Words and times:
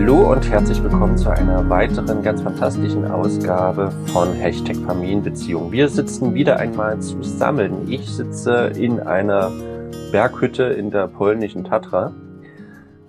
Hallo 0.00 0.30
und 0.30 0.48
herzlich 0.48 0.80
willkommen 0.80 1.18
zu 1.18 1.28
einer 1.28 1.68
weiteren 1.68 2.22
ganz 2.22 2.40
fantastischen 2.40 3.04
Ausgabe 3.10 3.90
von 4.12 4.32
Hashtag 4.32 4.76
Familienbeziehung. 4.76 5.72
Wir 5.72 5.88
sitzen 5.88 6.34
wieder 6.34 6.60
einmal 6.60 7.00
zusammen. 7.00 7.90
Ich 7.90 8.08
sitze 8.08 8.68
in 8.76 9.00
einer 9.00 9.50
Berghütte 10.12 10.62
in 10.62 10.92
der 10.92 11.08
polnischen 11.08 11.64
Tatra. 11.64 12.14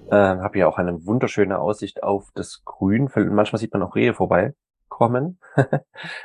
Äh, 0.10 0.16
habe 0.16 0.58
ja 0.58 0.68
auch 0.68 0.80
eine 0.80 1.06
wunderschöne 1.06 1.60
Aussicht 1.60 2.02
auf 2.02 2.30
das 2.34 2.64
Grün. 2.66 3.08
Manchmal 3.14 3.60
sieht 3.60 3.72
man 3.72 3.84
auch 3.84 3.96
Rehe 3.96 4.16
vorbeikommen. 4.16 5.40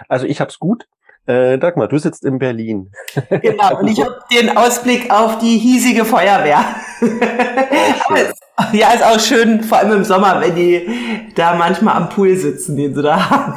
also 0.09 0.25
ich 0.25 0.41
hab's 0.41 0.59
gut. 0.59 0.87
Äh, 1.27 1.59
Dagmar, 1.59 1.89
du 1.89 1.99
sitzt 1.99 2.25
in 2.25 2.39
Berlin. 2.39 2.91
Genau, 3.29 3.81
und 3.81 3.89
ich 3.89 4.01
habe 4.01 4.19
den 4.33 4.57
Ausblick 4.57 5.11
auf 5.11 5.37
die 5.37 5.59
hiesige 5.59 6.07
Feuerwehr. 6.07 6.65
ja, 8.73 8.93
ist 8.93 9.05
auch 9.05 9.19
schön, 9.19 9.63
vor 9.63 9.79
allem 9.79 9.99
im 9.99 10.05
Sommer, 10.05 10.41
wenn 10.41 10.55
die 10.55 10.89
da 11.35 11.57
manchmal 11.57 11.97
am 11.97 12.09
Pool 12.09 12.37
sitzen, 12.37 12.77
den 12.77 12.95
sie 12.95 13.03
da 13.03 13.31
haben. 13.31 13.55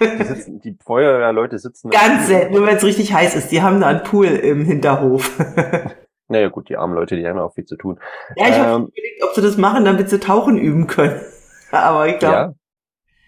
Die, 0.00 0.24
sitzen, 0.24 0.60
die 0.60 0.78
Feuerwehrleute 0.82 1.58
sitzen. 1.58 1.90
Ganz 1.90 2.28
selten, 2.28 2.54
nur 2.54 2.66
wenn 2.66 2.76
es 2.76 2.84
richtig 2.84 3.12
heiß 3.12 3.36
ist. 3.36 3.52
Die 3.52 3.60
haben 3.60 3.80
da 3.80 3.88
einen 3.88 4.02
Pool 4.02 4.26
im 4.26 4.64
Hinterhof. 4.64 5.30
Naja 6.30 6.48
gut, 6.48 6.68
die 6.68 6.76
armen 6.76 6.94
Leute, 6.94 7.16
die 7.16 7.26
haben 7.26 7.40
auch 7.40 7.54
viel 7.54 7.64
zu 7.64 7.76
tun. 7.76 7.98
Ja, 8.36 8.46
ich 8.46 8.54
ähm, 8.54 8.62
habe 8.62 8.82
überlegt, 8.84 9.24
ob 9.24 9.34
sie 9.34 9.42
das 9.42 9.56
machen, 9.56 9.84
damit 9.84 10.10
sie 10.10 10.20
tauchen 10.20 10.58
üben 10.58 10.86
können. 10.86 11.20
Aber 11.72 12.06
ich 12.06 12.20
glaube. 12.20 12.54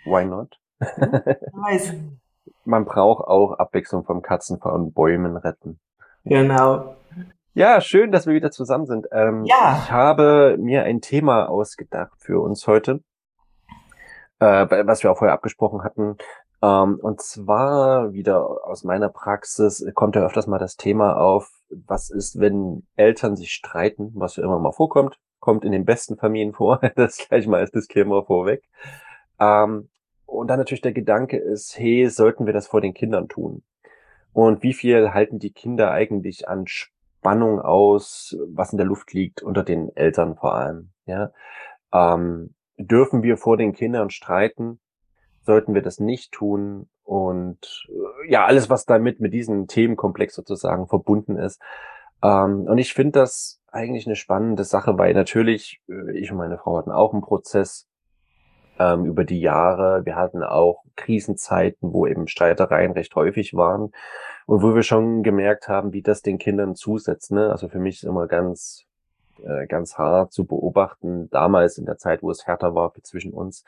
Ja, 0.05 0.12
why 0.12 0.24
not? 0.24 0.56
weiß. 0.78 1.94
Man 2.64 2.84
braucht 2.84 3.27
auch 3.27 3.58
Abwechslung 3.58 4.05
vom 4.05 4.22
Katzen 4.22 4.60
von 4.60 4.92
Bäumen 4.92 5.36
retten. 5.36 5.80
Genau. 6.24 6.94
Ja, 7.55 7.83
schön, 7.83 8.12
dass 8.12 8.27
wir 8.27 8.33
wieder 8.33 8.50
zusammen 8.50 8.86
sind. 8.86 9.08
Ähm, 9.12 9.45
ja. 9.45 9.83
Ich 9.83 9.92
habe 9.92 10.56
mir 10.58 10.84
ein 10.84 11.03
Thema 11.03 11.50
ausgedacht 11.50 12.14
für 12.17 12.41
uns 12.41 12.67
heute, 12.67 13.00
äh, 14.39 14.67
was 14.86 15.03
wir 15.03 15.12
auch 15.12 15.19
vorher 15.19 15.34
abgesprochen 15.34 15.84
hatten. 15.84 16.17
Ähm, 16.62 16.98
und 17.03 17.20
zwar 17.20 18.14
wieder 18.14 18.67
aus 18.67 18.84
meiner 18.84 19.11
Praxis 19.11 19.84
kommt 19.95 20.17
ja 20.17 20.23
öfters 20.23 20.47
mal 20.47 20.58
das 20.58 20.77
Thema 20.77 21.19
auf, 21.19 21.50
was 21.69 22.08
ist, 22.08 22.41
wenn 22.41 22.86
Eltern 22.97 23.36
sich 23.36 23.53
streiten, 23.53 24.12
was 24.14 24.36
ja 24.36 24.45
immer 24.45 24.58
mal 24.58 24.73
vorkommt, 24.73 25.19
kommt 25.39 25.67
in 25.67 25.73
den 25.73 25.84
besten 25.84 26.17
Familien 26.17 26.55
vor, 26.55 26.80
das 26.97 27.19
gleich 27.19 27.47
mal 27.47 27.61
als 27.61 27.70
Disclaimer 27.70 28.25
vorweg. 28.25 28.62
Ähm, 29.39 29.91
und 30.25 30.48
dann 30.48 30.58
natürlich 30.58 30.80
der 30.80 30.92
Gedanke 30.92 31.36
ist, 31.36 31.78
hey, 31.78 32.08
sollten 32.08 32.47
wir 32.47 32.55
das 32.55 32.67
vor 32.67 32.80
den 32.80 32.95
Kindern 32.95 33.28
tun? 33.28 33.62
Und 34.33 34.62
wie 34.62 34.73
viel 34.73 35.12
halten 35.12 35.39
die 35.39 35.53
Kinder 35.53 35.91
eigentlich 35.91 36.48
an 36.48 36.67
Spannung 37.22 37.60
aus, 37.60 38.36
was 38.48 38.72
in 38.72 38.78
der 38.78 38.86
Luft 38.86 39.12
liegt, 39.12 39.42
unter 39.42 39.62
den 39.62 39.94
Eltern 39.94 40.34
vor 40.34 40.56
allem? 40.56 40.90
Ja, 41.06 41.30
ähm, 41.92 42.52
dürfen 42.76 43.22
wir 43.22 43.36
vor 43.36 43.56
den 43.56 43.72
Kindern 43.72 44.10
streiten? 44.10 44.80
Sollten 45.42 45.72
wir 45.72 45.82
das 45.82 46.00
nicht 46.00 46.32
tun? 46.32 46.88
Und 47.04 47.86
äh, 47.88 48.32
ja, 48.32 48.44
alles, 48.44 48.70
was 48.70 48.86
damit 48.86 49.20
mit 49.20 49.32
diesem 49.32 49.68
Themenkomplex 49.68 50.34
sozusagen 50.34 50.88
verbunden 50.88 51.36
ist. 51.36 51.62
Ähm, 52.24 52.62
und 52.62 52.78
ich 52.78 52.92
finde 52.92 53.20
das 53.20 53.61
eigentlich 53.68 54.06
eine 54.06 54.16
spannende 54.16 54.64
Sache, 54.64 54.98
weil 54.98 55.14
natürlich, 55.14 55.80
äh, 55.88 56.18
ich 56.18 56.32
und 56.32 56.38
meine 56.38 56.58
Frau 56.58 56.77
hatten 56.77 56.90
auch 56.90 57.12
einen 57.12 57.22
Prozess, 57.22 57.86
ähm, 58.82 59.04
über 59.04 59.24
die 59.24 59.40
Jahre. 59.40 60.04
Wir 60.04 60.16
hatten 60.16 60.42
auch 60.42 60.82
Krisenzeiten, 60.96 61.92
wo 61.92 62.06
eben 62.06 62.28
Streitereien 62.28 62.92
recht 62.92 63.14
häufig 63.14 63.54
waren 63.54 63.92
und 64.46 64.62
wo 64.62 64.74
wir 64.74 64.82
schon 64.82 65.22
gemerkt 65.22 65.68
haben, 65.68 65.92
wie 65.92 66.02
das 66.02 66.22
den 66.22 66.38
Kindern 66.38 66.74
zusetzt. 66.74 67.32
Ne? 67.32 67.50
Also 67.50 67.68
für 67.68 67.78
mich 67.78 67.96
ist 67.96 68.04
immer 68.04 68.26
ganz, 68.26 68.84
äh, 69.44 69.66
ganz 69.66 69.98
hart 69.98 70.32
zu 70.32 70.44
beobachten, 70.44 71.30
damals 71.30 71.78
in 71.78 71.86
der 71.86 71.98
Zeit, 71.98 72.22
wo 72.22 72.30
es 72.30 72.46
härter 72.46 72.74
war 72.74 72.92
zwischen 73.02 73.32
uns, 73.32 73.64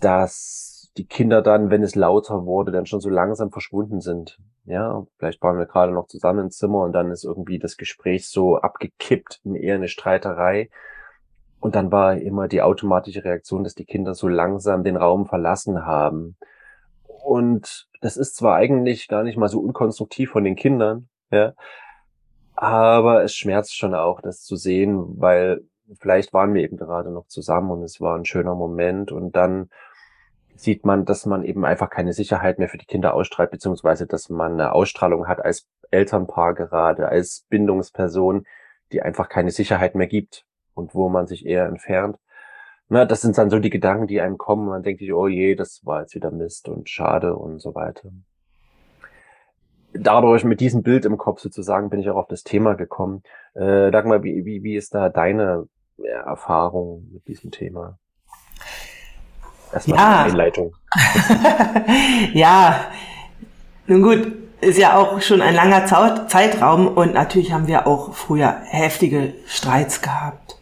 dass 0.00 0.90
die 0.96 1.06
Kinder 1.06 1.40
dann, 1.40 1.70
wenn 1.70 1.82
es 1.82 1.94
lauter 1.94 2.44
wurde, 2.44 2.72
dann 2.72 2.86
schon 2.86 3.00
so 3.00 3.08
langsam 3.08 3.50
verschwunden 3.50 4.00
sind. 4.00 4.38
Ja, 4.64 5.06
vielleicht 5.18 5.40
waren 5.42 5.58
wir 5.58 5.66
gerade 5.66 5.92
noch 5.92 6.08
zusammen 6.08 6.46
im 6.46 6.50
Zimmer 6.50 6.80
und 6.80 6.92
dann 6.92 7.10
ist 7.10 7.24
irgendwie 7.24 7.58
das 7.58 7.76
Gespräch 7.76 8.28
so 8.28 8.58
abgekippt 8.58 9.40
in 9.44 9.54
eher 9.54 9.76
eine 9.76 9.88
Streiterei. 9.88 10.68
Und 11.60 11.74
dann 11.74 11.92
war 11.92 12.16
immer 12.16 12.48
die 12.48 12.62
automatische 12.62 13.24
Reaktion, 13.24 13.64
dass 13.64 13.74
die 13.74 13.84
Kinder 13.84 14.14
so 14.14 14.28
langsam 14.28 14.82
den 14.82 14.96
Raum 14.96 15.26
verlassen 15.26 15.84
haben. 15.84 16.36
Und 17.06 17.86
das 18.00 18.16
ist 18.16 18.36
zwar 18.36 18.56
eigentlich 18.56 19.08
gar 19.08 19.22
nicht 19.22 19.36
mal 19.36 19.48
so 19.48 19.60
unkonstruktiv 19.60 20.30
von 20.30 20.42
den 20.42 20.56
Kindern, 20.56 21.08
ja, 21.30 21.52
aber 22.56 23.22
es 23.22 23.34
schmerzt 23.34 23.76
schon 23.76 23.94
auch, 23.94 24.20
das 24.20 24.42
zu 24.42 24.56
sehen, 24.56 25.20
weil 25.20 25.62
vielleicht 25.98 26.32
waren 26.32 26.54
wir 26.54 26.62
eben 26.62 26.76
gerade 26.76 27.10
noch 27.10 27.26
zusammen 27.26 27.70
und 27.70 27.82
es 27.82 28.00
war 28.00 28.16
ein 28.16 28.24
schöner 28.24 28.54
Moment 28.54 29.12
und 29.12 29.36
dann 29.36 29.70
sieht 30.54 30.84
man, 30.84 31.04
dass 31.04 31.26
man 31.26 31.44
eben 31.44 31.64
einfach 31.64 31.90
keine 31.90 32.12
Sicherheit 32.12 32.58
mehr 32.58 32.68
für 32.68 32.78
die 32.78 32.86
Kinder 32.86 33.14
ausstrahlt, 33.14 33.50
beziehungsweise 33.50 34.06
dass 34.06 34.28
man 34.28 34.52
eine 34.54 34.72
Ausstrahlung 34.72 35.26
hat 35.26 35.44
als 35.44 35.66
Elternpaar 35.90 36.54
gerade, 36.54 37.08
als 37.08 37.46
Bindungsperson, 37.48 38.46
die 38.92 39.02
einfach 39.02 39.28
keine 39.28 39.50
Sicherheit 39.50 39.94
mehr 39.94 40.06
gibt 40.06 40.44
und 40.74 40.94
wo 40.94 41.08
man 41.08 41.26
sich 41.26 41.46
eher 41.46 41.66
entfernt. 41.66 42.16
Na, 42.88 43.04
das 43.04 43.20
sind 43.20 43.38
dann 43.38 43.50
so 43.50 43.58
die 43.58 43.70
Gedanken, 43.70 44.08
die 44.08 44.20
einem 44.20 44.36
kommen. 44.36 44.66
Man 44.66 44.82
denkt 44.82 45.00
sich, 45.00 45.12
oh 45.12 45.28
je, 45.28 45.54
das 45.54 45.80
war 45.84 46.00
jetzt 46.00 46.14
wieder 46.14 46.30
Mist 46.30 46.68
und 46.68 46.90
schade 46.90 47.36
und 47.36 47.60
so 47.60 47.74
weiter. 47.74 48.10
Dadurch 49.92 50.44
mit 50.44 50.60
diesem 50.60 50.82
Bild 50.82 51.04
im 51.04 51.16
Kopf 51.16 51.40
sozusagen 51.40 51.90
bin 51.90 52.00
ich 52.00 52.10
auch 52.10 52.16
auf 52.16 52.28
das 52.28 52.42
Thema 52.42 52.74
gekommen. 52.74 53.22
Äh, 53.54 53.90
Dagmar, 53.90 54.22
wie, 54.24 54.44
wie, 54.44 54.62
wie 54.62 54.76
ist 54.76 54.94
da 54.94 55.08
deine 55.08 55.68
Erfahrung 55.98 57.08
mit 57.12 57.28
diesem 57.28 57.50
Thema? 57.50 57.98
Erstmal 59.72 59.98
ja. 59.98 60.24
Einleitung. 60.24 60.74
ja, 62.32 62.80
nun 63.86 64.02
gut, 64.02 64.32
ist 64.60 64.78
ja 64.78 64.96
auch 64.96 65.20
schon 65.20 65.40
ein 65.42 65.54
langer 65.54 65.86
Zeitraum 65.86 66.88
und 66.88 67.14
natürlich 67.14 67.52
haben 67.52 67.66
wir 67.66 67.86
auch 67.86 68.14
früher 68.14 68.56
heftige 68.64 69.34
Streits 69.46 70.02
gehabt. 70.02 70.59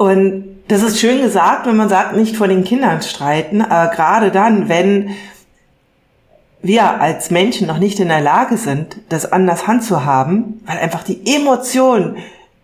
Und 0.00 0.62
das 0.68 0.82
ist 0.82 0.98
schön 0.98 1.20
gesagt, 1.20 1.66
wenn 1.66 1.76
man 1.76 1.90
sagt, 1.90 2.16
nicht 2.16 2.34
vor 2.34 2.48
den 2.48 2.64
Kindern 2.64 3.02
streiten, 3.02 3.60
aber 3.60 3.94
gerade 3.94 4.30
dann, 4.30 4.70
wenn 4.70 5.10
wir 6.62 7.02
als 7.02 7.30
Menschen 7.30 7.66
noch 7.66 7.76
nicht 7.76 8.00
in 8.00 8.08
der 8.08 8.22
Lage 8.22 8.56
sind, 8.56 8.96
das 9.10 9.30
anders 9.30 9.66
handzuhaben, 9.66 10.62
weil 10.64 10.78
einfach 10.78 11.02
die 11.02 11.20
Emotionen 11.36 12.16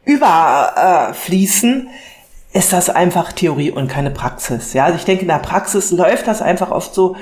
überfließen, 0.06 1.88
äh, 1.88 2.58
ist 2.58 2.72
das 2.72 2.88
einfach 2.88 3.32
Theorie 3.32 3.70
und 3.70 3.88
keine 3.88 4.10
Praxis. 4.10 4.72
Ja, 4.72 4.86
also 4.86 4.96
ich 4.96 5.04
denke, 5.04 5.20
in 5.20 5.28
der 5.28 5.38
Praxis 5.38 5.90
läuft 5.90 6.26
das 6.26 6.40
einfach 6.40 6.70
oft 6.70 6.94
so, 6.94 7.16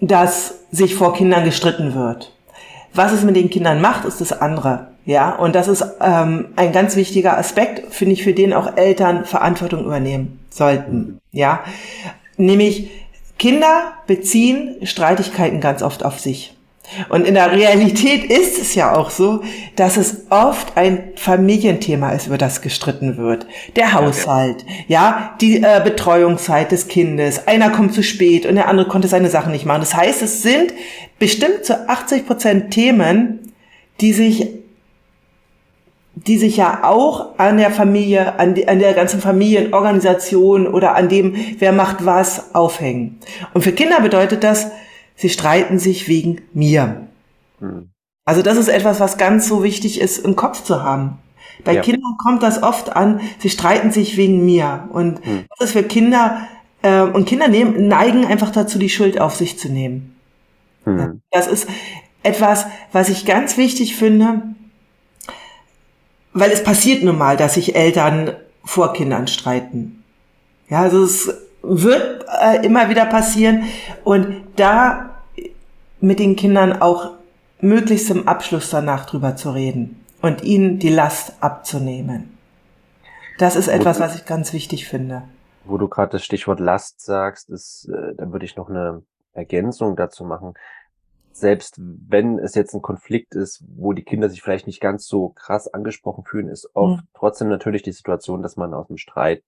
dass 0.00 0.54
sich 0.72 0.96
vor 0.96 1.14
Kindern 1.14 1.44
gestritten 1.44 1.94
wird. 1.94 2.32
Was 2.94 3.12
es 3.12 3.22
mit 3.22 3.36
den 3.36 3.48
Kindern 3.48 3.80
macht, 3.80 4.06
ist 4.06 4.20
das 4.20 4.32
andere. 4.32 4.88
Ja, 5.06 5.36
und 5.36 5.54
das 5.54 5.68
ist 5.68 5.84
ähm, 6.00 6.48
ein 6.56 6.72
ganz 6.72 6.96
wichtiger 6.96 7.38
Aspekt, 7.38 7.94
finde 7.94 8.14
ich, 8.14 8.24
für 8.24 8.32
den 8.32 8.52
auch 8.52 8.76
Eltern 8.76 9.24
Verantwortung 9.24 9.84
übernehmen 9.84 10.40
sollten. 10.50 11.20
Ja, 11.30 11.60
nämlich 12.36 12.90
Kinder 13.38 13.92
beziehen 14.08 14.76
Streitigkeiten 14.82 15.60
ganz 15.60 15.82
oft 15.82 16.04
auf 16.04 16.18
sich. 16.18 16.56
Und 17.08 17.24
in 17.24 17.34
der 17.34 17.52
Realität 17.52 18.24
ist 18.30 18.58
es 18.58 18.74
ja 18.74 18.96
auch 18.96 19.10
so, 19.10 19.42
dass 19.76 19.96
es 19.96 20.26
oft 20.30 20.76
ein 20.76 21.12
Familienthema 21.14 22.10
ist, 22.10 22.26
über 22.26 22.38
das 22.38 22.60
gestritten 22.60 23.16
wird. 23.16 23.46
Der 23.76 23.92
Haushalt, 23.92 24.64
ja, 24.88 25.36
die 25.40 25.62
äh, 25.62 25.80
Betreuungszeit 25.84 26.72
des 26.72 26.88
Kindes. 26.88 27.46
Einer 27.46 27.70
kommt 27.70 27.94
zu 27.94 28.02
spät 28.02 28.44
und 28.44 28.56
der 28.56 28.66
andere 28.66 28.88
konnte 28.88 29.06
seine 29.06 29.30
Sachen 29.30 29.52
nicht 29.52 29.66
machen. 29.66 29.82
Das 29.82 29.94
heißt, 29.94 30.20
es 30.22 30.42
sind 30.42 30.74
bestimmt 31.20 31.64
zu 31.64 31.88
80 31.88 32.26
Prozent 32.26 32.70
Themen, 32.72 33.52
die 34.00 34.12
sich 34.12 34.65
die 36.16 36.38
sich 36.38 36.56
ja 36.56 36.82
auch 36.82 37.38
an 37.38 37.58
der 37.58 37.70
Familie, 37.70 38.38
an, 38.38 38.54
die, 38.54 38.66
an 38.66 38.78
der 38.78 38.94
ganzen 38.94 39.20
Familienorganisation 39.20 40.66
oder 40.66 40.96
an 40.96 41.10
dem, 41.10 41.36
wer 41.58 41.72
macht 41.72 42.06
was, 42.06 42.54
aufhängen. 42.54 43.20
Und 43.52 43.62
für 43.62 43.72
Kinder 43.72 44.00
bedeutet 44.00 44.42
das, 44.42 44.68
sie 45.14 45.28
streiten 45.28 45.78
sich 45.78 46.08
wegen 46.08 46.40
mir. 46.54 47.06
Hm. 47.60 47.90
Also 48.24 48.42
das 48.42 48.56
ist 48.56 48.68
etwas, 48.68 48.98
was 48.98 49.18
ganz 49.18 49.46
so 49.46 49.62
wichtig 49.62 50.00
ist, 50.00 50.18
im 50.18 50.36
Kopf 50.36 50.64
zu 50.64 50.82
haben. 50.82 51.18
Bei 51.64 51.74
ja. 51.74 51.82
Kindern 51.82 52.16
kommt 52.24 52.42
das 52.42 52.62
oft 52.62 52.96
an, 52.96 53.20
sie 53.38 53.50
streiten 53.50 53.92
sich 53.92 54.16
wegen 54.16 54.44
mir. 54.44 54.88
Und 54.92 55.24
hm. 55.24 55.44
das 55.50 55.68
ist 55.68 55.72
für 55.72 55.82
Kinder, 55.82 56.48
äh, 56.80 57.02
und 57.02 57.26
Kinder 57.26 57.48
nehmen, 57.48 57.88
neigen 57.88 58.24
einfach 58.24 58.50
dazu, 58.50 58.78
die 58.78 58.88
Schuld 58.88 59.20
auf 59.20 59.36
sich 59.36 59.58
zu 59.58 59.68
nehmen. 59.68 60.16
Hm. 60.84 61.20
Das 61.30 61.46
ist 61.46 61.68
etwas, 62.22 62.66
was 62.92 63.10
ich 63.10 63.26
ganz 63.26 63.58
wichtig 63.58 63.96
finde, 63.96 64.42
weil 66.36 66.50
es 66.50 66.62
passiert 66.62 67.02
nun 67.02 67.16
mal, 67.16 67.36
dass 67.36 67.54
sich 67.54 67.74
Eltern 67.74 68.36
vor 68.62 68.92
Kindern 68.92 69.26
streiten. 69.26 70.04
Ja, 70.68 70.82
also 70.82 71.02
es 71.02 71.32
wird 71.62 72.26
äh, 72.42 72.64
immer 72.64 72.90
wieder 72.90 73.06
passieren 73.06 73.64
und 74.04 74.44
da 74.56 75.16
mit 76.00 76.18
den 76.18 76.36
Kindern 76.36 76.82
auch 76.82 77.12
möglichst 77.60 78.10
im 78.10 78.28
Abschluss 78.28 78.68
danach 78.68 79.06
drüber 79.06 79.36
zu 79.36 79.50
reden 79.50 80.04
und 80.20 80.44
ihnen 80.44 80.78
die 80.78 80.90
Last 80.90 81.32
abzunehmen. 81.40 82.36
Das 83.38 83.56
ist 83.56 83.68
etwas, 83.68 83.98
was 83.98 84.14
ich 84.14 84.26
ganz 84.26 84.52
wichtig 84.52 84.86
finde. 84.86 85.22
Wo 85.64 85.78
du 85.78 85.88
gerade 85.88 86.12
das 86.12 86.24
Stichwort 86.24 86.60
Last 86.60 87.00
sagst, 87.00 87.48
ist, 87.48 87.88
äh, 87.88 88.14
dann 88.14 88.32
würde 88.32 88.44
ich 88.44 88.56
noch 88.56 88.68
eine 88.68 89.02
Ergänzung 89.32 89.96
dazu 89.96 90.24
machen. 90.24 90.54
Selbst 91.36 91.74
wenn 91.78 92.38
es 92.38 92.54
jetzt 92.54 92.72
ein 92.72 92.80
Konflikt 92.80 93.34
ist, 93.34 93.62
wo 93.68 93.92
die 93.92 94.04
Kinder 94.04 94.30
sich 94.30 94.40
vielleicht 94.40 94.66
nicht 94.66 94.80
ganz 94.80 95.06
so 95.06 95.28
krass 95.28 95.68
angesprochen 95.68 96.24
fühlen, 96.24 96.48
ist 96.48 96.70
oft 96.74 97.02
mhm. 97.02 97.08
trotzdem 97.12 97.48
natürlich 97.48 97.82
die 97.82 97.92
Situation, 97.92 98.42
dass 98.42 98.56
man 98.56 98.72
aus 98.72 98.86
dem 98.86 98.96
Streit, 98.96 99.42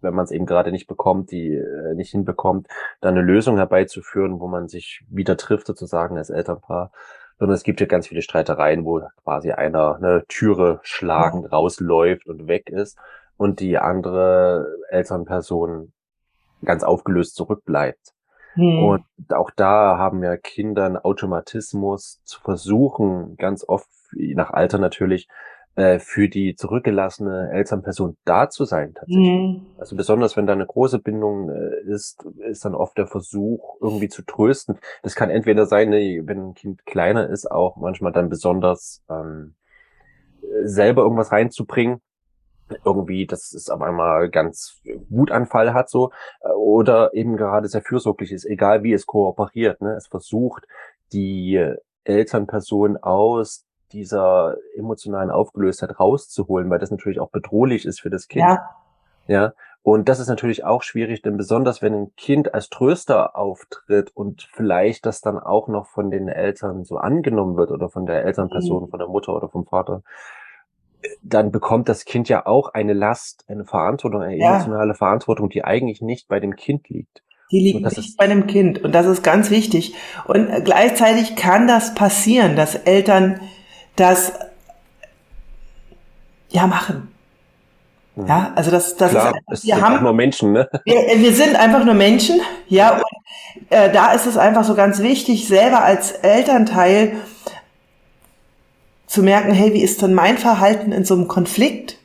wenn 0.00 0.14
man 0.14 0.24
es 0.24 0.30
eben 0.30 0.46
gerade 0.46 0.72
nicht 0.72 0.86
bekommt, 0.86 1.30
die 1.30 1.54
äh, 1.54 1.94
nicht 1.94 2.12
hinbekommt, 2.12 2.68
da 3.02 3.10
eine 3.10 3.20
Lösung 3.20 3.58
herbeizuführen, 3.58 4.40
wo 4.40 4.48
man 4.48 4.68
sich 4.68 5.04
wieder 5.10 5.36
trifft 5.36 5.66
sozusagen 5.66 6.16
als 6.16 6.30
Elternpaar 6.30 6.90
sondern 7.38 7.54
es 7.54 7.62
gibt 7.62 7.80
ja 7.80 7.86
ganz 7.86 8.08
viele 8.08 8.22
Streitereien, 8.22 8.84
wo 8.84 9.00
quasi 9.22 9.52
einer 9.52 9.94
eine 9.94 10.24
Türe 10.26 10.80
schlagend 10.82 11.44
ja. 11.44 11.50
rausläuft 11.50 12.26
und 12.26 12.48
weg 12.48 12.68
ist 12.68 12.98
und 13.36 13.60
die 13.60 13.78
andere 13.78 14.66
Elternperson 14.88 15.92
ganz 16.64 16.82
aufgelöst 16.82 17.36
zurückbleibt. 17.36 18.12
Hm. 18.58 18.84
Und 18.84 19.04
auch 19.32 19.50
da 19.54 19.98
haben 19.98 20.22
ja 20.24 20.36
Kinder 20.36 20.84
einen 20.84 20.96
Automatismus 20.96 22.20
zu 22.24 22.40
versuchen, 22.40 23.36
ganz 23.36 23.64
oft, 23.66 23.88
je 24.12 24.34
nach 24.34 24.50
Alter 24.50 24.78
natürlich, 24.78 25.28
äh, 25.76 26.00
für 26.00 26.28
die 26.28 26.56
zurückgelassene 26.56 27.52
Elternperson 27.52 28.16
da 28.24 28.50
zu 28.50 28.64
sein 28.64 28.94
tatsächlich. 28.94 29.28
Mhm. 29.28 29.66
Also 29.78 29.94
besonders 29.94 30.36
wenn 30.36 30.48
da 30.48 30.52
eine 30.52 30.66
große 30.66 30.98
Bindung 30.98 31.50
äh, 31.50 31.82
ist, 31.86 32.26
ist 32.50 32.64
dann 32.64 32.74
oft 32.74 32.98
der 32.98 33.06
Versuch, 33.06 33.76
irgendwie 33.80 34.08
zu 34.08 34.22
trösten. 34.22 34.80
Das 35.04 35.14
kann 35.14 35.30
entweder 35.30 35.66
sein, 35.66 35.90
ne, 35.90 36.22
wenn 36.24 36.48
ein 36.48 36.54
Kind 36.54 36.84
kleiner 36.84 37.28
ist, 37.28 37.48
auch 37.48 37.76
manchmal 37.76 38.10
dann 38.10 38.28
besonders 38.28 39.04
ähm, 39.08 39.54
selber 40.64 41.02
irgendwas 41.02 41.30
reinzubringen, 41.30 42.00
irgendwie, 42.84 43.26
dass 43.26 43.52
es 43.52 43.68
auf 43.70 43.80
einmal 43.80 44.28
ganz 44.28 44.80
Wutanfall 45.08 45.74
hat 45.74 45.88
so 45.90 46.10
äh, 46.40 46.48
oder 46.50 47.14
eben 47.14 47.36
gerade 47.36 47.68
sehr 47.68 47.82
fürsorglich 47.82 48.32
ist, 48.32 48.44
egal 48.44 48.82
wie 48.82 48.92
es 48.92 49.06
kooperiert. 49.06 49.80
Ne? 49.80 49.94
Es 49.94 50.06
versucht, 50.06 50.66
die 51.12 51.74
Elternperson 52.04 52.96
aus 52.96 53.64
dieser 53.92 54.56
emotionalen 54.76 55.30
Aufgelöstheit 55.30 55.98
rauszuholen, 55.98 56.68
weil 56.68 56.78
das 56.78 56.90
natürlich 56.90 57.20
auch 57.20 57.30
bedrohlich 57.30 57.86
ist 57.86 58.00
für 58.00 58.10
das 58.10 58.28
Kind. 58.28 58.44
Ja. 58.44 58.68
Ja. 59.26 59.52
Und 59.82 60.08
das 60.08 60.18
ist 60.18 60.28
natürlich 60.28 60.64
auch 60.64 60.82
schwierig, 60.82 61.22
denn 61.22 61.36
besonders 61.36 61.80
wenn 61.80 61.94
ein 61.94 62.14
Kind 62.16 62.52
als 62.52 62.68
Tröster 62.68 63.36
auftritt 63.36 64.10
und 64.14 64.48
vielleicht 64.52 65.06
das 65.06 65.20
dann 65.20 65.38
auch 65.38 65.68
noch 65.68 65.86
von 65.86 66.10
den 66.10 66.28
Eltern 66.28 66.84
so 66.84 66.98
angenommen 66.98 67.56
wird 67.56 67.70
oder 67.70 67.88
von 67.88 68.04
der 68.04 68.24
Elternperson, 68.24 68.84
mhm. 68.84 68.88
von 68.88 68.98
der 68.98 69.08
Mutter 69.08 69.34
oder 69.34 69.48
vom 69.48 69.64
Vater, 69.64 70.02
dann 71.22 71.52
bekommt 71.52 71.88
das 71.88 72.04
Kind 72.04 72.28
ja 72.28 72.46
auch 72.46 72.74
eine 72.74 72.92
Last, 72.92 73.44
eine 73.48 73.64
Verantwortung, 73.64 74.22
eine 74.22 74.36
ja. 74.36 74.54
emotionale 74.54 74.94
Verantwortung, 74.94 75.48
die 75.48 75.64
eigentlich 75.64 76.00
nicht 76.02 76.28
bei 76.28 76.40
dem 76.40 76.56
Kind 76.56 76.88
liegt. 76.88 77.22
Die 77.50 77.60
liegt 77.60 77.80
nicht 77.82 77.96
ist 77.96 78.16
bei 78.16 78.26
dem 78.26 78.46
Kind 78.46 78.84
und 78.84 78.92
das 78.92 79.06
ist 79.06 79.22
ganz 79.22 79.50
wichtig. 79.50 79.94
Und 80.26 80.48
gleichzeitig 80.64 81.34
kann 81.34 81.66
das 81.66 81.94
passieren, 81.94 82.56
dass 82.56 82.74
Eltern 82.74 83.40
das 83.96 84.32
ja 86.50 86.66
machen. 86.66 87.08
Mhm. 88.16 88.26
Ja, 88.26 88.52
also 88.54 88.70
das, 88.70 88.96
das 88.96 89.12
Klar, 89.12 89.34
ist, 89.50 89.64
wir 89.64 89.80
haben 89.80 90.02
nur 90.02 90.12
Menschen, 90.12 90.52
ne? 90.52 90.68
Wir, 90.84 91.22
wir, 91.22 91.32
sind 91.32 91.56
einfach 91.56 91.84
nur 91.84 91.94
Menschen, 91.94 92.40
ja. 92.66 92.96
Und 92.96 93.02
äh, 93.70 93.90
da 93.92 94.12
ist 94.12 94.26
es 94.26 94.36
einfach 94.36 94.64
so 94.64 94.74
ganz 94.74 95.00
wichtig, 95.00 95.46
selber 95.48 95.82
als 95.82 96.12
Elternteil 96.12 97.16
zu 99.08 99.22
merken, 99.22 99.52
hey, 99.52 99.74
wie 99.74 99.82
ist 99.82 100.02
denn 100.02 100.14
mein 100.14 100.38
Verhalten 100.38 100.92
in 100.92 101.04
so 101.04 101.14
einem 101.14 101.26
Konflikt? 101.26 101.96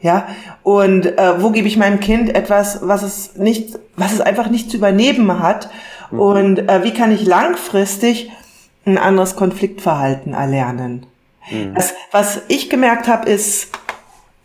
Ja, 0.00 0.28
und 0.62 1.06
äh, 1.06 1.42
wo 1.42 1.50
gebe 1.50 1.66
ich 1.66 1.78
meinem 1.78 1.98
Kind 1.98 2.34
etwas, 2.34 2.80
was 2.82 3.02
es 3.02 3.36
nicht, 3.36 3.78
was 3.96 4.12
es 4.12 4.20
einfach 4.20 4.50
nicht 4.50 4.70
zu 4.70 4.76
übernehmen 4.76 5.38
hat? 5.42 5.70
Mhm. 6.10 6.20
Und 6.20 6.58
äh, 6.68 6.84
wie 6.84 6.92
kann 6.92 7.10
ich 7.10 7.24
langfristig 7.24 8.30
ein 8.84 8.98
anderes 8.98 9.34
Konfliktverhalten 9.34 10.34
erlernen? 10.34 11.06
Mhm. 11.50 11.74
Das, 11.74 11.94
was 12.12 12.42
ich 12.48 12.68
gemerkt 12.68 13.08
habe, 13.08 13.30
ist, 13.30 13.70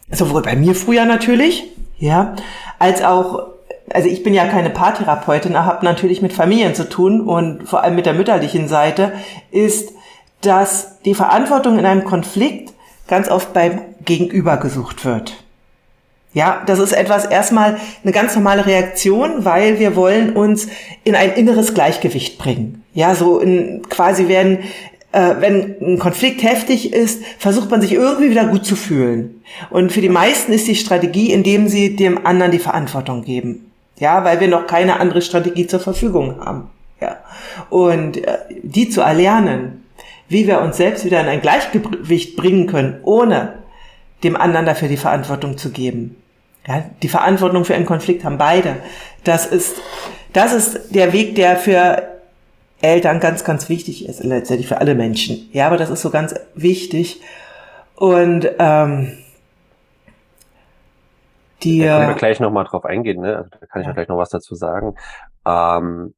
sowohl 0.10 0.44
bei 0.44 0.56
mir 0.56 0.76
früher 0.76 1.04
natürlich, 1.04 1.76
ja, 1.98 2.36
als 2.80 3.04
auch, 3.04 3.48
also 3.92 4.08
ich 4.08 4.24
bin 4.24 4.34
ja 4.34 4.48
keine 4.48 4.70
Paartherapeutin, 4.70 5.58
habe 5.58 5.84
natürlich 5.84 6.22
mit 6.22 6.32
Familien 6.32 6.74
zu 6.74 6.88
tun 6.88 7.20
und 7.20 7.68
vor 7.68 7.84
allem 7.84 7.96
mit 7.96 8.06
der 8.06 8.14
mütterlichen 8.14 8.70
Seite, 8.70 9.12
ist, 9.52 9.92
dass 10.42 11.00
die 11.02 11.16
Verantwortung 11.16 11.78
in 11.78 11.86
einem 11.86 12.04
Konflikt 12.04 12.74
ganz 13.08 13.30
oft 13.30 13.54
beim 13.54 13.82
Gegenüber 14.06 14.58
gesucht 14.58 15.04
wird. 15.06 15.44
Ja, 16.34 16.62
das 16.68 16.80
ist 16.80 16.92
etwas 16.92 17.26
erstmal 17.26 17.78
eine 18.04 18.14
ganz 18.14 18.36
normale 18.36 18.66
Reaktion, 18.66 19.46
weil 19.46 19.80
wir 19.80 19.96
wollen 19.96 20.36
uns 20.36 20.68
in 21.04 21.16
ein 21.16 21.34
inneres 21.34 21.74
Gleichgewicht 21.74 22.38
bringen. 22.38 22.84
Ja, 22.94 23.16
so 23.16 23.40
in, 23.40 23.82
quasi 23.90 24.28
werden, 24.28 24.60
äh, 25.12 25.36
wenn 25.40 25.76
ein 25.82 26.00
Konflikt 26.00 26.44
heftig 26.44 26.94
ist, 26.94 27.24
versucht 27.40 27.72
man 27.72 27.82
sich 27.82 27.94
irgendwie 27.94 28.30
wieder 28.30 28.46
gut 28.46 28.64
zu 28.64 28.76
fühlen. 28.76 29.42
Und 29.72 29.92
für 29.92 30.02
die 30.02 30.10
meisten 30.10 30.54
ist 30.54 30.68
die 30.68 30.76
Strategie, 30.76 31.32
indem 31.34 31.68
sie 31.68 31.96
dem 31.96 32.28
anderen 32.28 32.52
die 32.52 32.60
Verantwortung 32.60 33.24
geben. 33.24 33.72
Ja, 33.98 34.24
weil 34.24 34.40
wir 34.40 34.48
noch 34.48 34.68
keine 34.68 35.00
andere 35.00 35.24
Strategie 35.24 35.66
zur 35.66 35.80
Verfügung 35.80 36.40
haben. 36.46 36.70
Ja. 37.02 37.18
Und 37.72 38.18
äh, 38.18 38.38
die 38.62 38.90
zu 38.90 39.02
erlernen, 39.02 39.84
wie 40.30 40.48
wir 40.48 40.62
uns 40.62 40.78
selbst 40.78 41.04
wieder 41.04 41.20
in 41.20 41.28
ein 41.28 41.42
Gleichgewicht 41.42 42.38
bringen 42.38 42.68
können, 42.68 43.00
ohne 43.04 43.56
dem 44.24 44.36
anderen 44.36 44.66
dafür 44.66 44.88
die 44.88 44.98
Verantwortung 44.98 45.58
zu 45.58 45.72
geben. 45.72 46.16
Ja, 46.68 46.84
die 47.02 47.10
Verantwortung 47.10 47.66
für 47.66 47.74
einen 47.74 47.86
Konflikt 47.86 48.24
haben 48.24 48.38
beide. 48.38 48.78
Das 49.24 49.46
ist, 49.46 49.78
das 50.34 50.54
ist 50.54 50.94
der 50.94 51.14
Weg, 51.14 51.36
der 51.36 51.58
für 51.58 52.04
Eltern 52.82 53.20
ganz, 53.20 53.44
ganz 53.44 53.70
wichtig 53.70 54.08
ist, 54.08 54.24
letztendlich 54.24 54.68
für 54.68 54.78
alle 54.78 54.96
Menschen. 54.96 55.50
Ja, 55.52 55.68
aber 55.68 55.78
das 55.78 55.90
ist 55.90 56.02
so 56.02 56.12
ganz 56.12 56.36
wichtig. 56.54 57.22
Und 57.96 58.50
ähm, 58.60 59.18
die, 61.64 61.80
da 61.80 61.98
können 61.98 62.10
wir 62.10 62.16
gleich 62.16 62.40
nochmal 62.40 62.66
drauf 62.66 62.86
eingehen, 62.86 63.22
ne? 63.22 63.38
Also, 63.38 63.50
da 63.60 63.66
kann 63.66 63.82
ich 63.82 63.88
ja. 63.88 63.94
gleich 63.94 64.08
noch 64.08 64.18
was 64.18 64.30
dazu 64.30 64.56
sagen. 64.56 64.96
Ähm, 65.46 66.14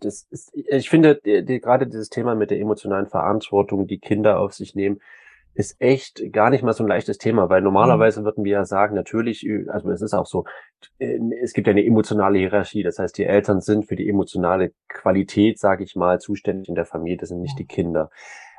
das 0.00 0.26
ist, 0.30 0.50
ich 0.54 0.88
finde, 0.88 1.20
die, 1.24 1.44
die, 1.44 1.60
gerade 1.60 1.86
dieses 1.86 2.08
Thema 2.08 2.34
mit 2.34 2.50
der 2.50 2.60
emotionalen 2.60 3.06
Verantwortung, 3.06 3.86
die 3.86 3.98
Kinder 3.98 4.40
auf 4.40 4.52
sich 4.52 4.74
nehmen, 4.74 5.00
ist 5.54 5.76
echt 5.80 6.32
gar 6.32 6.48
nicht 6.48 6.62
mal 6.62 6.72
so 6.72 6.82
ein 6.82 6.88
leichtes 6.88 7.18
Thema, 7.18 7.50
weil 7.50 7.60
normalerweise 7.60 8.20
mhm. 8.20 8.24
würden 8.24 8.44
wir 8.44 8.52
ja 8.52 8.64
sagen, 8.64 8.94
natürlich, 8.94 9.46
also 9.68 9.90
es 9.90 10.00
ist 10.00 10.14
auch 10.14 10.26
so, 10.26 10.44
äh, 10.98 11.18
es 11.42 11.52
gibt 11.52 11.66
ja 11.66 11.72
eine 11.72 11.84
emotionale 11.84 12.38
Hierarchie, 12.38 12.82
das 12.82 12.98
heißt, 12.98 13.18
die 13.18 13.24
Eltern 13.24 13.60
sind 13.60 13.86
für 13.86 13.96
die 13.96 14.08
emotionale 14.08 14.72
Qualität, 14.88 15.58
sage 15.58 15.84
ich 15.84 15.94
mal, 15.94 16.20
zuständig 16.20 16.68
in 16.68 16.74
der 16.74 16.86
Familie, 16.86 17.18
das 17.18 17.28
sind 17.28 17.42
nicht 17.42 17.58
die 17.58 17.66
Kinder. 17.66 18.10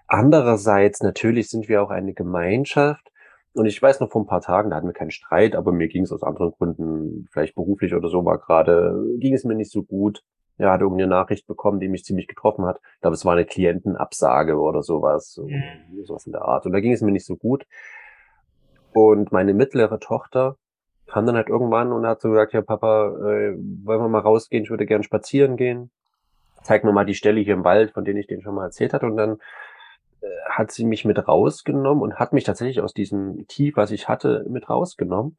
Andererseits, 0.08 1.02
natürlich 1.02 1.50
sind 1.50 1.68
wir 1.68 1.82
auch 1.82 1.90
eine 1.90 2.14
Gemeinschaft, 2.14 3.10
und 3.56 3.68
ich 3.68 3.80
weiß 3.80 4.00
noch 4.00 4.12
vor 4.12 4.22
ein 4.22 4.28
paar 4.28 4.42
Tagen, 4.42 4.72
da 4.72 4.78
hatten 4.78 4.88
wir 4.88 4.94
keinen 4.94 5.12
Streit, 5.12 5.56
aber 5.56 5.72
mir 5.72 5.88
ging 5.88 6.04
es 6.04 6.12
aus 6.12 6.24
anderen 6.24 6.52
Gründen, 6.52 7.28
vielleicht 7.32 7.54
beruflich 7.56 7.94
oder 7.94 8.10
so, 8.10 8.26
war 8.26 8.40
gerade, 8.40 9.00
ging 9.18 9.34
es 9.34 9.44
mir 9.44 9.56
nicht 9.56 9.72
so 9.72 9.84
gut 9.84 10.24
ja, 10.58 10.72
hatte 10.72 10.84
irgendeine 10.84 11.10
Nachricht 11.10 11.48
bekommen, 11.48 11.80
die 11.80 11.88
mich 11.88 12.04
ziemlich 12.04 12.28
getroffen 12.28 12.66
hat. 12.66 12.80
Ich 12.96 13.02
glaube, 13.02 13.16
es 13.16 13.26
war 13.26 13.34
eine 13.34 13.46
Klientenabsage 13.46 14.58
oder 14.58 14.84
sowas, 14.84 15.34
so, 15.34 15.48
mhm. 15.48 16.04
sowas 16.04 16.26
in 16.26 16.32
der 16.32 16.44
Art. 16.44 16.66
Und 16.66 16.74
da 16.74 16.80
ging 16.80 16.94
es 16.94 17.02
mir 17.02 17.12
nicht 17.12 17.26
so 17.26 17.36
gut. 17.36 17.66
Und 18.94 19.32
meine 19.32 19.54
mittlere 19.54 20.00
Tochter 20.00 20.58
kam 21.08 21.26
dann 21.26 21.36
halt 21.36 21.50
irgendwann 21.50 21.92
und 21.92 22.06
hat 22.06 22.22
so 22.22 22.30
gesagt, 22.30 22.54
ja 22.54 22.62
Papa, 22.62 23.08
äh, 23.08 23.56
wollen 23.58 24.02
wir 24.02 24.08
mal 24.08 24.20
rausgehen? 24.20 24.64
Ich 24.64 24.70
würde 24.70 24.86
gern 24.86 25.04
spazieren 25.04 25.58
gehen. 25.58 25.92
Zeig 26.62 26.84
mir 26.84 26.94
mal 26.94 27.06
die 27.06 27.16
Stelle 27.16 27.42
hier 27.42 27.56
im 27.56 27.64
Wald, 27.64 27.92
von 27.92 28.06
denen 28.06 28.20
ich 28.20 28.28
denen 28.28 28.42
schon 28.42 28.56
mal 28.56 28.66
erzählt 28.66 28.94
hatte. 28.94 29.08
Und 29.08 29.18
dann 29.18 29.38
äh, 30.22 30.28
hat 30.50 30.72
sie 30.72 30.86
mich 30.86 31.04
mit 31.04 31.28
rausgenommen 31.28 32.04
und 32.04 32.16
hat 32.16 32.32
mich 32.32 32.44
tatsächlich 32.44 32.82
aus 32.82 32.94
diesem 32.94 33.48
Tief, 33.48 33.76
was 33.76 33.92
ich 33.92 34.08
hatte, 34.08 34.46
mit 34.48 34.70
rausgenommen. 34.70 35.38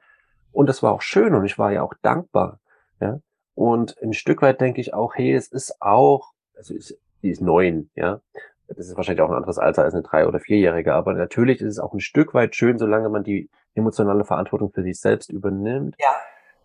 Und 0.52 0.68
das 0.68 0.82
war 0.82 0.92
auch 0.92 1.02
schön 1.02 1.34
und 1.34 1.44
ich 1.44 1.58
war 1.58 1.72
ja 1.72 1.82
auch 1.82 1.94
dankbar. 2.02 2.60
Ja, 3.00 3.18
und 3.54 3.96
ein 4.02 4.12
Stück 4.12 4.42
weit 4.42 4.60
denke 4.60 4.80
ich 4.80 4.94
auch, 4.94 5.14
hey, 5.14 5.32
es 5.32 5.48
ist 5.48 5.80
auch, 5.80 6.32
also 6.56 6.74
ist, 6.74 6.98
die 7.22 7.30
ist 7.30 7.40
neun, 7.40 7.90
ja. 7.94 8.20
Das 8.66 8.78
ist 8.78 8.96
wahrscheinlich 8.96 9.22
auch 9.22 9.28
ein 9.28 9.36
anderes 9.36 9.58
Alter 9.58 9.84
als 9.84 9.94
eine 9.94 10.02
drei- 10.02 10.26
oder 10.26 10.40
vierjährige, 10.40 10.94
aber 10.94 11.12
natürlich 11.12 11.60
ist 11.60 11.72
es 11.72 11.78
auch 11.78 11.92
ein 11.92 12.00
Stück 12.00 12.32
weit 12.32 12.56
schön, 12.56 12.78
solange 12.78 13.10
man 13.10 13.22
die 13.22 13.50
emotionale 13.74 14.24
Verantwortung 14.24 14.72
für 14.72 14.82
sich 14.82 14.98
selbst 14.98 15.30
übernimmt. 15.30 15.96
Ja. 15.98 16.06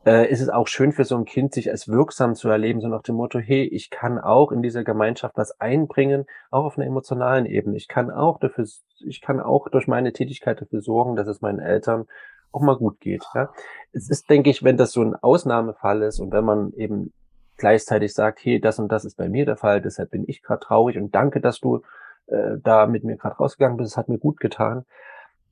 Äh, 0.05 0.31
ist 0.31 0.39
es 0.39 0.48
auch 0.48 0.67
schön 0.67 0.93
für 0.93 1.03
so 1.03 1.17
ein 1.17 1.25
Kind, 1.25 1.53
sich 1.53 1.69
als 1.69 1.89
wirksam 1.89 2.36
zu 2.36 2.48
erleben, 2.48 2.79
so 2.79 2.88
nach 2.88 3.03
dem 3.03 3.15
Motto, 3.15 3.39
hey, 3.39 3.63
ich 3.63 3.89
kann 3.89 4.17
auch 4.17 4.53
in 4.53 4.62
dieser 4.62 4.86
Gemeinschaft 4.86 5.36
was 5.36 5.60
einbringen, 5.60 6.25
auch 6.51 6.63
auf 6.63 6.77
einer 6.77 6.88
emotionalen 6.88 7.46
Ebene. 7.46 7.75
Ich 7.75 7.89
kann 7.89 8.10
auch 8.10 8.39
dafür, 8.39 8.65
ich 9.05 9.22
kann 9.22 9.41
auch 9.41 9.67
durch 9.67 9.88
meine 9.88 10.13
Tätigkeit 10.13 10.62
dafür 10.62 10.81
sorgen, 10.81 11.17
dass 11.17 11.27
es 11.27 11.41
meinen 11.41 11.60
Eltern 11.60 12.08
auch 12.51 12.62
mal 12.62 12.77
gut 12.77 13.00
geht. 13.00 13.24
Ja? 13.34 13.50
Es 13.91 14.10
ist, 14.10 14.29
denke 14.29 14.50
ich, 14.50 14.63
wenn 14.63 14.77
das 14.77 14.91
so 14.91 15.01
ein 15.01 15.15
Ausnahmefall 15.15 16.01
ist 16.03 16.20
und 16.20 16.32
wenn 16.32 16.46
man 16.46 16.74
eben 16.74 17.13
gleichzeitig 17.58 18.13
sagt, 18.13 18.39
hey, 18.44 18.60
das 18.60 18.79
und 18.79 18.91
das 18.91 19.06
ist 19.06 19.18
bei 19.18 19.29
mir 19.29 19.46
der 19.46 19.58
Fall, 19.58 19.82
deshalb 19.82 20.12
bin 20.12 20.24
ich 20.27 20.41
gerade 20.41 20.62
traurig 20.62 20.98
und 20.98 21.13
danke, 21.13 21.41
dass 21.41 21.60
du 21.60 21.82
äh, 22.27 22.58
da 22.63 22.88
mit 22.88 23.03
mir 23.03 23.18
gerade 23.18 23.36
rausgegangen 23.36 23.77
bist, 23.77 23.91
es 23.91 23.98
hat 23.98 24.10
mir 24.10 24.18
gut 24.18 24.39
getan. 24.39 24.86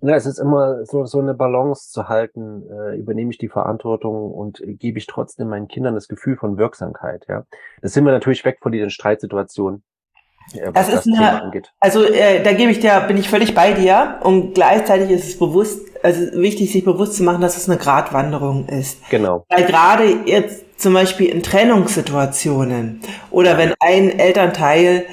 Ja, 0.02 0.16
es 0.16 0.28
ist 0.28 0.38
immer 0.38 0.86
so, 0.86 1.06
so 1.06 1.20
eine 1.20 1.34
Balance 1.34 1.92
zu 1.92 2.08
halten, 2.08 2.64
äh, 2.70 2.96
übernehme 2.98 3.32
ich 3.32 3.40
die 3.40 3.50
Verantwortung 3.50 4.32
und 4.32 4.62
äh, 4.62 4.74
gebe 4.74 5.00
ich 5.00 5.08
trotzdem 5.08 5.50
meinen 5.50 5.68
Kindern 5.68 5.96
das 5.96 6.08
Gefühl 6.08 6.38
von 6.38 6.58
Wirksamkeit, 6.58 7.26
ja. 7.28 7.46
Das 7.82 7.94
sind 7.94 8.06
wir 8.06 8.12
natürlich 8.12 8.46
weg 8.46 8.60
von 8.62 8.72
diesen 8.72 8.92
Streitsituationen. 8.92 9.84
Äh, 10.54 10.72
das 10.72 10.88
ist 10.90 11.08
das 11.08 11.18
eine, 11.18 11.52
also 11.80 12.04
äh, 12.04 12.44
da 12.44 12.54
gebe 12.54 12.72
ich 12.72 12.80
dir, 12.80 13.02
bin 13.08 13.18
ich 13.18 13.28
völlig 13.28 13.56
bei 13.56 13.74
dir 13.74 14.20
und 14.24 14.54
gleichzeitig 14.54 15.10
ist 15.10 15.30
es 15.30 15.40
bewusst, 15.40 15.87
also 16.04 16.22
wichtig, 16.34 16.72
sich 16.72 16.84
bewusst 16.84 17.16
zu 17.16 17.24
machen, 17.24 17.42
dass 17.42 17.58
es 17.58 17.70
eine 17.70 17.78
Gratwanderung 17.78 18.68
ist. 18.68 19.00
Genau. 19.10 19.46
Weil 19.50 19.66
gerade 19.66 20.18
jetzt 20.26 20.64
zum 20.78 20.94
Beispiel 20.94 21.28
in 21.28 21.44
Trennungssituationen 21.44 23.02
oder 23.32 23.58
wenn 23.58 23.74
ein 23.80 24.18
Elternteil 24.20 25.06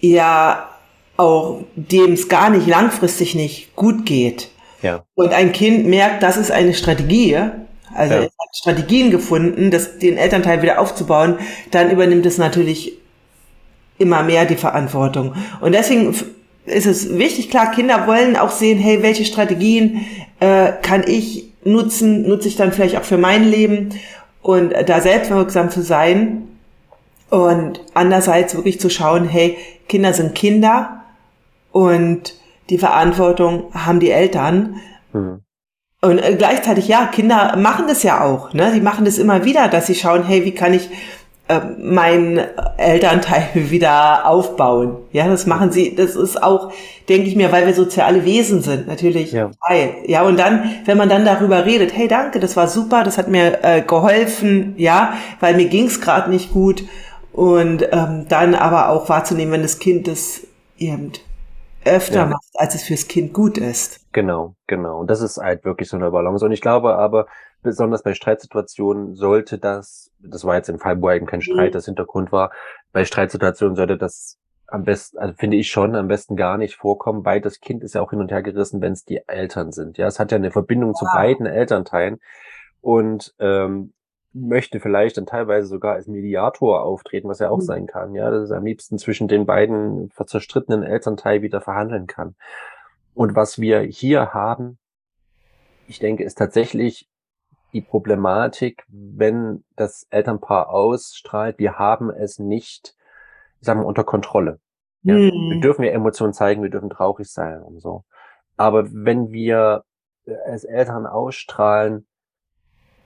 ja 0.00 0.68
auch 1.16 1.60
dem 1.76 2.12
es 2.14 2.28
gar 2.28 2.50
nicht 2.50 2.66
langfristig 2.66 3.34
nicht 3.34 3.76
gut 3.76 4.06
geht. 4.06 4.48
Ja. 4.80 5.04
Und 5.14 5.32
ein 5.32 5.52
Kind 5.52 5.86
merkt, 5.86 6.22
das 6.22 6.36
ist 6.36 6.50
eine 6.50 6.74
Strategie, 6.74 7.36
also 7.94 8.14
ja. 8.14 8.20
es 8.20 8.26
hat 8.26 8.56
Strategien 8.56 9.10
gefunden, 9.10 9.70
das, 9.70 9.98
den 9.98 10.16
Elternteil 10.16 10.62
wieder 10.62 10.80
aufzubauen, 10.80 11.38
dann 11.70 11.90
übernimmt 11.90 12.26
es 12.26 12.38
natürlich 12.38 12.94
immer 13.98 14.22
mehr 14.22 14.46
die 14.46 14.56
Verantwortung. 14.56 15.34
Und 15.60 15.72
deswegen 15.72 16.14
ist 16.66 16.86
es 16.86 17.18
wichtig, 17.18 17.50
klar, 17.50 17.70
Kinder 17.70 18.06
wollen 18.06 18.36
auch 18.36 18.50
sehen, 18.50 18.78
hey, 18.78 19.02
welche 19.02 19.24
Strategien 19.24 20.04
äh, 20.40 20.72
kann 20.82 21.04
ich 21.06 21.52
nutzen, 21.64 22.28
nutze 22.28 22.48
ich 22.48 22.56
dann 22.56 22.72
vielleicht 22.72 22.96
auch 22.96 23.04
für 23.04 23.18
mein 23.18 23.44
Leben 23.44 23.90
und 24.42 24.72
da 24.86 25.00
selbstwirksam 25.00 25.70
zu 25.70 25.82
sein 25.82 26.48
und 27.30 27.80
andererseits 27.94 28.54
wirklich 28.54 28.80
zu 28.80 28.90
schauen, 28.90 29.28
hey, 29.28 29.56
Kinder 29.88 30.12
sind 30.12 30.34
Kinder 30.34 31.02
und 31.70 32.34
die 32.70 32.78
Verantwortung 32.78 33.72
haben 33.74 34.00
die 34.00 34.10
Eltern. 34.10 34.76
Mhm. 35.12 35.40
Und 36.00 36.18
äh, 36.18 36.34
gleichzeitig, 36.36 36.88
ja, 36.88 37.06
Kinder 37.06 37.56
machen 37.56 37.86
das 37.86 38.02
ja 38.02 38.24
auch. 38.24 38.52
Ne? 38.52 38.72
Die 38.74 38.80
machen 38.80 39.04
das 39.04 39.18
immer 39.18 39.44
wieder, 39.44 39.68
dass 39.68 39.86
sie 39.86 39.94
schauen, 39.94 40.24
hey, 40.24 40.44
wie 40.44 40.52
kann 40.52 40.74
ich 40.74 40.90
äh, 41.52 41.60
meinen 41.78 42.40
Elternteil 42.76 43.48
wieder 43.54 44.26
aufbauen? 44.26 44.96
Ja, 45.12 45.28
das 45.28 45.46
machen 45.46 45.70
sie. 45.70 45.94
Das 45.94 46.16
ist 46.16 46.42
auch, 46.42 46.72
denke 47.08 47.28
ich 47.28 47.36
mir, 47.36 47.52
weil 47.52 47.66
wir 47.66 47.74
soziale 47.74 48.24
Wesen 48.24 48.62
sind, 48.62 48.88
natürlich. 48.88 49.32
Ja. 49.32 49.50
Ja, 50.06 50.22
und 50.22 50.38
dann, 50.38 50.64
wenn 50.84 50.98
man 50.98 51.08
dann 51.08 51.24
darüber 51.24 51.64
redet, 51.64 51.96
hey, 51.96 52.08
danke, 52.08 52.40
das 52.40 52.56
war 52.56 52.66
super, 52.66 53.04
das 53.04 53.18
hat 53.18 53.28
mir 53.28 53.62
äh, 53.62 53.82
geholfen, 53.82 54.74
ja, 54.76 55.14
weil 55.40 55.54
mir 55.54 55.68
ging's 55.68 55.92
es 55.92 56.00
gerade 56.00 56.30
nicht 56.30 56.52
gut. 56.52 56.84
Und 57.32 57.86
ähm, 57.92 58.26
dann 58.28 58.54
aber 58.54 58.90
auch 58.90 59.08
wahrzunehmen, 59.08 59.52
wenn 59.52 59.62
das 59.62 59.78
Kind 59.78 60.06
das 60.06 60.46
eben 60.76 61.12
öfter 61.84 62.16
ja. 62.16 62.26
macht, 62.26 62.48
als 62.54 62.74
es 62.74 62.82
fürs 62.82 63.08
Kind 63.08 63.32
gut 63.32 63.58
ist. 63.58 64.00
Genau, 64.12 64.54
genau. 64.66 65.00
Und 65.00 65.10
das 65.10 65.20
ist 65.22 65.38
halt 65.38 65.64
wirklich 65.64 65.88
so 65.88 65.96
eine 65.96 66.10
Balance. 66.10 66.44
Und 66.44 66.52
ich 66.52 66.60
glaube 66.60 66.94
aber, 66.96 67.26
besonders 67.62 68.02
bei 68.02 68.14
Streitsituationen 68.14 69.14
sollte 69.14 69.58
das, 69.58 70.10
das 70.22 70.44
war 70.44 70.56
jetzt 70.56 70.68
im 70.68 70.78
Fall, 70.78 71.00
wo 71.00 71.10
eben 71.10 71.26
kein 71.26 71.42
Streit 71.42 71.70
mhm. 71.70 71.74
das 71.74 71.84
Hintergrund 71.86 72.32
war, 72.32 72.52
bei 72.92 73.04
Streitsituationen 73.04 73.76
sollte 73.76 73.96
das 73.96 74.38
am 74.66 74.84
besten, 74.84 75.18
also 75.18 75.34
finde 75.34 75.58
ich 75.58 75.70
schon, 75.70 75.94
am 75.94 76.08
besten 76.08 76.34
gar 76.34 76.56
nicht 76.56 76.76
vorkommen, 76.76 77.24
weil 77.24 77.40
das 77.40 77.60
Kind 77.60 77.84
ist 77.84 77.94
ja 77.94 78.00
auch 78.00 78.10
hin 78.10 78.20
und 78.20 78.30
her 78.30 78.42
gerissen, 78.42 78.80
wenn 78.80 78.92
es 78.92 79.04
die 79.04 79.20
Eltern 79.26 79.70
sind. 79.70 79.98
Ja, 79.98 80.06
es 80.06 80.18
hat 80.18 80.32
ja 80.32 80.36
eine 80.36 80.50
Verbindung 80.50 80.90
ja. 80.90 80.94
zu 80.94 81.04
beiden 81.12 81.46
Elternteilen. 81.46 82.20
Und 82.80 83.34
ähm, 83.38 83.92
möchte 84.32 84.80
vielleicht 84.80 85.16
dann 85.16 85.26
teilweise 85.26 85.68
sogar 85.68 85.94
als 85.94 86.06
Mediator 86.06 86.82
auftreten, 86.82 87.28
was 87.28 87.38
ja 87.38 87.50
auch 87.50 87.58
mhm. 87.58 87.62
sein 87.62 87.86
kann, 87.86 88.14
ja, 88.14 88.30
dass 88.30 88.44
es 88.44 88.50
am 88.50 88.64
liebsten 88.64 88.98
zwischen 88.98 89.28
den 89.28 89.46
beiden 89.46 90.10
zerstrittenen 90.26 90.82
Elternteil 90.82 91.42
wieder 91.42 91.60
verhandeln 91.60 92.06
kann. 92.06 92.34
Und 93.14 93.36
was 93.36 93.60
wir 93.60 93.80
hier 93.80 94.32
haben, 94.32 94.78
ich 95.86 95.98
denke, 95.98 96.24
ist 96.24 96.38
tatsächlich 96.38 97.08
die 97.72 97.80
Problematik, 97.80 98.84
wenn 98.88 99.64
das 99.76 100.06
Elternpaar 100.10 100.68
ausstrahlt, 100.68 101.58
wir 101.58 101.78
haben 101.78 102.10
es 102.10 102.38
nicht, 102.38 102.94
sagen 103.60 103.80
wir, 103.80 103.86
unter 103.86 104.04
Kontrolle. 104.04 104.60
Ja, 105.02 105.14
mhm. 105.14 105.50
Wir 105.50 105.60
dürfen 105.60 105.84
ja 105.84 105.92
Emotionen 105.92 106.32
zeigen, 106.32 106.62
wir 106.62 106.70
dürfen 106.70 106.90
traurig 106.90 107.28
sein 107.30 107.62
und 107.62 107.80
so. 107.80 108.04
Aber 108.56 108.86
wenn 108.92 109.32
wir 109.32 109.84
als 110.46 110.64
Eltern 110.64 111.06
ausstrahlen, 111.06 112.06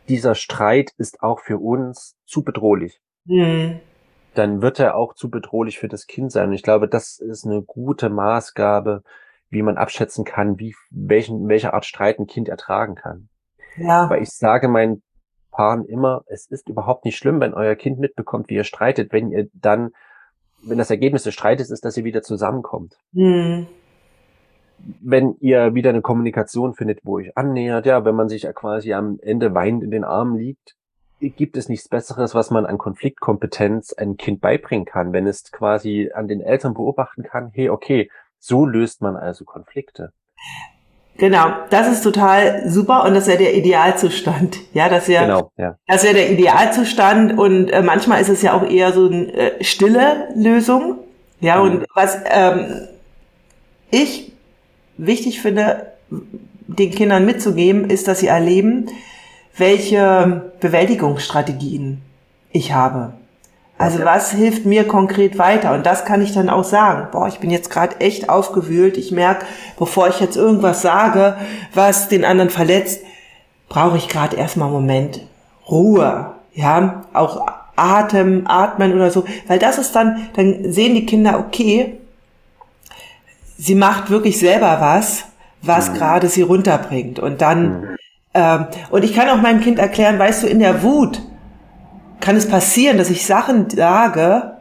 dieser 0.09 0.35
Streit 0.35 0.93
ist 0.99 1.23
auch 1.23 1.41
für 1.41 1.59
uns 1.59 2.17
zu 2.27 2.45
bedrohlich. 2.45 3.01
Mhm. 3.25 3.81
Dann 4.35 4.61
wird 4.61 4.79
er 4.79 4.97
auch 4.97 5.15
zu 5.15 5.31
bedrohlich 5.31 5.79
für 5.79 5.89
das 5.89 6.07
Kind 6.07 6.31
sein. 6.31 6.49
Und 6.49 6.55
ich 6.55 6.63
glaube, 6.63 6.89
das 6.89 7.19
ist 7.19 7.47
eine 7.47 7.63
gute 7.63 8.11
Maßgabe, 8.11 9.03
wie 9.49 9.63
man 9.63 9.79
abschätzen 9.79 10.25
kann, 10.25 10.59
wie, 10.59 10.75
welchen, 10.91 11.49
welche 11.49 11.73
Art 11.73 11.87
Streit 11.87 12.19
ein 12.19 12.27
Kind 12.27 12.49
ertragen 12.49 12.95
kann. 12.95 13.29
Ja. 13.77 14.09
Weil 14.11 14.23
ich 14.23 14.31
sage 14.31 14.69
meinen 14.69 15.03
Paaren 15.51 15.85
immer, 15.87 16.23
es 16.27 16.47
ist 16.47 16.69
überhaupt 16.69 17.05
nicht 17.05 17.17
schlimm, 17.17 17.41
wenn 17.41 17.55
euer 17.55 17.75
Kind 17.75 17.99
mitbekommt, 17.99 18.49
wie 18.49 18.55
ihr 18.55 18.65
streitet, 18.65 19.13
wenn 19.13 19.31
ihr 19.31 19.49
dann, 19.55 19.91
wenn 20.63 20.79
das 20.79 20.91
Ergebnis 20.91 21.23
des 21.23 21.35
Streites 21.35 21.71
ist, 21.71 21.85
dass 21.85 21.97
ihr 21.97 22.05
wieder 22.05 22.23
zusammenkommt. 22.23 22.97
Mhm 23.13 23.67
wenn 24.79 25.37
ihr 25.41 25.75
wieder 25.75 25.91
eine 25.91 26.03
Kommunikation 26.03 26.75
findet, 26.75 27.01
wo 27.05 27.17
euch 27.17 27.37
annähert, 27.37 27.87
ja, 27.87 28.05
wenn 28.05 28.15
man 28.15 28.29
sich 28.29 28.43
ja 28.43 28.53
quasi 28.53 28.93
am 28.93 29.19
Ende 29.23 29.55
weinend 29.55 29.83
in 29.83 29.91
den 29.91 30.05
Armen 30.05 30.37
liegt, 30.37 30.77
gibt 31.21 31.57
es 31.57 31.69
nichts 31.69 31.89
Besseres, 31.89 32.35
was 32.35 32.51
man 32.51 32.67
an 32.67 32.79
Konfliktkompetenz 32.79 33.95
einem 33.95 34.17
Kind 34.17 34.41
beibringen 34.41 34.85
kann, 34.85 35.13
wenn 35.13 35.27
es 35.27 35.51
quasi 35.51 36.11
an 36.15 36.29
den 36.29 36.41
Eltern 36.41 36.75
beobachten 36.75 37.23
kann, 37.23 37.51
hey, 37.55 37.71
okay, 37.71 38.11
so 38.39 38.67
löst 38.67 39.01
man 39.01 39.17
also 39.17 39.45
Konflikte. 39.45 40.13
Genau, 41.19 41.47
das 41.71 41.91
ist 41.91 42.03
total 42.03 42.69
super 42.69 43.05
und 43.05 43.15
das 43.15 43.27
wäre 43.27 43.39
der 43.39 43.55
Idealzustand. 43.55 44.59
Ja, 44.75 44.89
das 44.89 45.09
wäre 45.09 45.25
genau, 45.25 45.51
ja. 45.57 45.77
das 45.87 46.05
wäre 46.05 46.15
der 46.15 46.31
Idealzustand 46.31 47.39
und 47.39 47.71
äh, 47.71 47.83
manchmal 47.83 48.21
ist 48.21 48.29
es 48.29 48.43
ja 48.43 48.53
auch 48.53 48.69
eher 48.69 48.93
so 48.93 49.07
eine 49.07 49.33
äh, 49.33 49.65
stille 49.65 50.29
Lösung. 50.35 50.99
Ja, 51.41 51.57
mhm. 51.57 51.63
und 51.63 51.87
was 51.95 52.19
ähm, 52.27 52.89
ich 53.91 54.33
wichtig 54.99 55.41
finde, 55.41 55.93
den 56.11 56.91
Kindern 56.91 57.25
mitzugeben, 57.25 57.89
ist, 57.89 58.09
dass 58.09 58.21
sie 58.21 58.27
erleben, 58.27 58.87
welche 59.57 60.53
Bewältigungsstrategien 60.61 62.03
ich 62.53 62.73
habe. 62.73 63.13
Also 63.79 64.05
was 64.05 64.31
hilft 64.31 64.65
mir 64.65 64.89
konkret 64.89 65.39
weiter? 65.39 65.75
Und 65.75 65.85
das 65.85 66.07
kann 66.07 66.23
ich 66.23 66.33
dann 66.33 66.49
auch 66.49 66.65
sagen. 66.65 67.09
Boah, 67.13 67.29
ich 67.29 67.41
bin 67.41 67.51
jetzt 67.51 67.71
gerade 67.71 68.01
echt 68.01 68.31
aufgewühlt. 68.31 68.97
Ich 68.97 69.13
merke, 69.13 69.45
bevor 69.79 70.09
ich 70.09 70.19
jetzt 70.21 70.37
irgendwas 70.37 70.81
sage, 70.81 71.37
was 71.75 72.09
den 72.09 72.25
anderen 72.25 72.49
verletzt, 72.51 73.03
brauche 73.69 73.99
ich 73.99 74.09
gerade 74.09 74.37
erstmal 74.37 74.69
einen 74.69 74.77
Moment 74.77 75.21
Ruhe. 75.69 76.33
Ja, 76.55 77.03
auch 77.13 77.47
Atem, 77.77 78.47
Atmen 78.47 78.95
oder 78.95 79.11
so. 79.11 79.25
Weil 79.47 79.59
das 79.59 79.77
ist 79.77 79.95
dann, 79.95 80.29
dann 80.35 80.73
sehen 80.73 80.95
die 80.95 81.05
Kinder, 81.05 81.39
okay, 81.39 81.99
sie 83.59 83.75
macht 83.75 84.09
wirklich 84.09 84.39
selber 84.39 84.79
was, 84.81 85.25
was 85.61 85.91
mhm. 85.91 85.95
gerade 85.95 86.29
sie 86.29 86.43
runterbringt. 86.43 87.19
Und 87.19 87.43
dann, 87.43 87.81
mhm. 87.81 87.97
ähm, 88.33 88.67
und 88.89 89.05
ich 89.05 89.15
kann 89.15 89.29
auch 89.29 89.43
meinem 89.43 89.61
Kind 89.61 89.79
erklären, 89.79 90.19
weißt 90.19 90.45
du, 90.45 90.47
in 90.47 90.61
der 90.61 90.83
Wut 90.83 91.21
kann 92.21 92.37
es 92.37 92.49
passieren, 92.49 92.99
dass 92.99 93.11
ich 93.11 93.27
Sachen 93.27 93.71
sage, 93.71 94.53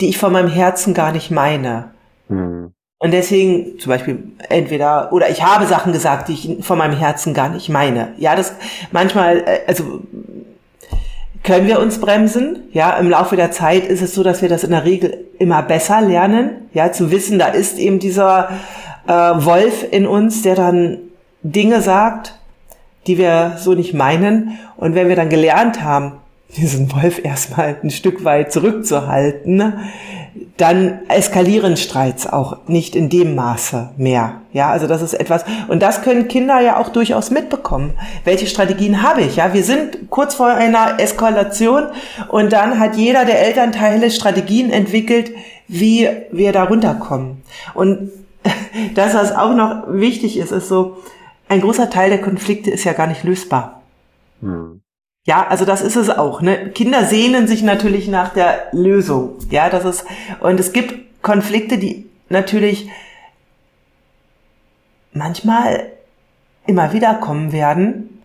die 0.00 0.08
ich 0.08 0.18
von 0.18 0.32
meinem 0.32 0.50
Herzen 0.50 0.94
gar 0.94 1.12
nicht 1.12 1.30
meine. 1.30 1.90
Mhm. 2.28 2.72
Und 2.98 3.10
deswegen 3.10 3.78
zum 3.78 3.90
Beispiel 3.90 4.22
entweder, 4.48 5.12
oder 5.12 5.28
ich 5.28 5.42
habe 5.42 5.66
Sachen 5.66 5.92
gesagt, 5.92 6.28
die 6.28 6.32
ich 6.32 6.64
von 6.64 6.78
meinem 6.78 6.96
Herzen 6.96 7.34
gar 7.34 7.50
nicht 7.50 7.68
meine. 7.68 8.14
Ja, 8.16 8.34
das 8.34 8.54
manchmal, 8.90 9.38
äh, 9.38 9.60
also 9.66 10.00
können 11.42 11.66
wir 11.66 11.78
uns 11.78 12.00
bremsen. 12.00 12.64
Ja, 12.72 12.96
im 12.96 13.10
Laufe 13.10 13.36
der 13.36 13.52
Zeit 13.52 13.86
ist 13.86 14.02
es 14.02 14.14
so, 14.14 14.22
dass 14.22 14.40
wir 14.40 14.48
das 14.48 14.64
in 14.64 14.70
der 14.70 14.84
Regel 14.84 15.26
immer 15.38 15.62
besser 15.62 16.00
lernen. 16.00 16.68
Ja, 16.72 16.90
zu 16.90 17.10
wissen, 17.10 17.38
da 17.38 17.48
ist 17.48 17.78
eben 17.78 17.98
dieser 17.98 18.48
äh, 19.06 19.12
Wolf 19.12 19.84
in 19.90 20.06
uns, 20.06 20.42
der 20.42 20.54
dann 20.54 20.98
Dinge 21.42 21.82
sagt, 21.82 22.34
die 23.06 23.18
wir 23.18 23.56
so 23.58 23.74
nicht 23.74 23.94
meinen. 23.94 24.58
Und 24.76 24.94
wenn 24.94 25.08
wir 25.08 25.16
dann 25.16 25.28
gelernt 25.28 25.82
haben, 25.82 26.14
diesen 26.56 26.92
Wolf 26.92 27.22
erstmal 27.22 27.76
ein 27.82 27.90
Stück 27.90 28.24
weit 28.24 28.52
zurückzuhalten, 28.52 29.74
dann 30.56 31.00
eskalieren 31.08 31.76
Streits 31.76 32.26
auch 32.26 32.66
nicht 32.66 32.96
in 32.96 33.08
dem 33.08 33.34
Maße 33.34 33.90
mehr. 33.96 34.40
Ja, 34.52 34.70
also 34.70 34.86
das 34.86 35.02
ist 35.02 35.14
etwas, 35.14 35.44
und 35.68 35.82
das 35.82 36.02
können 36.02 36.28
Kinder 36.28 36.60
ja 36.60 36.78
auch 36.78 36.88
durchaus 36.88 37.30
mitbekommen. 37.30 37.92
Welche 38.24 38.46
Strategien 38.46 39.02
habe 39.02 39.22
ich? 39.22 39.36
Ja, 39.36 39.52
wir 39.52 39.64
sind 39.64 40.08
kurz 40.08 40.34
vor 40.34 40.48
einer 40.48 40.98
Eskalation 40.98 41.88
und 42.28 42.52
dann 42.52 42.78
hat 42.78 42.96
jeder 42.96 43.24
der 43.24 43.46
Elternteile 43.46 44.10
Strategien 44.10 44.70
entwickelt, 44.70 45.32
wie 45.68 46.08
wir 46.32 46.52
da 46.52 46.64
runterkommen. 46.64 47.42
Und 47.74 48.10
das, 48.94 49.14
was 49.14 49.32
auch 49.32 49.54
noch 49.54 49.84
wichtig 49.88 50.38
ist, 50.38 50.52
ist 50.52 50.68
so, 50.68 50.96
ein 51.48 51.60
großer 51.60 51.90
Teil 51.90 52.10
der 52.10 52.20
Konflikte 52.20 52.70
ist 52.70 52.84
ja 52.84 52.92
gar 52.92 53.06
nicht 53.06 53.22
lösbar. 53.24 53.82
Hm. 54.40 54.80
Ja, 55.26 55.44
also 55.48 55.64
das 55.64 55.82
ist 55.82 55.96
es 55.96 56.08
auch. 56.08 56.40
Ne? 56.40 56.70
Kinder 56.70 57.04
sehnen 57.04 57.48
sich 57.48 57.62
natürlich 57.62 58.06
nach 58.06 58.32
der 58.32 58.68
Lösung. 58.70 59.38
Ja, 59.50 59.68
das 59.68 59.84
ist 59.84 60.06
und 60.40 60.58
es 60.58 60.72
gibt 60.72 61.22
Konflikte, 61.22 61.78
die 61.78 62.08
natürlich 62.28 62.88
manchmal 65.12 65.90
immer 66.66 66.92
wieder 66.92 67.14
kommen 67.14 67.52
werden 67.52 68.22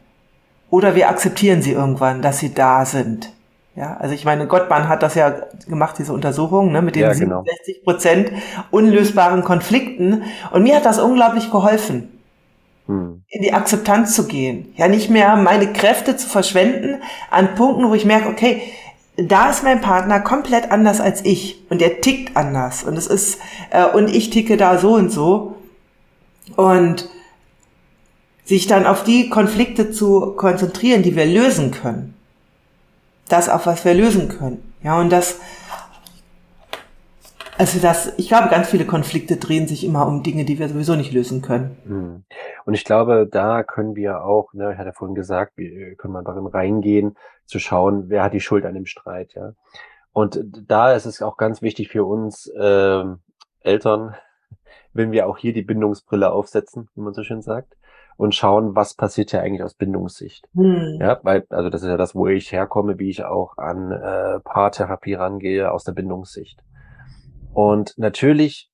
oder 0.69 0.95
wir 0.95 1.09
akzeptieren 1.09 1.63
sie 1.63 1.71
irgendwann, 1.71 2.21
dass 2.21 2.37
sie 2.37 2.53
da 2.53 2.85
sind. 2.85 3.31
Ja, 3.75 3.97
also 3.97 4.13
ich 4.13 4.25
meine, 4.25 4.47
Gottmann 4.47 4.87
hat 4.87 5.01
das 5.01 5.15
ja 5.15 5.33
gemacht, 5.67 5.95
diese 5.97 6.13
Untersuchung, 6.13 6.71
ne, 6.71 6.81
mit 6.81 6.95
den 6.95 7.03
ja, 7.03 7.13
genau. 7.13 7.43
67 7.43 7.83
Prozent 7.83 8.31
unlösbaren 8.69 9.43
Konflikten. 9.43 10.23
Und 10.51 10.63
mir 10.63 10.75
hat 10.75 10.85
das 10.85 10.99
unglaublich 10.99 11.49
geholfen, 11.51 12.20
hm. 12.91 13.23
in 13.27 13.41
die 13.41 13.53
Akzeptanz 13.53 14.15
zu 14.15 14.27
gehen. 14.27 14.73
Ja, 14.75 14.87
nicht 14.87 15.09
mehr 15.09 15.35
meine 15.35 15.71
Kräfte 15.73 16.17
zu 16.17 16.27
verschwenden 16.27 17.01
an 17.29 17.55
Punkten, 17.55 17.89
wo 17.89 17.93
ich 17.93 18.05
merke, 18.05 18.29
okay, 18.29 18.61
da 19.17 19.49
ist 19.49 19.63
mein 19.63 19.81
Partner 19.81 20.19
komplett 20.19 20.71
anders 20.71 21.01
als 21.01 21.23
ich 21.25 21.63
und 21.69 21.81
der 21.81 22.01
tickt 22.01 22.35
anders 22.37 22.83
und 22.83 22.97
es 22.97 23.07
ist 23.07 23.39
äh, 23.69 23.85
und 23.85 24.07
ich 24.13 24.29
ticke 24.29 24.57
da 24.57 24.77
so 24.77 24.93
und 24.93 25.11
so 25.11 25.57
und 26.55 27.09
sich 28.45 28.67
dann 28.67 28.87
auf 28.87 29.03
die 29.03 29.29
Konflikte 29.29 29.91
zu 29.91 30.33
konzentrieren, 30.37 31.03
die 31.03 31.15
wir 31.15 31.25
lösen 31.25 31.71
können 31.71 32.15
das, 33.31 33.49
auf 33.49 33.65
was 33.65 33.85
wir 33.85 33.93
lösen 33.93 34.29
können. 34.29 34.73
Ja, 34.83 34.99
und 34.99 35.09
das, 35.11 35.37
also 37.61 37.79
das, 37.79 38.17
ich 38.17 38.27
glaube, 38.27 38.49
ganz 38.49 38.71
viele 38.71 38.85
Konflikte 38.85 39.37
drehen 39.37 39.67
sich 39.67 39.85
immer 39.85 40.07
um 40.07 40.23
Dinge, 40.23 40.45
die 40.45 40.57
wir 40.57 40.67
sowieso 40.67 40.95
nicht 40.95 41.13
lösen 41.13 41.43
können. 41.43 41.77
Hm. 41.85 42.23
Und 42.65 42.73
ich 42.73 42.83
glaube, 42.83 43.27
da 43.29 43.61
können 43.61 43.95
wir 43.95 44.23
auch, 44.23 44.51
ne, 44.53 44.71
ich 44.73 44.79
hatte 44.79 44.93
vorhin 44.93 45.13
gesagt, 45.13 45.53
wir 45.57 45.95
können 45.95 46.11
mal 46.11 46.23
darin 46.23 46.47
reingehen, 46.47 47.15
zu 47.45 47.59
schauen, 47.59 48.05
wer 48.09 48.23
hat 48.23 48.33
die 48.33 48.39
Schuld 48.39 48.65
an 48.65 48.73
dem 48.73 48.87
Streit, 48.87 49.35
ja. 49.35 49.53
Und 50.11 50.43
da 50.67 50.93
ist 50.93 51.05
es 51.05 51.21
auch 51.21 51.37
ganz 51.37 51.61
wichtig 51.61 51.89
für 51.89 52.03
uns 52.03 52.47
äh, 52.47 53.03
Eltern, 53.59 54.15
wenn 54.93 55.11
wir 55.11 55.27
auch 55.27 55.37
hier 55.37 55.53
die 55.53 55.61
Bindungsbrille 55.61 56.31
aufsetzen, 56.31 56.89
wie 56.95 57.01
man 57.01 57.13
so 57.13 57.21
schön 57.23 57.43
sagt, 57.43 57.77
und 58.17 58.33
schauen, 58.33 58.75
was 58.75 58.95
passiert 58.95 59.33
ja 59.33 59.41
eigentlich 59.41 59.61
aus 59.61 59.75
Bindungssicht. 59.75 60.49
Hm. 60.55 60.97
Ja, 60.99 61.19
weil, 61.21 61.45
also 61.49 61.69
das 61.69 61.83
ist 61.83 61.89
ja 61.89 61.97
das, 61.97 62.15
wo 62.15 62.25
ich 62.25 62.51
herkomme, 62.51 62.97
wie 62.97 63.11
ich 63.11 63.23
auch 63.23 63.59
an 63.59 63.91
äh, 63.91 64.39
Paartherapie 64.39 65.13
rangehe, 65.13 65.71
aus 65.71 65.83
der 65.83 65.91
Bindungssicht. 65.91 66.63
Und 67.53 67.97
natürlich 67.97 68.69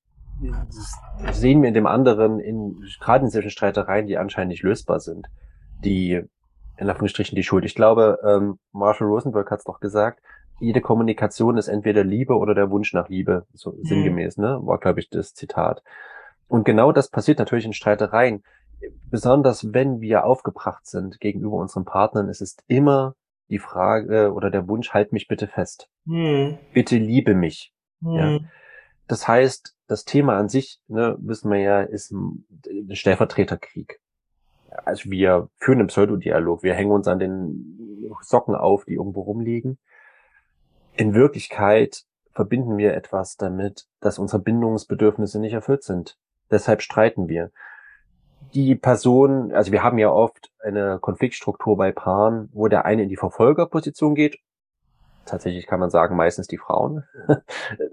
sehen 1.31 1.61
wir 1.61 1.67
in 1.67 1.73
dem 1.73 1.87
anderen, 1.87 2.39
in, 2.39 2.83
gerade 2.99 3.25
in 3.25 3.31
solchen 3.31 3.49
Streitereien, 3.49 4.07
die 4.07 4.17
anscheinend 4.17 4.51
nicht 4.51 4.63
lösbar 4.63 4.99
sind, 4.99 5.27
die, 5.83 6.21
in 6.77 6.89
Anführungsstrichen, 6.89 7.35
die 7.35 7.43
Schuld. 7.43 7.65
Ich 7.65 7.75
glaube, 7.75 8.19
ähm, 8.23 8.59
Marshall 8.71 9.07
Rosenberg 9.07 9.49
hat 9.49 9.59
es 9.59 9.65
doch 9.65 9.79
gesagt, 9.79 10.21
jede 10.59 10.81
Kommunikation 10.81 11.57
ist 11.57 11.67
entweder 11.67 12.03
Liebe 12.03 12.35
oder 12.35 12.55
der 12.55 12.71
Wunsch 12.71 12.93
nach 12.93 13.09
Liebe, 13.09 13.45
so 13.53 13.71
mhm. 13.71 13.83
sinngemäß, 13.83 14.37
ne? 14.37 14.59
War, 14.63 14.79
glaube 14.79 14.99
ich, 14.99 15.09
das 15.09 15.33
Zitat. 15.33 15.83
Und 16.47 16.65
genau 16.65 16.91
das 16.91 17.09
passiert 17.09 17.39
natürlich 17.39 17.65
in 17.65 17.73
Streitereien 17.73 18.43
besonders 19.09 19.73
wenn 19.73 20.01
wir 20.01 20.25
aufgebracht 20.25 20.85
sind 20.85 21.19
gegenüber 21.19 21.57
unseren 21.57 21.85
Partnern, 21.85 22.29
ist 22.29 22.41
es 22.41 22.57
immer 22.67 23.15
die 23.49 23.59
Frage 23.59 24.33
oder 24.33 24.51
der 24.51 24.67
Wunsch, 24.67 24.93
halt 24.93 25.13
mich 25.13 25.27
bitte 25.27 25.47
fest. 25.47 25.89
Hm. 26.05 26.57
Bitte 26.73 26.97
liebe 26.97 27.33
mich. 27.33 27.73
Hm. 28.01 28.13
Ja. 28.13 28.39
Das 29.07 29.27
heißt, 29.27 29.75
das 29.87 30.03
Thema 30.05 30.37
an 30.37 30.49
sich, 30.49 30.79
ne, 30.87 31.15
wissen 31.19 31.51
wir 31.51 31.59
ja, 31.59 31.81
ist 31.81 32.11
ein 32.11 32.45
Stellvertreterkrieg. 32.91 34.01
Also 34.85 35.09
wir 35.09 35.49
führen 35.57 35.79
einen 35.79 35.87
Pseudodialog, 35.87 36.63
wir 36.63 36.73
hängen 36.73 36.91
uns 36.91 37.07
an 37.07 37.19
den 37.19 38.09
Socken 38.21 38.55
auf, 38.55 38.85
die 38.85 38.95
irgendwo 38.95 39.21
rumliegen. 39.21 39.77
In 40.95 41.13
Wirklichkeit 41.13 42.03
verbinden 42.33 42.77
wir 42.77 42.93
etwas 42.93 43.37
damit, 43.37 43.87
dass 43.99 44.19
unsere 44.19 44.41
Bindungsbedürfnisse 44.41 45.39
nicht 45.39 45.53
erfüllt 45.53 45.83
sind. 45.83 46.17
Deshalb 46.51 46.81
streiten 46.81 47.27
wir 47.27 47.51
die 48.53 48.75
Person, 48.75 49.51
also 49.51 49.71
wir 49.71 49.83
haben 49.83 49.97
ja 49.97 50.09
oft 50.09 50.51
eine 50.63 50.99
Konfliktstruktur 50.99 51.77
bei 51.77 51.91
Paaren, 51.91 52.49
wo 52.53 52.67
der 52.67 52.85
eine 52.85 53.03
in 53.03 53.09
die 53.09 53.17
Verfolgerposition 53.17 54.15
geht. 54.15 54.37
Tatsächlich 55.27 55.67
kann 55.67 55.79
man 55.79 55.89
sagen, 55.89 56.15
meistens 56.15 56.47
die 56.47 56.57
Frauen. 56.57 57.03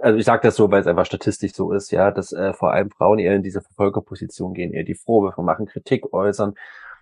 also 0.00 0.18
ich 0.18 0.24
sage 0.24 0.42
das 0.42 0.56
so, 0.56 0.70
weil 0.70 0.80
es 0.80 0.86
einfach 0.86 1.04
statistisch 1.04 1.52
so 1.52 1.72
ist, 1.72 1.90
ja, 1.90 2.10
dass 2.10 2.32
äh, 2.32 2.52
vor 2.54 2.72
allem 2.72 2.90
Frauen 2.90 3.18
eher 3.18 3.34
in 3.34 3.42
diese 3.42 3.60
Verfolgerposition 3.60 4.54
gehen, 4.54 4.72
eher 4.72 4.84
die 4.84 4.94
Vorwürfe 4.94 5.42
machen, 5.42 5.66
Kritik 5.66 6.12
äußern. 6.12 6.54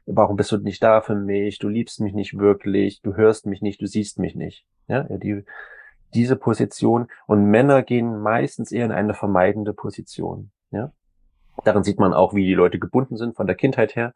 Warum 0.07 0.37
bist 0.37 0.51
du 0.51 0.57
nicht 0.57 0.83
da 0.83 1.01
für 1.01 1.15
mich? 1.15 1.59
Du 1.59 1.69
liebst 1.69 2.01
mich 2.01 2.15
nicht 2.15 2.39
wirklich, 2.39 3.03
du 3.03 3.15
hörst 3.15 3.47
mich 3.47 3.63
nicht, 3.63 3.81
du 3.81 3.87
siehst 3.87 4.19
mich 4.19 4.35
nicht. 4.35 4.67
Ja, 4.89 5.03
die, 5.05 5.45
diese 6.15 6.37
Position. 6.37 7.09
Und 7.27 7.45
Männer 7.45 7.83
gehen 7.83 8.19
meistens 8.19 8.73
eher 8.73 8.87
in 8.87 8.93
eine 8.93 9.15
vermeidende 9.15 9.75
Position. 9.75 10.51
Ja. 10.71 10.93
Darin 11.65 11.85
sieht 11.85 11.99
man 11.99 12.13
auch, 12.13 12.35
wie 12.35 12.45
die 12.45 12.55
Leute 12.55 12.79
gebunden 12.79 13.17
sind 13.17 13.37
von 13.37 13.47
der 13.47 13.57
Kindheit 13.57 13.95
her. 13.95 14.15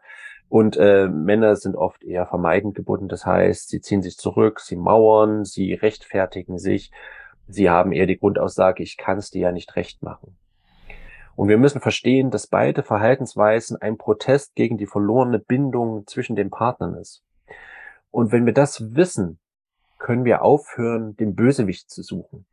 Und 0.49 0.77
äh, 0.77 1.09
Männer 1.09 1.57
sind 1.57 1.77
oft 1.77 2.05
eher 2.05 2.27
vermeidend 2.27 2.75
gebunden. 2.75 3.09
Das 3.09 3.27
heißt, 3.27 3.68
sie 3.68 3.81
ziehen 3.81 4.03
sich 4.03 4.16
zurück, 4.16 4.61
sie 4.61 4.77
mauern, 4.77 5.44
sie 5.44 5.75
rechtfertigen 5.75 6.59
sich. 6.59 6.92
Sie 7.49 7.68
haben 7.68 7.92
eher 7.92 8.07
die 8.07 8.18
Grundaussage, 8.18 8.83
ich 8.83 8.96
kann 8.96 9.18
es 9.18 9.31
dir 9.31 9.42
ja 9.42 9.53
nicht 9.53 9.77
recht 9.77 10.03
machen. 10.03 10.37
Und 11.37 11.49
wir 11.49 11.59
müssen 11.59 11.81
verstehen, 11.81 12.31
dass 12.31 12.46
beide 12.46 12.83
Verhaltensweisen 12.83 13.77
ein 13.81 13.99
Protest 13.99 14.55
gegen 14.55 14.79
die 14.79 14.87
verlorene 14.87 15.38
Bindung 15.38 16.07
zwischen 16.07 16.35
den 16.35 16.51
Partnern 16.51 16.94
ist. 16.94 17.22
Und 18.11 18.33
wenn 18.33 18.46
wir 18.46 18.55
das 18.55 18.96
wissen, 18.96 19.38
können 19.99 20.25
wir 20.25 20.42
aufhören, 20.42 21.16
den 21.16 21.35
Bösewicht 21.35 21.90
zu 21.90 22.03
suchen. 22.03 22.46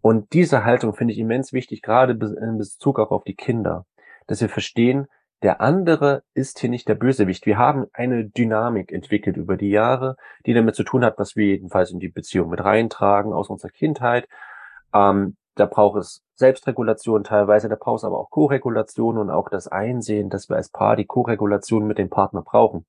Und 0.00 0.32
diese 0.32 0.64
Haltung 0.64 0.94
finde 0.94 1.12
ich 1.12 1.18
immens 1.18 1.52
wichtig, 1.52 1.82
gerade 1.82 2.12
in 2.12 2.58
Bezug 2.58 2.98
auch 2.98 3.10
auf 3.10 3.24
die 3.24 3.34
Kinder 3.34 3.84
dass 4.30 4.40
wir 4.40 4.48
verstehen, 4.48 5.08
der 5.42 5.60
andere 5.60 6.22
ist 6.34 6.60
hier 6.60 6.70
nicht 6.70 6.86
der 6.86 6.94
Bösewicht. 6.94 7.46
Wir 7.46 7.58
haben 7.58 7.86
eine 7.92 8.26
Dynamik 8.26 8.92
entwickelt 8.92 9.36
über 9.36 9.56
die 9.56 9.70
Jahre, 9.70 10.16
die 10.46 10.54
damit 10.54 10.76
zu 10.76 10.84
tun 10.84 11.04
hat, 11.04 11.18
was 11.18 11.34
wir 11.34 11.46
jedenfalls 11.46 11.90
in 11.90 11.98
die 11.98 12.10
Beziehung 12.10 12.48
mit 12.48 12.62
reintragen 12.62 13.32
aus 13.32 13.48
unserer 13.48 13.72
Kindheit. 13.72 14.28
Ähm, 14.94 15.36
da 15.56 15.66
braucht 15.66 15.98
es 15.98 16.22
Selbstregulation 16.36 17.24
teilweise, 17.24 17.68
da 17.68 17.74
braucht 17.74 17.98
es 17.98 18.04
aber 18.04 18.18
auch 18.20 18.30
Koregulation 18.30 19.18
und 19.18 19.30
auch 19.30 19.48
das 19.48 19.66
Einsehen, 19.66 20.30
dass 20.30 20.48
wir 20.48 20.56
als 20.56 20.68
Paar 20.68 20.94
die 20.94 21.06
Koregulation 21.06 21.88
mit 21.88 21.98
dem 21.98 22.08
Partner 22.08 22.42
brauchen. 22.42 22.86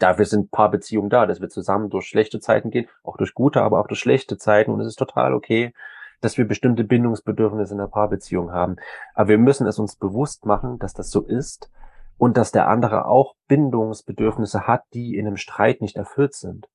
Dafür 0.00 0.24
sind 0.24 0.50
Paarbeziehungen 0.50 1.10
da, 1.10 1.26
dass 1.26 1.40
wir 1.40 1.48
zusammen 1.48 1.90
durch 1.90 2.06
schlechte 2.06 2.40
Zeiten 2.40 2.70
gehen, 2.70 2.88
auch 3.04 3.16
durch 3.16 3.34
gute, 3.34 3.62
aber 3.62 3.78
auch 3.78 3.86
durch 3.86 4.00
schlechte 4.00 4.36
Zeiten 4.36 4.72
und 4.72 4.80
es 4.80 4.88
ist 4.88 4.98
total 4.98 5.32
okay, 5.32 5.72
dass 6.20 6.38
wir 6.38 6.46
bestimmte 6.46 6.84
Bindungsbedürfnisse 6.84 7.74
in 7.74 7.78
der 7.78 7.86
Paarbeziehung 7.86 8.52
haben. 8.52 8.76
Aber 9.14 9.28
wir 9.28 9.38
müssen 9.38 9.66
es 9.66 9.78
uns 9.78 9.96
bewusst 9.96 10.46
machen, 10.46 10.78
dass 10.78 10.94
das 10.94 11.10
so 11.10 11.22
ist 11.22 11.70
und 12.18 12.36
dass 12.36 12.52
der 12.52 12.68
andere 12.68 13.06
auch 13.06 13.34
Bindungsbedürfnisse 13.48 14.66
hat, 14.66 14.82
die 14.94 15.16
in 15.16 15.26
einem 15.26 15.36
Streit 15.36 15.80
nicht 15.80 15.96
erfüllt 15.96 16.34
sind. 16.34 16.68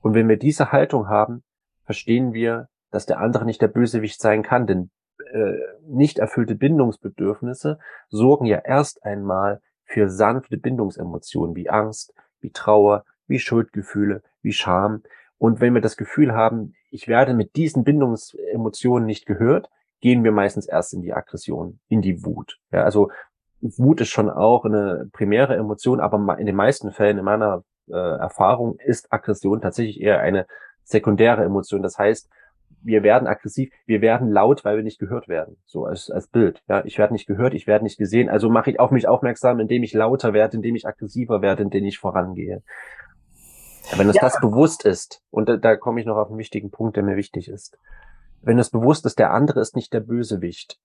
Und 0.00 0.14
wenn 0.14 0.28
wir 0.28 0.36
diese 0.36 0.72
Haltung 0.72 1.08
haben, 1.08 1.42
verstehen 1.84 2.32
wir, 2.32 2.68
dass 2.90 3.06
der 3.06 3.18
andere 3.18 3.44
nicht 3.44 3.60
der 3.60 3.68
Bösewicht 3.68 4.20
sein 4.20 4.42
kann, 4.42 4.66
denn 4.66 4.90
äh, 5.32 5.54
nicht 5.86 6.18
erfüllte 6.18 6.54
Bindungsbedürfnisse 6.54 7.78
sorgen 8.08 8.46
ja 8.46 8.58
erst 8.58 9.04
einmal 9.04 9.60
für 9.84 10.08
sanfte 10.08 10.56
Bindungsemotionen 10.56 11.56
wie 11.56 11.68
Angst, 11.68 12.14
wie 12.40 12.50
Trauer, 12.50 13.04
wie 13.26 13.38
Schuldgefühle, 13.38 14.22
wie 14.42 14.52
Scham. 14.52 15.02
Und 15.38 15.60
wenn 15.60 15.74
wir 15.74 15.80
das 15.80 15.96
Gefühl 15.96 16.34
haben, 16.34 16.74
ich 16.94 17.08
werde 17.08 17.34
mit 17.34 17.56
diesen 17.56 17.82
Bindungsemotionen 17.82 19.04
nicht 19.04 19.26
gehört, 19.26 19.68
gehen 20.00 20.22
wir 20.22 20.30
meistens 20.30 20.66
erst 20.66 20.94
in 20.94 21.02
die 21.02 21.12
Aggression, 21.12 21.80
in 21.88 22.02
die 22.02 22.24
Wut. 22.24 22.58
Ja, 22.70 22.84
also 22.84 23.10
Wut 23.60 24.00
ist 24.00 24.10
schon 24.10 24.30
auch 24.30 24.64
eine 24.64 25.08
primäre 25.12 25.56
Emotion, 25.56 25.98
aber 25.98 26.38
in 26.38 26.46
den 26.46 26.54
meisten 26.54 26.92
Fällen 26.92 27.18
in 27.18 27.24
meiner 27.24 27.64
äh, 27.88 27.96
Erfahrung 27.96 28.78
ist 28.78 29.12
Aggression 29.12 29.60
tatsächlich 29.60 30.00
eher 30.00 30.20
eine 30.20 30.46
sekundäre 30.84 31.42
Emotion. 31.42 31.82
Das 31.82 31.98
heißt, 31.98 32.28
wir 32.82 33.02
werden 33.02 33.26
aggressiv, 33.26 33.72
wir 33.86 34.00
werden 34.00 34.30
laut, 34.30 34.64
weil 34.64 34.76
wir 34.76 34.84
nicht 34.84 35.00
gehört 35.00 35.26
werden. 35.26 35.56
So 35.64 35.86
als, 35.86 36.10
als 36.10 36.28
Bild. 36.28 36.62
Ja, 36.68 36.84
ich 36.84 36.98
werde 36.98 37.14
nicht 37.14 37.26
gehört, 37.26 37.54
ich 37.54 37.66
werde 37.66 37.84
nicht 37.84 37.98
gesehen. 37.98 38.28
Also 38.28 38.50
mache 38.50 38.70
ich 38.70 38.78
auf 38.78 38.90
mich 38.92 39.08
aufmerksam, 39.08 39.58
indem 39.58 39.82
ich 39.82 39.94
lauter 39.94 40.32
werde, 40.32 40.58
indem 40.58 40.76
ich 40.76 40.86
aggressiver 40.86 41.42
werde, 41.42 41.62
indem 41.64 41.86
ich 41.86 41.98
vorangehe. 41.98 42.62
Wenn 43.96 44.06
uns 44.06 44.16
ja. 44.16 44.22
das 44.22 44.40
bewusst 44.40 44.84
ist, 44.84 45.22
und 45.30 45.48
da, 45.48 45.56
da 45.56 45.76
komme 45.76 46.00
ich 46.00 46.06
noch 46.06 46.16
auf 46.16 46.28
einen 46.28 46.38
wichtigen 46.38 46.70
Punkt, 46.70 46.96
der 46.96 47.02
mir 47.02 47.16
wichtig 47.16 47.48
ist. 47.48 47.78
Wenn 48.42 48.58
es 48.58 48.70
bewusst 48.70 49.06
ist, 49.06 49.18
der 49.18 49.32
andere 49.32 49.60
ist 49.60 49.76
nicht 49.76 49.92
der 49.92 50.00
Bösewicht, 50.00 50.78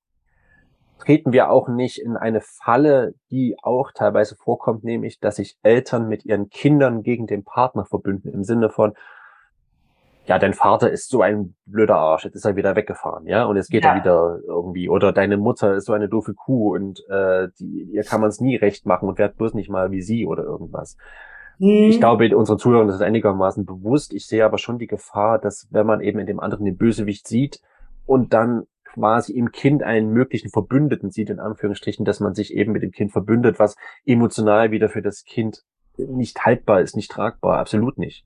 treten 1.00 1.32
wir 1.32 1.50
auch 1.50 1.68
nicht 1.68 1.98
in 1.98 2.18
eine 2.18 2.42
Falle, 2.42 3.14
die 3.32 3.56
auch 3.62 3.92
teilweise 3.92 4.36
vorkommt, 4.36 4.84
nämlich, 4.84 5.20
dass 5.20 5.38
sich 5.38 5.58
Eltern 5.64 6.08
mit 6.08 6.26
ihren 6.26 6.50
Kindern 6.50 7.04
gegen 7.04 7.26
den 7.26 7.44
Partner 7.44 7.86
verbünden, 7.86 8.32
im 8.32 8.44
Sinne 8.44 8.70
von, 8.70 8.94
ja, 10.26 10.38
dein 10.38 10.54
Vater 10.54 10.92
ist 10.92 11.10
so 11.10 11.22
ein 11.22 11.56
blöder 11.66 11.98
Arsch, 11.98 12.26
jetzt 12.26 12.36
ist 12.36 12.46
er 12.46 12.56
wieder 12.56 12.76
weggefahren, 12.76 13.26
ja, 13.26 13.46
und 13.46 13.56
jetzt 13.56 13.72
geht 13.72 13.84
ja. 13.84 13.94
er 13.94 14.00
wieder 14.00 14.40
irgendwie, 14.46 14.90
oder 14.90 15.12
deine 15.12 15.38
Mutter 15.38 15.74
ist 15.74 15.86
so 15.86 15.94
eine 15.94 16.08
doofe 16.08 16.36
Kuh 16.36 16.76
und 16.76 17.04
äh, 17.10 17.48
die, 17.60 17.90
ihr 17.92 18.04
kann 18.04 18.22
man 18.22 18.30
es 18.30 18.40
nie 18.40 18.56
recht 18.56 18.86
machen 18.86 19.10
und 19.10 19.18
wird 19.18 19.38
bloß 19.38 19.54
nicht 19.56 19.70
mal 19.70 19.90
wie 19.92 20.02
sie 20.02 20.28
oder 20.28 20.44
irgendwas. 20.44 20.98
Ich 21.62 21.98
mhm. 21.98 22.00
glaube, 22.00 22.38
unseren 22.38 22.58
Zuhörern 22.58 22.88
ist 22.88 22.96
es 22.96 23.02
einigermaßen 23.02 23.66
bewusst. 23.66 24.14
Ich 24.14 24.28
sehe 24.28 24.46
aber 24.46 24.58
schon 24.58 24.80
die 24.80 24.88
Gefahr, 24.88 25.40
dass 25.40 25.68
wenn 25.72 25.86
man 25.86 26.00
eben 26.00 26.20
in 26.20 26.26
dem 26.26 26.40
anderen 26.40 26.64
den 26.64 26.78
Bösewicht 26.78 27.28
sieht 27.28 27.62
und 28.06 28.34
dann 28.34 28.64
quasi 28.86 29.34
im 29.34 29.52
Kind 29.52 29.84
einen 29.84 30.12
möglichen 30.12 30.50
Verbündeten 30.50 31.12
sieht, 31.12 31.30
in 31.30 31.40
Anführungsstrichen, 31.40 32.06
dass 32.06 32.22
man 32.22 32.34
sich 32.34 32.54
eben 32.54 32.72
mit 32.72 32.82
dem 32.82 32.92
Kind 32.92 33.12
verbündet, 33.12 33.60
was 33.60 33.76
emotional 34.06 34.72
wieder 34.72 34.88
für 34.88 35.02
das 35.02 35.26
Kind 35.26 35.64
nicht 35.98 36.46
haltbar 36.46 36.80
ist, 36.80 36.96
nicht 36.96 37.12
tragbar, 37.12 37.60
absolut 37.60 37.98
nicht. 37.98 38.26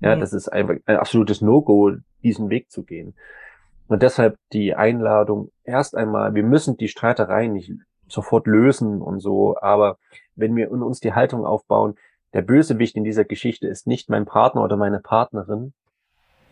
Ja, 0.00 0.14
mhm. 0.14 0.20
das 0.20 0.34
ist 0.34 0.48
einfach 0.48 0.74
ein 0.84 0.96
absolutes 0.96 1.40
No-Go, 1.40 1.92
diesen 2.22 2.50
Weg 2.50 2.70
zu 2.70 2.84
gehen. 2.84 3.14
Und 3.88 4.02
deshalb 4.02 4.36
die 4.52 4.74
Einladung 4.74 5.50
erst 5.64 5.96
einmal, 5.96 6.34
wir 6.34 6.42
müssen 6.42 6.76
die 6.76 6.88
Streitereien 6.88 7.54
nicht 7.54 7.72
sofort 8.08 8.46
lösen 8.46 9.00
und 9.00 9.20
so, 9.20 9.56
aber 9.58 9.96
wenn 10.36 10.54
wir 10.54 10.70
in 10.70 10.82
uns 10.82 11.00
die 11.00 11.14
Haltung 11.14 11.46
aufbauen, 11.46 11.94
der 12.34 12.42
Bösewicht 12.42 12.96
in 12.96 13.04
dieser 13.04 13.24
Geschichte 13.24 13.68
ist 13.68 13.86
nicht 13.86 14.10
mein 14.10 14.26
Partner 14.26 14.62
oder 14.62 14.76
meine 14.76 14.98
Partnerin, 14.98 15.72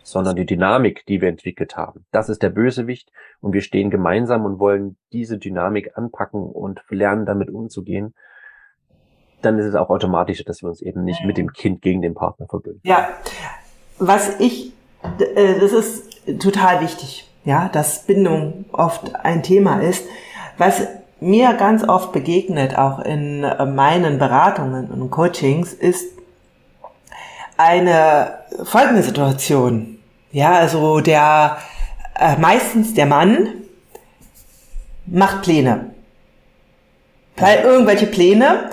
sondern 0.04 0.36
die 0.36 0.46
Dynamik, 0.46 1.04
die 1.06 1.20
wir 1.20 1.28
entwickelt 1.28 1.76
haben. 1.76 2.06
Das 2.12 2.28
ist 2.28 2.42
der 2.42 2.50
Bösewicht 2.50 3.10
und 3.40 3.52
wir 3.52 3.60
stehen 3.60 3.90
gemeinsam 3.90 4.44
und 4.44 4.58
wollen 4.58 4.96
diese 5.12 5.38
Dynamik 5.38 5.96
anpacken 5.96 6.42
und 6.42 6.82
lernen, 6.88 7.26
damit 7.26 7.50
umzugehen. 7.50 8.14
Dann 9.42 9.58
ist 9.58 9.66
es 9.66 9.74
auch 9.74 9.90
automatisch, 9.90 10.44
dass 10.44 10.62
wir 10.62 10.68
uns 10.68 10.82
eben 10.82 11.04
nicht 11.04 11.24
mit 11.24 11.36
dem 11.36 11.52
Kind 11.52 11.82
gegen 11.82 12.00
den 12.00 12.14
Partner 12.14 12.46
verbünden. 12.48 12.80
Ja, 12.84 13.08
was 13.98 14.38
ich, 14.40 14.72
äh, 15.18 15.58
das 15.58 15.72
ist 15.72 16.40
total 16.40 16.80
wichtig, 16.80 17.28
ja, 17.44 17.68
dass 17.68 18.04
Bindung 18.04 18.66
oft 18.72 19.16
ein 19.16 19.42
Thema 19.42 19.80
ist. 19.80 20.06
Was 20.58 20.86
mir 21.22 21.54
ganz 21.54 21.88
oft 21.88 22.12
begegnet, 22.12 22.76
auch 22.76 22.98
in 23.00 23.44
äh, 23.44 23.64
meinen 23.64 24.18
Beratungen 24.18 24.90
und 24.90 25.11
Coachings, 25.11 25.72
ist 25.72 26.06
eine 27.56 28.38
folgende 28.64 29.02
Situation. 29.02 29.98
Ja, 30.32 30.52
also 30.52 31.00
der 31.00 31.58
äh, 32.18 32.37
meistens 32.38 32.94
der 32.94 33.06
Mann 33.06 33.48
macht 35.06 35.42
Pläne. 35.42 35.90
Irgendwelche 37.64 38.06
Pläne 38.06 38.70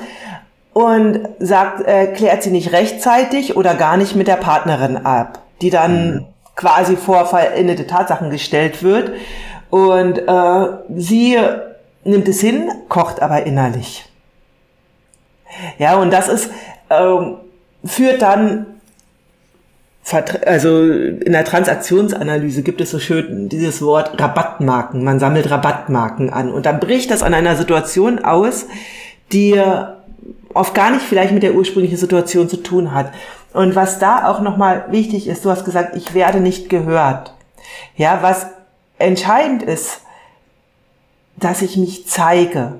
und 0.74 1.28
sagt, 1.40 1.86
äh, 1.88 2.08
klärt 2.08 2.44
sie 2.44 2.52
nicht 2.52 2.72
rechtzeitig 2.72 3.58
oder 3.58 3.74
gar 3.74 3.98
nicht 3.98 4.16
mit 4.16 4.28
der 4.28 4.36
Partnerin 4.36 4.98
ab, 4.98 5.40
die 5.62 5.70
dann 5.70 6.14
mhm. 6.14 6.26
quasi 6.56 6.96
vor 6.96 7.26
veränderte 7.26 7.88
Tatsachen 7.88 8.30
gestellt 8.30 8.84
wird. 8.84 9.14
Und 9.70 10.20
äh, 10.20 10.68
sie 10.96 11.38
nimmt 12.04 12.28
es 12.28 12.42
hin, 12.42 12.70
kocht 12.88 13.22
aber 13.22 13.46
innerlich. 13.46 14.06
Ja, 15.78 15.96
und 15.96 16.12
das 16.12 16.28
ist, 16.28 16.50
ähm, 16.90 17.38
führt 17.84 18.22
dann, 18.22 18.66
also 20.46 20.84
in 20.84 21.32
der 21.32 21.46
Transaktionsanalyse 21.46 22.64
gibt 22.64 22.82
es 22.82 22.92
so 22.92 23.00
schön 23.00 23.50
dieses 23.50 23.82
Wort 23.82 24.20
Rabattmarken. 24.20 25.04
Man 25.04 25.20
sammelt 25.20 25.50
Rabattmarken 25.52 26.32
an 26.32 26.52
und 26.52 26.66
dann 26.66 26.80
bricht 26.80 27.12
das 27.12 27.22
an 27.22 27.34
einer 27.34 27.56
Situation 27.56 28.20
aus, 28.20 28.66
die 29.32 29.62
oft 30.54 30.74
gar 30.74 30.92
nicht 30.92 31.04
vielleicht 31.04 31.34
mit 31.34 31.44
der 31.44 31.54
ursprünglichen 31.54 31.98
Situation 31.98 32.50
zu 32.50 32.58
tun 32.58 32.94
hat. 32.94 33.12
Und 33.54 33.76
was 33.76 34.00
da 34.00 34.28
auch 34.28 34.42
nochmal 34.42 34.86
wichtig 34.90 35.28
ist, 35.28 35.46
du 35.46 35.50
hast 35.50 35.66
gesagt, 35.66 35.96
ich 35.96 36.14
werde 36.14 36.40
nicht 36.40 36.70
gehört. 36.70 37.34
Ja, 37.96 38.20
was 38.22 38.48
entscheidend 38.98 39.64
ist, 39.64 40.02
dass 41.40 41.62
ich 41.62 41.78
mich 41.78 42.08
zeige. 42.08 42.74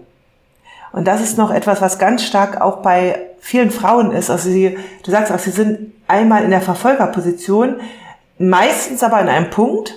Und 0.92 1.08
das 1.08 1.22
ist 1.22 1.38
noch 1.38 1.52
etwas, 1.52 1.82
was 1.82 2.00
ganz 2.00 2.24
stark 2.24 2.62
auch 2.62 2.78
bei 2.78 3.20
vielen 3.40 3.72
Frauen 3.72 4.12
ist. 4.12 4.30
Also 4.30 4.50
sie, 4.50 4.78
du 5.04 5.12
sagst 5.12 5.32
auch, 5.32 5.40
sie 5.40 5.52
sind 5.52 5.94
einmal 6.08 6.44
in 6.44 6.52
der 6.52 6.62
Verfolgerposition, 6.62 7.78
meistens 8.38 9.04
aber 9.04 9.18
an 9.18 9.30
einem 9.30 9.50
Punkt, 9.50 9.96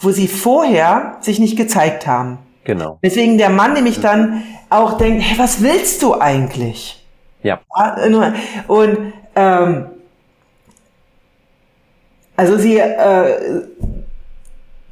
wo 0.00 0.10
sie 0.10 0.28
vorher 0.28 1.16
sich 1.20 1.38
nicht 1.38 1.56
gezeigt 1.56 2.06
haben. 2.06 2.38
Genau. 2.64 2.98
Deswegen 3.02 3.38
der 3.38 3.50
Mann 3.50 3.72
nämlich 3.72 4.00
dann 4.00 4.42
auch 4.68 4.98
denkt, 4.98 5.22
hey, 5.24 5.38
was 5.38 5.62
willst 5.62 6.02
du 6.02 6.20
eigentlich? 6.20 7.06
Ja. 7.42 7.60
Und 8.66 9.12
ähm, 9.34 9.86
also 12.36 12.56
sie 12.58 12.78
äh, 12.78 13.62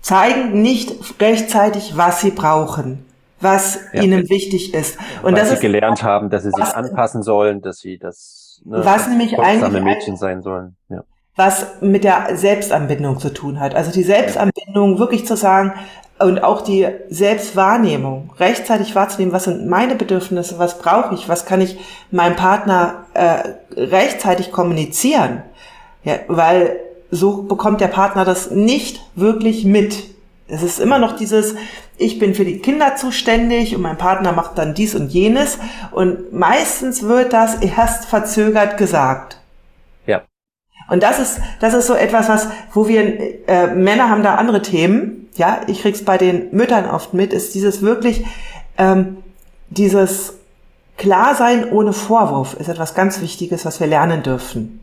zeigen 0.06 0.62
nicht 0.62 1.20
rechtzeitig, 1.20 1.96
was 1.96 2.20
sie 2.20 2.30
brauchen, 2.30 3.04
was 3.40 3.80
ja. 3.92 4.02
ihnen 4.02 4.30
wichtig 4.30 4.72
ist. 4.72 4.98
Und 5.24 5.32
Weil 5.32 5.34
das 5.34 5.48
sie 5.48 5.54
ist, 5.54 5.60
gelernt 5.60 6.04
haben, 6.04 6.30
dass 6.30 6.44
sie 6.44 6.52
sich 6.52 6.64
anpassen 6.64 7.24
sollen, 7.24 7.60
dass 7.60 7.78
sie 7.78 7.98
das 7.98 8.62
ne, 8.64 8.84
was 8.84 9.08
nämlich 9.08 9.36
eigentlich 9.36 9.82
Mädchen 9.82 10.16
sein 10.16 10.42
sollen. 10.42 10.76
Ja. 10.88 11.02
Was 11.34 11.80
mit 11.80 12.04
der 12.04 12.36
Selbstanbindung 12.36 13.18
zu 13.18 13.34
tun 13.34 13.58
hat. 13.58 13.74
Also 13.74 13.90
die 13.90 14.04
Selbstanbindung 14.04 15.00
wirklich 15.00 15.26
zu 15.26 15.36
sagen 15.36 15.74
und 16.20 16.38
auch 16.38 16.60
die 16.60 16.86
Selbstwahrnehmung, 17.08 18.30
rechtzeitig 18.38 18.94
wahrzunehmen, 18.94 19.34
was 19.34 19.44
sind 19.44 19.66
meine 19.66 19.96
Bedürfnisse, 19.96 20.60
was 20.60 20.78
brauche 20.78 21.16
ich, 21.16 21.28
was 21.28 21.46
kann 21.46 21.60
ich 21.60 21.80
meinem 22.12 22.36
Partner 22.36 23.06
äh, 23.12 23.54
rechtzeitig 23.76 24.52
kommunizieren. 24.52 25.42
Ja, 26.04 26.20
weil 26.28 26.78
so 27.16 27.42
bekommt 27.42 27.80
der 27.80 27.88
Partner 27.88 28.24
das 28.24 28.50
nicht 28.50 29.00
wirklich 29.14 29.64
mit. 29.64 30.04
Es 30.48 30.62
ist 30.62 30.78
immer 30.78 30.98
noch 30.98 31.16
dieses, 31.16 31.56
ich 31.98 32.18
bin 32.18 32.34
für 32.34 32.44
die 32.44 32.58
Kinder 32.58 32.94
zuständig 32.96 33.74
und 33.74 33.82
mein 33.82 33.98
Partner 33.98 34.32
macht 34.32 34.58
dann 34.58 34.74
dies 34.74 34.94
und 34.94 35.08
jenes. 35.08 35.58
Und 35.90 36.32
meistens 36.32 37.02
wird 37.02 37.32
das 37.32 37.56
erst 37.56 38.04
verzögert 38.04 38.76
gesagt. 38.76 39.38
Ja. 40.06 40.22
Und 40.88 41.02
das 41.02 41.18
ist, 41.18 41.40
das 41.60 41.74
ist 41.74 41.86
so 41.88 41.94
etwas, 41.94 42.28
was, 42.28 42.48
wo 42.72 42.86
wir, 42.86 43.48
äh, 43.48 43.74
Männer 43.74 44.08
haben 44.08 44.22
da 44.22 44.36
andere 44.36 44.62
Themen. 44.62 45.28
Ja, 45.34 45.62
ich 45.66 45.82
krieg's 45.82 46.04
bei 46.04 46.16
den 46.16 46.50
Müttern 46.52 46.88
oft 46.88 47.12
mit, 47.12 47.32
ist 47.32 47.54
dieses 47.54 47.82
wirklich, 47.82 48.24
ähm, 48.78 49.18
dieses 49.68 50.34
Klarsein 50.96 51.70
ohne 51.70 51.92
Vorwurf 51.92 52.54
ist 52.54 52.68
etwas 52.68 52.94
ganz 52.94 53.20
Wichtiges, 53.20 53.64
was 53.64 53.80
wir 53.80 53.86
lernen 53.86 54.22
dürfen. 54.22 54.80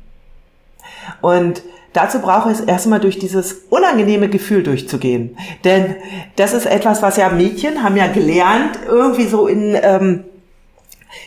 Und 1.21 1.63
Dazu 1.93 2.19
brauche 2.19 2.49
es 2.49 2.59
erstmal 2.59 2.99
durch 2.99 3.19
dieses 3.19 3.53
unangenehme 3.69 4.27
Gefühl 4.27 4.63
durchzugehen. 4.63 5.37
Denn 5.63 5.95
das 6.35 6.53
ist 6.53 6.65
etwas, 6.65 7.03
was 7.03 7.17
ja 7.17 7.29
Mädchen 7.29 7.83
haben 7.83 7.95
ja 7.95 8.07
gelernt, 8.07 8.79
irgendwie 8.87 9.27
so 9.27 9.47
in 9.47 9.77
ähm, 9.79 10.23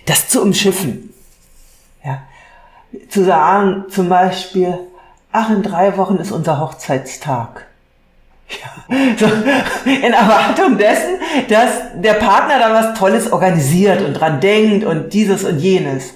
das 0.06 0.28
zu 0.28 0.42
umschiffen. 0.42 1.14
Ja. 2.04 2.22
Zu 3.08 3.24
sagen, 3.24 3.84
zum 3.90 4.08
Beispiel, 4.08 4.76
ach, 5.30 5.50
in 5.50 5.62
drei 5.62 5.96
Wochen 5.96 6.16
ist 6.16 6.32
unser 6.32 6.60
Hochzeitstag. 6.60 7.66
Ja. 8.48 8.96
So, 9.18 9.26
in 9.90 10.12
Erwartung 10.12 10.78
dessen, 10.78 11.18
dass 11.48 11.70
der 11.96 12.14
Partner 12.14 12.58
da 12.58 12.72
was 12.72 12.98
Tolles 12.98 13.32
organisiert 13.32 14.02
und 14.02 14.14
dran 14.14 14.40
denkt 14.40 14.84
und 14.84 15.12
dieses 15.12 15.42
und 15.42 15.58
jenes 15.58 16.14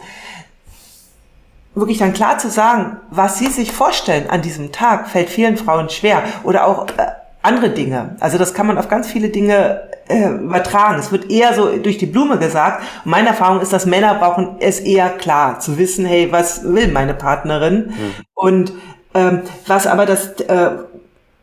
wirklich 1.75 1.99
dann 1.99 2.13
klar 2.13 2.39
zu 2.39 2.51
sagen, 2.51 2.97
was 3.11 3.39
sie 3.39 3.47
sich 3.47 3.73
vorstellen 3.73 4.29
an 4.29 4.43
diesem 4.43 4.73
Tag, 4.73 5.09
fällt 5.09 5.31
vielen 5.31 5.57
Frauen 5.57 5.89
schwer. 5.89 6.23
Oder 6.43 6.67
auch 6.67 6.89
äh, 6.89 7.07
andere 7.43 7.71
Dinge. 7.71 8.17
Also 8.21 8.39
das 8.39 8.55
kann 8.55 8.67
man 8.67 8.77
auf 8.77 8.89
ganz 8.89 9.07
viele 9.07 9.29
Dinge 9.29 9.89
äh, 10.09 10.29
übertragen. 10.29 10.99
Es 10.99 11.13
wird 11.13 11.31
eher 11.31 11.55
so 11.55 11.77
durch 11.77 11.99
die 11.99 12.07
Blume 12.07 12.39
gesagt. 12.39 12.83
Und 13.05 13.11
meine 13.13 13.29
Erfahrung 13.29 13.61
ist, 13.61 13.73
dass 13.73 13.87
Männer 13.87 14.15
brauchen 14.15 14.57
es 14.61 14.81
eher 14.81 15.11
klar 15.11 15.61
zu 15.61 15.79
wissen, 15.79 16.05
hey, 16.05 16.31
was 16.33 16.65
will 16.65 16.89
meine 16.89 17.15
Partnerin? 17.15 17.87
Mhm. 17.87 18.15
Und 18.35 18.73
ähm, 19.15 19.43
was 19.67 19.87
aber 19.87 20.07
das, 20.07 20.41
äh, 20.41 20.71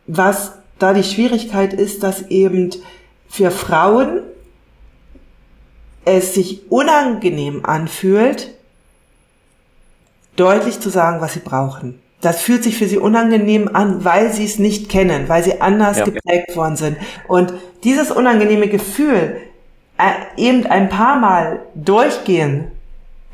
was 0.06 0.52
da 0.78 0.92
die 0.92 1.02
Schwierigkeit 1.02 1.72
ist, 1.72 2.02
dass 2.02 2.22
eben 2.28 2.70
für 3.28 3.50
Frauen 3.50 4.20
es 6.04 6.34
sich 6.34 6.70
unangenehm 6.70 7.64
anfühlt, 7.66 8.54
deutlich 10.38 10.80
zu 10.80 10.90
sagen, 10.90 11.20
was 11.20 11.34
sie 11.34 11.40
brauchen. 11.40 12.00
Das 12.20 12.40
fühlt 12.40 12.64
sich 12.64 12.76
für 12.76 12.88
sie 12.88 12.98
unangenehm 12.98 13.70
an, 13.72 14.04
weil 14.04 14.32
sie 14.32 14.44
es 14.44 14.58
nicht 14.58 14.88
kennen, 14.88 15.28
weil 15.28 15.44
sie 15.44 15.60
anders 15.60 15.98
ja. 15.98 16.04
geprägt 16.04 16.56
worden 16.56 16.76
sind. 16.76 16.96
Und 17.28 17.52
dieses 17.84 18.10
unangenehme 18.10 18.68
Gefühl, 18.68 19.36
äh, 19.98 20.10
eben 20.36 20.66
ein 20.66 20.88
paar 20.88 21.18
Mal 21.18 21.60
durchgehen, 21.74 22.72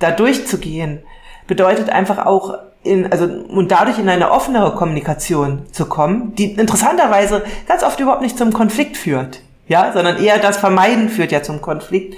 da 0.00 0.10
durchzugehen, 0.10 1.02
bedeutet 1.46 1.88
einfach 1.88 2.26
auch 2.26 2.58
in, 2.82 3.10
also, 3.10 3.24
und 3.24 3.70
dadurch 3.70 3.98
in 3.98 4.08
eine 4.08 4.30
offenere 4.30 4.74
Kommunikation 4.74 5.62
zu 5.72 5.86
kommen, 5.86 6.34
die 6.34 6.52
interessanterweise 6.52 7.42
ganz 7.66 7.82
oft 7.82 7.98
überhaupt 8.00 8.22
nicht 8.22 8.36
zum 8.36 8.52
Konflikt 8.52 8.96
führt. 8.96 9.40
Ja, 9.66 9.92
sondern 9.94 10.22
eher 10.22 10.38
das 10.38 10.58
Vermeiden 10.58 11.08
führt 11.08 11.32
ja 11.32 11.42
zum 11.42 11.62
Konflikt. 11.62 12.16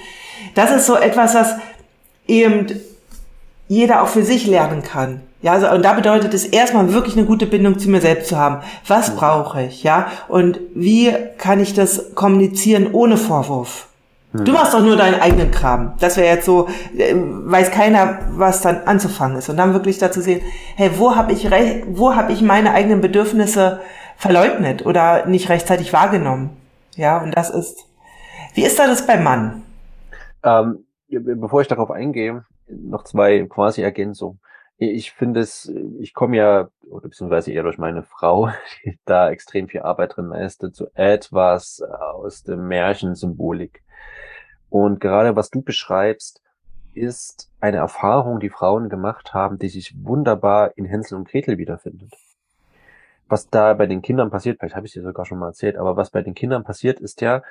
Das 0.57 0.73
ist 0.73 0.87
so 0.87 0.97
etwas, 0.97 1.35
was 1.35 1.55
eben 2.27 2.67
jeder 3.69 4.03
auch 4.03 4.09
für 4.09 4.23
sich 4.23 4.47
lernen 4.47 4.83
kann. 4.83 5.21
Ja, 5.43 5.53
also, 5.53 5.71
und 5.71 5.85
da 5.85 5.93
bedeutet 5.93 6.35
es 6.35 6.45
erstmal 6.45 6.93
wirklich 6.93 7.17
eine 7.17 7.27
gute 7.27 7.47
Bindung 7.47 7.79
zu 7.79 7.91
mir 7.91 8.01
selbst 8.01 8.29
zu 8.29 8.37
haben. 8.37 8.63
Was 8.87 9.13
mhm. 9.13 9.17
brauche 9.17 9.63
ich, 9.63 9.83
ja? 9.83 10.09
Und 10.29 10.61
wie 10.75 11.15
kann 11.39 11.61
ich 11.61 11.75
das 11.75 12.15
kommunizieren 12.15 12.89
ohne 12.93 13.17
Vorwurf? 13.17 13.89
Mhm. 14.33 14.45
Du 14.45 14.53
machst 14.53 14.75
doch 14.75 14.83
nur 14.83 14.97
deinen 14.97 15.21
eigenen 15.21 15.51
Kram. 15.51 15.93
Das 16.01 16.17
wäre 16.17 16.35
jetzt 16.35 16.47
so, 16.47 16.69
äh, 16.97 17.15
weiß 17.15 17.71
keiner, 17.71 18.19
was 18.31 18.61
dann 18.61 18.83
anzufangen 18.87 19.39
ist. 19.39 19.49
Und 19.49 19.57
dann 19.57 19.73
wirklich 19.73 19.99
dazu 19.99 20.21
sehen, 20.21 20.41
hey, 20.77 20.91
wo 20.97 21.15
habe 21.15 21.33
ich, 21.33 21.49
wo 21.89 22.15
habe 22.15 22.33
ich 22.33 22.43
meine 22.43 22.73
eigenen 22.73 23.01
Bedürfnisse 23.01 23.81
verleugnet 24.17 24.87
oder 24.87 25.27
nicht 25.27 25.49
rechtzeitig 25.49 25.93
wahrgenommen? 25.93 26.51
Ja, 26.97 27.19
und 27.19 27.37
das 27.37 27.51
ist, 27.51 27.85
wie 28.55 28.65
ist 28.65 28.79
da 28.79 28.87
das 28.87 29.07
beim 29.07 29.23
Mann? 29.23 29.63
Ähm, 30.43 30.87
bevor 31.09 31.61
ich 31.61 31.69
darauf 31.69 31.91
eingehe, 31.91 32.45
noch 32.69 33.05
zwei 33.05 33.45
quasi 33.47 33.83
Ergänzungen. 33.83 34.41
Ich 34.79 35.13
finde 35.13 35.41
es, 35.41 35.73
ich 36.01 36.13
komme 36.13 36.37
ja, 36.37 36.69
oder 36.91 37.09
beziehungsweise 37.09 37.51
eher 37.51 37.63
durch 37.63 37.79
meine 37.79 38.03
Frau, 38.03 38.51
die 38.85 38.99
da 39.05 39.31
extrem 39.31 39.69
viel 39.69 39.81
Arbeit 39.81 40.17
drin 40.17 40.27
leistet, 40.27 40.75
zu 40.75 40.89
etwas 40.95 41.81
aus 41.83 42.43
der 42.43 42.57
Märchensymbolik. 42.57 43.83
Und 44.69 45.01
gerade 45.01 45.37
was 45.37 45.51
du 45.51 45.63
beschreibst, 45.63 46.43
ist 46.93 47.51
eine 47.61 47.79
Erfahrung, 47.79 48.41
die 48.41 48.51
Frauen 48.51 48.89
gemacht 48.89 49.35
haben, 49.35 49.59
die 49.59 49.69
sich 49.69 49.95
wunderbar 50.03 50.77
in 50.77 50.87
Hänsel 50.87 51.17
und 51.17 51.29
Gretel 51.29 51.59
wiederfindet. 51.59 52.13
Was 53.29 53.51
da 53.51 53.75
bei 53.75 53.87
den 53.87 54.03
Kindern 54.03 54.31
passiert, 54.31 54.59
vielleicht 54.59 54.77
habe 54.77 54.87
ich 54.87 54.93
dir 54.93 55.03
sogar 55.03 55.27
schon 55.27 55.39
mal 55.39 55.49
erzählt, 55.49 55.77
aber 55.77 55.97
was 55.97 56.11
bei 56.11 56.23
den 56.23 56.35
Kindern 56.35 56.65
passiert, 56.65 57.01
ist 57.01 57.21
ja, 57.21 57.43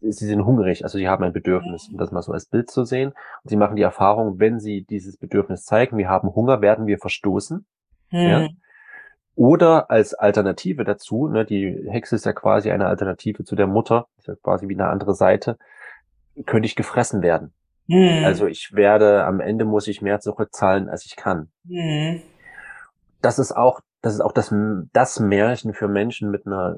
sie 0.00 0.26
sind 0.26 0.44
hungrig, 0.44 0.84
also 0.84 0.98
sie 0.98 1.08
haben 1.08 1.24
ein 1.24 1.32
Bedürfnis, 1.32 1.88
um 1.90 1.98
das 1.98 2.12
mal 2.12 2.22
so 2.22 2.32
als 2.32 2.46
Bild 2.46 2.70
zu 2.70 2.84
sehen. 2.84 3.10
Und 3.42 3.50
sie 3.50 3.56
machen 3.56 3.76
die 3.76 3.82
Erfahrung, 3.82 4.38
wenn 4.38 4.60
sie 4.60 4.84
dieses 4.84 5.16
Bedürfnis 5.16 5.64
zeigen, 5.64 5.98
wir 5.98 6.08
haben 6.08 6.34
Hunger, 6.34 6.60
werden 6.60 6.86
wir 6.86 6.98
verstoßen. 6.98 7.66
Hm. 8.10 8.20
Ja? 8.20 8.48
Oder 9.34 9.88
als 9.88 10.14
Alternative 10.14 10.82
dazu, 10.82 11.28
ne, 11.28 11.44
die 11.44 11.86
Hexe 11.88 12.16
ist 12.16 12.26
ja 12.26 12.32
quasi 12.32 12.72
eine 12.72 12.86
Alternative 12.86 13.44
zu 13.44 13.54
der 13.54 13.68
Mutter, 13.68 14.08
ist 14.18 14.26
ja 14.26 14.34
quasi 14.34 14.68
wie 14.68 14.74
eine 14.74 14.88
andere 14.88 15.14
Seite, 15.14 15.58
könnte 16.44 16.66
ich 16.66 16.74
gefressen 16.74 17.22
werden. 17.22 17.52
Mhm. 17.86 18.24
Also 18.24 18.46
ich 18.46 18.74
werde, 18.74 19.24
am 19.24 19.40
Ende 19.40 19.64
muss 19.64 19.86
ich 19.86 20.02
mehr 20.02 20.20
zurückzahlen, 20.20 20.88
als 20.88 21.06
ich 21.06 21.14
kann. 21.14 21.50
Mhm. 21.64 22.22
Das 23.22 23.38
ist 23.38 23.52
auch, 23.52 23.80
das 24.02 24.14
ist 24.14 24.20
auch 24.20 24.32
das, 24.32 24.52
das 24.92 25.20
Märchen 25.20 25.72
für 25.72 25.86
Menschen 25.86 26.30
mit 26.30 26.46
einer, 26.46 26.76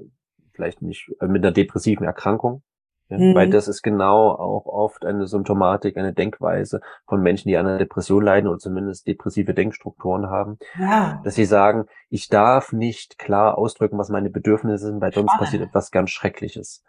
vielleicht 0.52 0.82
nicht, 0.82 1.10
äh, 1.20 1.26
mit 1.26 1.42
einer 1.42 1.52
depressiven 1.52 2.06
Erkrankung. 2.06 2.62
Ja, 3.10 3.18
mhm. 3.18 3.34
Weil 3.34 3.50
das 3.50 3.68
ist 3.68 3.82
genau 3.82 4.30
auch 4.30 4.66
oft 4.66 5.04
eine 5.04 5.26
Symptomatik, 5.26 5.96
eine 5.96 6.12
Denkweise 6.12 6.80
von 7.06 7.20
Menschen, 7.20 7.48
die 7.48 7.56
an 7.56 7.66
einer 7.66 7.78
Depression 7.78 8.24
leiden 8.24 8.48
oder 8.48 8.58
zumindest 8.58 9.06
depressive 9.06 9.52
Denkstrukturen 9.52 10.30
haben. 10.30 10.58
Ja. 10.78 11.20
Dass 11.24 11.34
sie 11.34 11.44
sagen, 11.44 11.86
ich 12.08 12.28
darf 12.28 12.72
nicht 12.72 13.18
klar 13.18 13.58
ausdrücken, 13.58 13.98
was 13.98 14.08
meine 14.08 14.30
Bedürfnisse 14.30 14.86
sind, 14.86 15.00
weil 15.00 15.12
sonst 15.12 15.36
passiert 15.38 15.62
etwas 15.62 15.90
ganz 15.90 16.10
Schreckliches. 16.10 16.82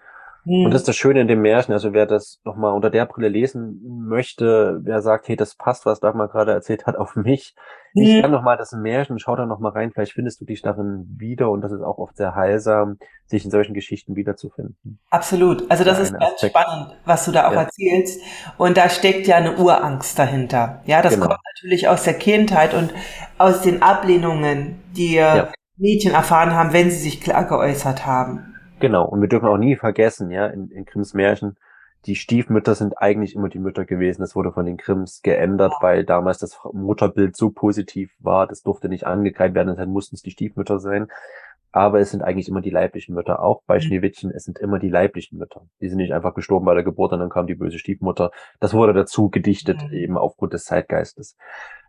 Mhm. 0.45 0.65
Und 0.65 0.71
das 0.71 0.82
ist 0.82 0.88
das 0.88 0.95
Schöne 0.95 1.21
in 1.21 1.27
dem 1.27 1.41
Märchen. 1.41 1.73
Also 1.73 1.93
wer 1.93 2.06
das 2.06 2.39
nochmal 2.43 2.73
unter 2.73 2.89
der 2.89 3.06
Brille 3.06 3.30
lesen 3.30 3.82
möchte, 4.08 4.80
wer 4.84 5.01
sagt, 5.01 5.27
hey, 5.27 5.36
das 5.36 5.56
passt, 5.56 5.86
was 5.86 5.99
Dagmar 5.99 6.27
gerade 6.27 6.51
erzählt 6.51 6.86
hat, 6.86 6.95
auf 6.95 7.15
mich. 7.15 7.56
Mhm. 7.93 8.04
Ich 8.04 8.21
kann 8.21 8.32
nochmal 8.32 8.58
das 8.58 8.71
Märchen, 8.71 9.19
schau 9.19 9.36
da 9.36 9.45
nochmal 9.45 9.73
rein, 9.73 9.91
vielleicht 9.91 10.13
findest 10.13 10.41
du 10.41 10.45
dich 10.45 10.62
darin 10.62 11.06
wieder 11.17 11.49
und 11.51 11.62
das 11.62 11.71
ist 11.71 11.82
auch 11.82 11.97
oft 11.97 12.15
sehr 12.17 12.36
heilsam, 12.36 12.97
sich 13.25 13.45
in 13.45 13.51
solchen 13.51 13.73
Geschichten 13.73 14.15
wiederzufinden. 14.15 14.99
Absolut. 15.10 15.69
Also 15.69 15.84
das 15.84 15.99
ist 15.99 16.13
ganz 16.13 16.36
Aspekt. 16.36 16.56
spannend, 16.56 16.95
was 17.06 17.25
du 17.25 17.32
da 17.32 17.47
auch 17.47 17.54
ja. 17.54 17.63
erzählst. 17.63 18.21
Und 18.58 18.77
da 18.77 18.89
steckt 18.89 19.27
ja 19.27 19.36
eine 19.36 19.58
Urangst 19.58 20.17
dahinter. 20.17 20.82
Ja, 20.86 21.01
das 21.01 21.13
genau. 21.13 21.27
kommt 21.27 21.39
natürlich 21.56 21.88
aus 21.88 22.04
der 22.04 22.15
Kindheit 22.15 22.73
und 22.73 22.93
aus 23.38 23.62
den 23.62 23.82
Ablehnungen, 23.82 24.82
die 24.95 25.15
ja. 25.15 25.51
Mädchen 25.77 26.13
erfahren 26.13 26.54
haben, 26.54 26.73
wenn 26.73 26.89
sie 26.89 26.97
sich 26.97 27.21
klar 27.21 27.45
geäußert 27.45 28.06
haben. 28.06 28.51
Genau, 28.82 29.06
und 29.06 29.22
wir 29.22 29.30
dürfen 29.30 29.48
auch 29.48 29.58
nie 29.58 29.76
vergessen, 29.76 30.32
ja, 30.32 30.48
in, 30.48 30.70
in 30.70 30.86
Grimms 30.86 31.13
Märchen, 31.13 31.56
die 32.06 32.15
Stiefmütter 32.15 32.74
sind 32.74 32.98
eigentlich 32.98 33.36
immer 33.36 33.50
die 33.50 33.60
Mütter 33.60 33.86
gewesen. 33.86 34.22
Das 34.22 34.36
wurde 34.36 34.52
von 34.52 34.65
den 34.65 34.78
Grimms 34.78 35.22
geändert, 35.22 35.74
weil 35.82 36.04
damals 36.04 36.39
das 36.39 36.60
Mutterbild 36.74 37.36
so 37.36 37.52
positiv 37.52 38.12
war, 38.20 38.48
das 38.48 38.63
durfte 38.63 38.89
nicht 38.89 39.06
angekreidet 39.06 39.56
werden, 39.56 39.70
deshalb 39.70 39.89
mussten 39.89 40.15
es 40.15 40.24
die 40.24 40.32
Stiefmütter 40.32 40.80
sein. 40.80 41.08
Aber 41.72 42.00
es 42.00 42.12
sind 42.12 42.22
eigentlich 42.22 42.50
immer 42.50 42.60
die 42.60 42.70
leiblichen 42.70 43.15
Mütter. 43.15 43.41
Auch 43.41 43.62
bei 43.65 43.76
mhm. 43.76 43.82
Schneewittchen, 43.82 44.32
es 44.32 44.44
sind 44.44 44.60
immer 44.60 44.78
die 44.78 44.89
leiblichen 44.89 45.38
Mütter. 45.38 45.62
Die 45.80 45.88
sind 45.88 46.00
nicht 46.00 46.12
einfach 46.12 46.34
gestorben 46.34 46.65
bei 46.65 46.74
der 46.74 46.84
Geburt 46.84 47.13
und 47.13 47.20
dann 47.20 47.30
kam 47.30 47.48
die 47.48 47.56
böse 47.56 47.80
Stiefmutter. 47.80 48.32
Das 48.60 48.74
wurde 48.74 48.94
dazu 48.94 49.30
gedichtet, 49.30 49.82
mhm. 49.84 49.94
eben 49.94 50.17
aufgrund 50.17 50.54
des 50.54 50.65
Zeitgeistes. 50.65 51.38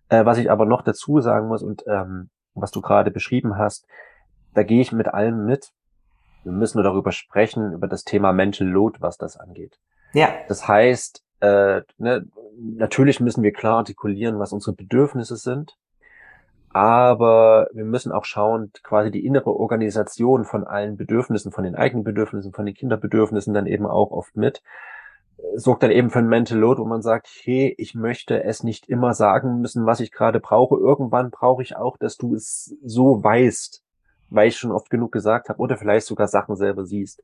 Äh, 0.08 0.24
was 0.24 0.38
ich 0.38 0.50
aber 0.50 0.66
noch 0.66 0.82
dazu 0.82 1.20
sagen 1.20 1.48
muss 1.48 1.62
und 1.62 1.84
ähm, 1.88 2.28
was 2.54 2.70
du 2.70 2.80
gerade 2.80 3.10
beschrieben 3.10 3.56
hast, 3.56 3.86
da 4.54 4.62
gehe 4.62 4.82
ich 4.82 4.92
mit 4.92 5.08
allem 5.08 5.46
mit. 5.46 5.72
Wir 6.44 6.52
müssen 6.52 6.78
nur 6.78 6.84
darüber 6.84 7.12
sprechen, 7.12 7.72
über 7.72 7.86
das 7.86 8.04
Thema 8.04 8.32
Mental 8.32 8.66
Load, 8.66 8.98
was 9.00 9.16
das 9.16 9.36
angeht. 9.36 9.78
Ja. 10.12 10.28
Das 10.48 10.66
heißt, 10.66 11.22
äh, 11.40 11.82
ne, 11.98 12.26
natürlich 12.56 13.20
müssen 13.20 13.42
wir 13.42 13.52
klar 13.52 13.78
artikulieren, 13.78 14.38
was 14.38 14.52
unsere 14.52 14.74
Bedürfnisse 14.76 15.36
sind, 15.36 15.76
aber 16.70 17.68
wir 17.72 17.84
müssen 17.84 18.12
auch 18.12 18.24
schauen, 18.24 18.72
quasi 18.82 19.10
die 19.10 19.26
innere 19.26 19.50
Organisation 19.50 20.44
von 20.44 20.64
allen 20.64 20.96
Bedürfnissen, 20.96 21.52
von 21.52 21.64
den 21.64 21.74
eigenen 21.74 22.04
Bedürfnissen, 22.04 22.52
von 22.52 22.64
den 22.64 22.74
Kinderbedürfnissen 22.74 23.52
dann 23.52 23.66
eben 23.66 23.86
auch 23.86 24.10
oft 24.10 24.36
mit, 24.36 24.62
sorgt 25.54 25.82
dann 25.82 25.90
eben 25.90 26.10
für 26.10 26.20
ein 26.20 26.28
Mental 26.28 26.58
Load, 26.58 26.80
wo 26.80 26.86
man 26.86 27.02
sagt, 27.02 27.28
hey, 27.42 27.74
ich 27.76 27.94
möchte 27.94 28.42
es 28.44 28.62
nicht 28.62 28.88
immer 28.88 29.12
sagen 29.12 29.60
müssen, 29.60 29.86
was 29.86 30.00
ich 30.00 30.12
gerade 30.12 30.40
brauche. 30.40 30.76
Irgendwann 30.76 31.30
brauche 31.30 31.62
ich 31.62 31.76
auch, 31.76 31.96
dass 31.98 32.16
du 32.16 32.34
es 32.34 32.74
so 32.84 33.22
weißt 33.22 33.82
weil 34.32 34.48
ich 34.48 34.56
schon 34.56 34.72
oft 34.72 34.90
genug 34.90 35.12
gesagt 35.12 35.48
habe, 35.48 35.60
oder 35.60 35.76
vielleicht 35.76 36.06
sogar 36.06 36.28
Sachen 36.28 36.56
selber 36.56 36.84
siehst. 36.84 37.22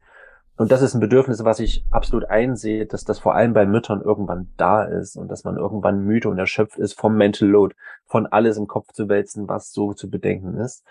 Und 0.57 0.73
das 0.73 0.83
ist 0.83 0.95
ein 0.95 1.01
Bedürfnis, 1.01 1.45
was 1.45 1.61
ich 1.61 1.85
absolut 1.91 2.25
einsehe, 2.25 2.85
dass 2.85 3.05
das 3.05 3.21
vor 3.21 3.37
allem 3.37 3.53
bei 3.53 3.65
Müttern 3.65 4.03
irgendwann 4.03 4.49
da 4.57 4.83
ist 4.83 5.17
und 5.17 5.29
dass 5.29 5.45
man 5.45 5.57
irgendwann 5.57 6.05
müde 6.05 6.29
und 6.29 6.39
erschöpft 6.39 6.79
ist 6.79 6.99
vom 6.99 7.17
Mental 7.17 7.49
Load, 7.49 7.77
von 8.07 8.27
alles 8.27 8.57
im 8.57 8.67
Kopf 8.67 8.93
zu 8.93 9.09
wälzen, 9.09 9.49
was 9.49 9.73
so 9.73 9.93
zu 9.93 10.11
bedenken 10.11 10.57
ist. 10.57 10.85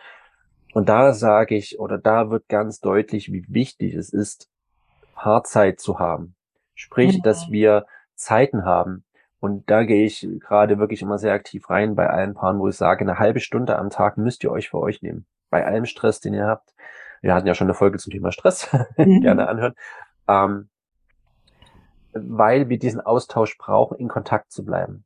Und 0.74 0.88
da 0.88 1.14
sage 1.14 1.56
ich, 1.56 1.80
oder 1.80 1.98
da 1.98 2.30
wird 2.30 2.48
ganz 2.48 2.80
deutlich, 2.80 3.34
wie 3.34 3.46
wichtig 3.50 3.94
es 3.94 4.14
ist, 4.14 4.50
Paarzeit 5.16 5.82
zu 5.82 6.00
haben. 6.00 6.36
Sprich, 6.74 7.18
mhm. 7.18 7.24
dass 7.24 7.52
wir 7.52 7.88
Zeiten 8.16 8.64
haben. 8.64 9.04
Und 9.42 9.70
da 9.70 9.84
gehe 9.84 10.06
ich 10.06 10.28
gerade 10.40 10.80
wirklich 10.80 11.02
immer 11.02 11.18
sehr 11.18 11.34
aktiv 11.34 11.70
rein 11.70 11.96
bei 11.96 12.10
allen 12.10 12.36
Paaren, 12.36 12.60
wo 12.60 12.70
ich 12.70 12.76
sage, 12.76 13.02
eine 13.02 13.20
halbe 13.20 13.42
Stunde 13.42 13.78
am 13.78 13.90
Tag 13.90 14.18
müsst 14.18 14.46
ihr 14.46 14.52
euch 14.52 14.70
für 14.70 14.80
euch 14.80 15.02
nehmen 15.02 15.26
bei 15.50 15.66
allem 15.66 15.86
Stress, 15.86 16.20
den 16.20 16.34
ihr 16.34 16.46
habt. 16.46 16.74
Wir 17.22 17.34
hatten 17.34 17.48
ja 17.48 17.56
schon 17.56 17.68
eine 17.68 17.74
Folge 17.74 17.98
zum 17.98 18.12
Thema 18.12 18.32
Stress, 18.32 18.70
mhm. 18.98 19.22
gerne 19.22 19.48
anhören. 19.48 19.74
Ähm, 20.28 20.70
weil 22.14 22.70
wir 22.70 22.80
diesen 22.80 23.02
Austausch 23.02 23.58
brauchen, 23.58 23.98
in 23.98 24.08
Kontakt 24.08 24.52
zu 24.52 24.66
bleiben. 24.66 25.06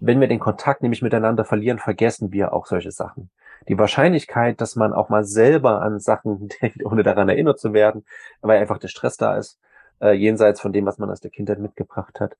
Wenn 0.00 0.20
wir 0.20 0.28
den 0.28 0.40
Kontakt 0.40 0.82
nämlich 0.82 1.02
miteinander 1.02 1.44
verlieren, 1.44 1.78
vergessen 1.78 2.32
wir 2.32 2.52
auch 2.52 2.66
solche 2.66 2.90
Sachen. 2.90 3.30
Die 3.68 3.78
Wahrscheinlichkeit, 3.78 4.60
dass 4.60 4.74
man 4.74 4.92
auch 4.92 5.08
mal 5.08 5.24
selber 5.24 5.82
an 5.82 6.00
Sachen 6.00 6.48
denkt, 6.62 6.84
ohne 6.84 7.02
daran 7.02 7.28
erinnert 7.28 7.60
zu 7.60 7.72
werden, 7.72 8.04
weil 8.40 8.58
einfach 8.58 8.78
der 8.78 8.88
Stress 8.88 9.16
da 9.16 9.36
ist, 9.36 9.60
äh, 10.00 10.12
jenseits 10.12 10.60
von 10.60 10.72
dem, 10.72 10.86
was 10.86 10.98
man 10.98 11.10
aus 11.10 11.20
der 11.20 11.30
Kindheit 11.30 11.60
mitgebracht 11.60 12.18
hat, 12.20 12.36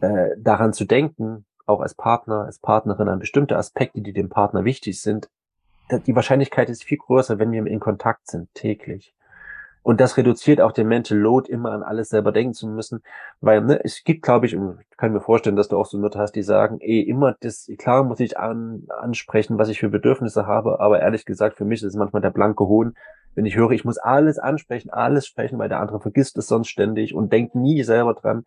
äh, 0.00 0.30
daran 0.38 0.72
zu 0.72 0.84
denken, 0.84 1.44
auch 1.66 1.80
als 1.80 1.94
Partner, 1.94 2.44
als 2.44 2.58
Partnerin 2.58 3.08
an 3.08 3.18
bestimmte 3.18 3.56
Aspekte, 3.56 4.00
die 4.00 4.12
dem 4.12 4.28
Partner 4.28 4.64
wichtig 4.64 5.00
sind, 5.02 5.28
die 5.98 6.14
Wahrscheinlichkeit 6.14 6.70
ist 6.70 6.84
viel 6.84 6.98
größer, 6.98 7.38
wenn 7.38 7.52
wir 7.52 7.66
in 7.66 7.80
Kontakt 7.80 8.28
sind, 8.28 8.52
täglich. 8.54 9.14
Und 9.82 10.00
das 10.00 10.16
reduziert 10.18 10.60
auch 10.60 10.72
den 10.72 10.88
Mental 10.88 11.16
Load, 11.16 11.50
immer 11.50 11.72
an 11.72 11.82
alles 11.82 12.10
selber 12.10 12.32
denken 12.32 12.52
zu 12.52 12.68
müssen, 12.68 13.02
weil 13.40 13.62
ne, 13.62 13.82
es 13.82 14.04
gibt, 14.04 14.22
glaube 14.22 14.44
ich, 14.44 14.54
und 14.54 14.78
ich 14.90 14.96
kann 14.98 15.12
mir 15.12 15.22
vorstellen, 15.22 15.56
dass 15.56 15.68
du 15.68 15.78
auch 15.78 15.86
so 15.86 15.96
Mütter 15.96 16.18
hast, 16.18 16.32
die 16.32 16.42
sagen, 16.42 16.78
eh 16.80 17.00
immer 17.00 17.34
das, 17.40 17.70
klar 17.78 18.04
muss 18.04 18.20
ich 18.20 18.38
an, 18.38 18.86
ansprechen, 18.88 19.56
was 19.56 19.70
ich 19.70 19.80
für 19.80 19.88
Bedürfnisse 19.88 20.46
habe, 20.46 20.80
aber 20.80 21.00
ehrlich 21.00 21.24
gesagt, 21.24 21.56
für 21.56 21.64
mich 21.64 21.82
ist 21.82 21.88
es 21.88 21.96
manchmal 21.96 22.20
der 22.20 22.30
blanke 22.30 22.66
Hohn, 22.66 22.94
wenn 23.34 23.46
ich 23.46 23.56
höre, 23.56 23.70
ich 23.70 23.84
muss 23.84 23.96
alles 23.96 24.38
ansprechen, 24.38 24.90
alles 24.90 25.26
sprechen, 25.26 25.58
weil 25.58 25.70
der 25.70 25.80
andere 25.80 26.00
vergisst 26.00 26.36
es 26.36 26.46
sonst 26.46 26.68
ständig 26.68 27.14
und 27.14 27.32
denkt 27.32 27.54
nie 27.54 27.82
selber 27.82 28.12
dran. 28.12 28.44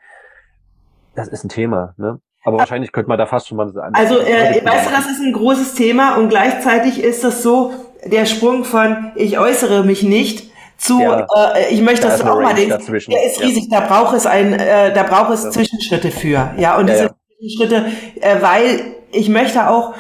Das 1.16 1.28
ist 1.28 1.44
ein 1.44 1.50
Thema, 1.50 1.96
ne? 1.98 2.20
Aber 2.44 2.58
wahrscheinlich 2.60 2.92
könnte 2.92 3.10
man 3.10 3.18
da 3.18 3.26
fast 3.26 3.48
schon 3.48 3.58
mal 3.58 3.70
so 3.70 3.80
Also, 3.80 4.20
äh, 4.20 4.62
weißt 4.64 4.88
du, 4.88 4.92
das 4.92 5.06
ist 5.06 5.22
ein 5.22 5.34
großes 5.34 5.76
Thema 5.76 6.18
und 6.18 6.30
gleichzeitig 6.30 7.02
ist 7.02 7.24
das 7.24 7.42
so, 7.42 7.72
der 8.06 8.26
Sprung 8.26 8.66
von 8.66 9.12
ich 9.16 9.40
äußere 9.40 9.84
mich 9.84 10.04
nicht 10.04 10.52
zu 10.78 11.00
ja, 11.00 11.26
äh, 11.56 11.74
ich 11.74 11.82
möchte 11.82 12.08
das 12.08 12.22
auch 12.22 12.42
mal 12.42 12.54
denken, 12.54 12.78
der 13.10 13.26
ist 13.26 13.42
riesig, 13.42 13.68
ja. 13.72 13.80
da 13.80 13.88
braucht 13.88 14.16
es 14.16 14.26
ein, 14.26 14.54
äh, 14.54 14.94
da 14.94 15.04
braucht 15.04 15.32
es. 15.32 15.50
Zwischenschritte 15.50 16.12
für. 16.12 16.52
Ja, 16.58 16.78
und 16.78 16.90
diese 16.90 17.12
Zwischenschritte, 17.40 17.86
äh, 18.20 18.42
weil 18.42 18.96
ich 19.12 19.30
möchte 19.30 19.70
auch 19.70 19.94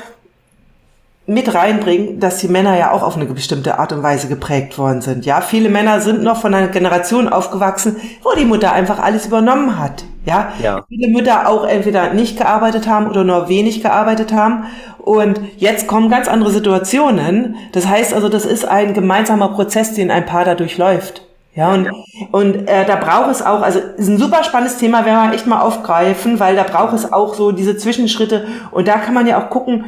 mit 1.26 1.54
reinbringen, 1.54 2.20
dass 2.20 2.40
die 2.40 2.50
Männer 2.50 2.78
ja 2.78 2.92
auch 2.92 3.02
auf 3.02 3.16
eine 3.16 3.26
bestimmte 3.26 3.80
Art 3.80 3.94
und 3.94 4.04
Weise 4.04 4.28
geprägt 4.28 4.78
worden 4.78 5.02
sind. 5.02 5.26
Ja, 5.26 5.40
viele 5.40 5.70
Männer 5.70 6.02
sind 6.02 6.22
noch 6.22 6.42
von 6.42 6.54
einer 6.54 6.68
Generation 6.68 7.30
aufgewachsen, 7.30 7.96
wo 8.24 8.34
die 8.38 8.46
Mutter 8.46 8.74
einfach 8.74 9.00
alles 9.00 9.26
übernommen 9.26 9.80
hat. 9.80 10.04
Ja, 10.26 10.52
ja. 10.62 10.84
viele 10.88 11.10
Mütter 11.10 11.48
auch 11.50 11.66
entweder 11.66 12.14
nicht 12.14 12.38
gearbeitet 12.38 12.88
haben 12.88 13.08
oder 13.08 13.24
nur 13.24 13.48
wenig 13.48 13.82
gearbeitet 13.82 14.34
haben. 14.34 14.66
Und 15.00 15.40
jetzt 15.58 15.88
kommen 15.88 16.10
ganz 16.10 16.28
andere 16.28 16.52
Situationen. 16.52 17.56
Das 17.74 17.88
heißt 17.88 18.14
also, 18.14 18.30
das 18.30 18.46
ist 18.46 18.66
ein 18.66 18.94
gemeinsamer 18.94 19.50
Prozess, 19.50 19.94
den 19.94 20.12
ein 20.12 20.26
Paar 20.26 20.46
da 20.46 20.56
durchläuft. 20.56 21.26
Ja, 21.56 21.72
und, 21.72 21.90
und 22.32 22.68
äh, 22.68 22.84
da 22.86 22.96
braucht 22.96 23.30
es 23.30 23.46
auch, 23.46 23.62
also 23.62 23.80
ist 23.80 24.08
ein 24.08 24.18
super 24.18 24.44
spannendes 24.44 24.78
Thema, 24.78 25.06
werden 25.06 25.30
wir 25.30 25.36
echt 25.36 25.46
mal 25.46 25.62
aufgreifen, 25.62 26.40
weil 26.40 26.56
da 26.56 26.64
braucht 26.64 26.94
es 26.94 27.14
auch 27.14 27.36
so 27.36 27.52
diese 27.52 27.78
Zwischenschritte. 27.78 28.48
Und 28.72 28.88
da 28.88 28.98
kann 28.98 29.14
man 29.14 29.28
ja 29.28 29.40
auch 29.40 29.52
gucken, 29.52 29.86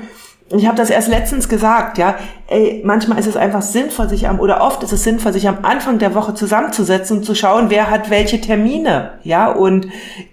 ich 0.52 0.68
habe 0.68 0.78
das 0.78 0.92
erst 0.92 1.08
letztens 1.08 1.50
gesagt, 1.50 1.98
ja, 1.98 2.16
ey, 2.48 2.84
manchmal 2.86 3.18
ist 3.18 3.26
es 3.26 3.36
einfach 3.36 3.64
sinnvoll, 3.64 4.08
sich 4.10 4.28
am, 4.28 4.40
oder 4.40 4.62
oft 4.62 4.84
ist 4.84 4.92
es 4.92 5.04
sinnvoll, 5.04 5.34
sich 5.34 5.48
am 5.48 5.58
Anfang 5.64 5.98
der 5.98 6.14
Woche 6.14 6.36
zusammenzusetzen 6.36 7.18
und 7.18 7.24
zu 7.24 7.34
schauen, 7.34 7.72
wer 7.72 7.90
hat 7.90 8.12
welche 8.12 8.40
Termine, 8.40 9.14
ja, 9.24 9.52
und 9.52 9.88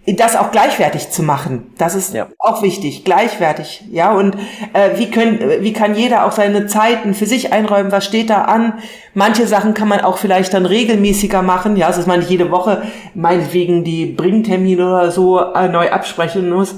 das 0.06 0.36
auch 0.36 0.50
gleichwertig 0.50 1.08
zu 1.08 1.22
machen. 1.22 1.72
Das 1.78 1.94
ist 1.94 2.12
ja. 2.12 2.26
auch 2.38 2.62
wichtig, 2.62 3.06
gleichwertig, 3.06 3.84
ja, 3.90 4.12
und 4.12 4.36
äh, 4.74 4.98
wie 4.98 5.10
können, 5.10 5.40
wie 5.60 5.72
kann 5.72 5.94
jeder 5.94 6.26
auch 6.26 6.32
seine 6.32 6.66
Zeiten 6.66 7.14
für 7.14 7.26
sich 7.26 7.54
einräumen, 7.54 7.90
was 7.90 8.04
steht 8.04 8.28
da 8.28 8.42
an? 8.42 8.74
Manche 9.14 9.46
Sachen 9.46 9.72
kann 9.72 9.88
man 9.88 10.02
auch 10.02 10.18
vielleicht 10.18 10.52
dann 10.52 10.66
regelmäßiger 10.66 11.40
machen, 11.40 11.78
ja, 11.78 11.86
also 11.86 12.00
dass 12.00 12.06
man 12.06 12.18
nicht 12.18 12.30
jede 12.30 12.50
Woche 12.50 12.82
meinetwegen 13.14 13.82
die 13.82 14.04
Bringtermine 14.04 14.86
oder 14.86 15.10
so 15.10 15.40
äh, 15.40 15.68
neu 15.68 15.90
absprechen 15.90 16.50
muss 16.50 16.74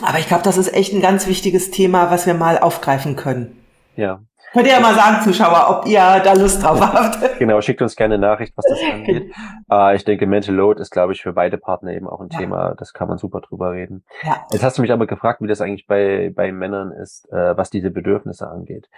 aber 0.00 0.18
ich 0.18 0.26
glaube, 0.26 0.42
das 0.42 0.56
ist 0.56 0.72
echt 0.72 0.92
ein 0.92 1.02
ganz 1.02 1.26
wichtiges 1.26 1.70
Thema, 1.70 2.10
was 2.10 2.26
wir 2.26 2.34
mal 2.34 2.58
aufgreifen 2.58 3.16
können. 3.16 3.58
Ja. 3.96 4.20
Könnt 4.52 4.66
ihr 4.66 4.74
ja 4.74 4.80
mal 4.80 4.94
sagen, 4.94 5.22
Zuschauer, 5.22 5.66
ob 5.70 5.86
ihr 5.86 6.20
da 6.22 6.34
Lust 6.34 6.62
drauf 6.62 6.78
habt. 6.78 7.18
genau, 7.38 7.60
schickt 7.62 7.80
uns 7.80 7.96
gerne 7.96 8.14
eine 8.14 8.26
Nachricht, 8.26 8.52
was 8.54 8.66
das 8.68 8.78
angeht. 8.92 9.32
äh, 9.70 9.96
ich 9.96 10.04
denke, 10.04 10.26
Mental 10.26 10.54
Load 10.54 10.80
ist, 10.80 10.90
glaube 10.90 11.14
ich, 11.14 11.22
für 11.22 11.32
beide 11.32 11.56
Partner 11.56 11.92
eben 11.92 12.06
auch 12.06 12.20
ein 12.20 12.28
ja. 12.30 12.38
Thema. 12.38 12.74
Das 12.74 12.92
kann 12.92 13.08
man 13.08 13.16
super 13.16 13.40
drüber 13.40 13.72
reden. 13.72 14.04
Ja. 14.22 14.46
Jetzt 14.52 14.62
hast 14.62 14.76
du 14.76 14.82
mich 14.82 14.92
aber 14.92 15.06
gefragt, 15.06 15.40
wie 15.40 15.46
das 15.46 15.62
eigentlich 15.62 15.86
bei, 15.86 16.30
bei 16.34 16.52
Männern 16.52 16.92
ist, 16.92 17.32
äh, 17.32 17.56
was 17.56 17.70
diese 17.70 17.90
Bedürfnisse 17.90 18.46
angeht. 18.46 18.90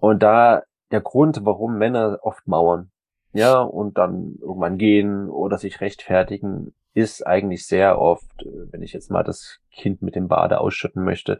Und 0.00 0.22
da 0.24 0.62
der 0.90 1.00
Grund, 1.00 1.40
warum 1.44 1.78
Männer 1.78 2.18
oft 2.22 2.46
mauern, 2.46 2.90
ja, 3.32 3.60
und 3.60 3.98
dann 3.98 4.36
irgendwann 4.40 4.78
gehen 4.78 5.28
oder 5.30 5.58
sich 5.58 5.80
rechtfertigen, 5.80 6.74
ist 6.94 7.26
eigentlich 7.26 7.66
sehr 7.66 7.98
oft, 7.98 8.42
äh, 8.42 8.72
wenn 8.72 8.82
ich 8.82 8.92
jetzt 8.92 9.10
mal 9.10 9.22
das 9.22 9.60
Kind 9.70 10.02
mit 10.02 10.14
dem 10.14 10.28
Bade 10.28 10.60
ausschütten 10.60 11.04
möchte, 11.04 11.38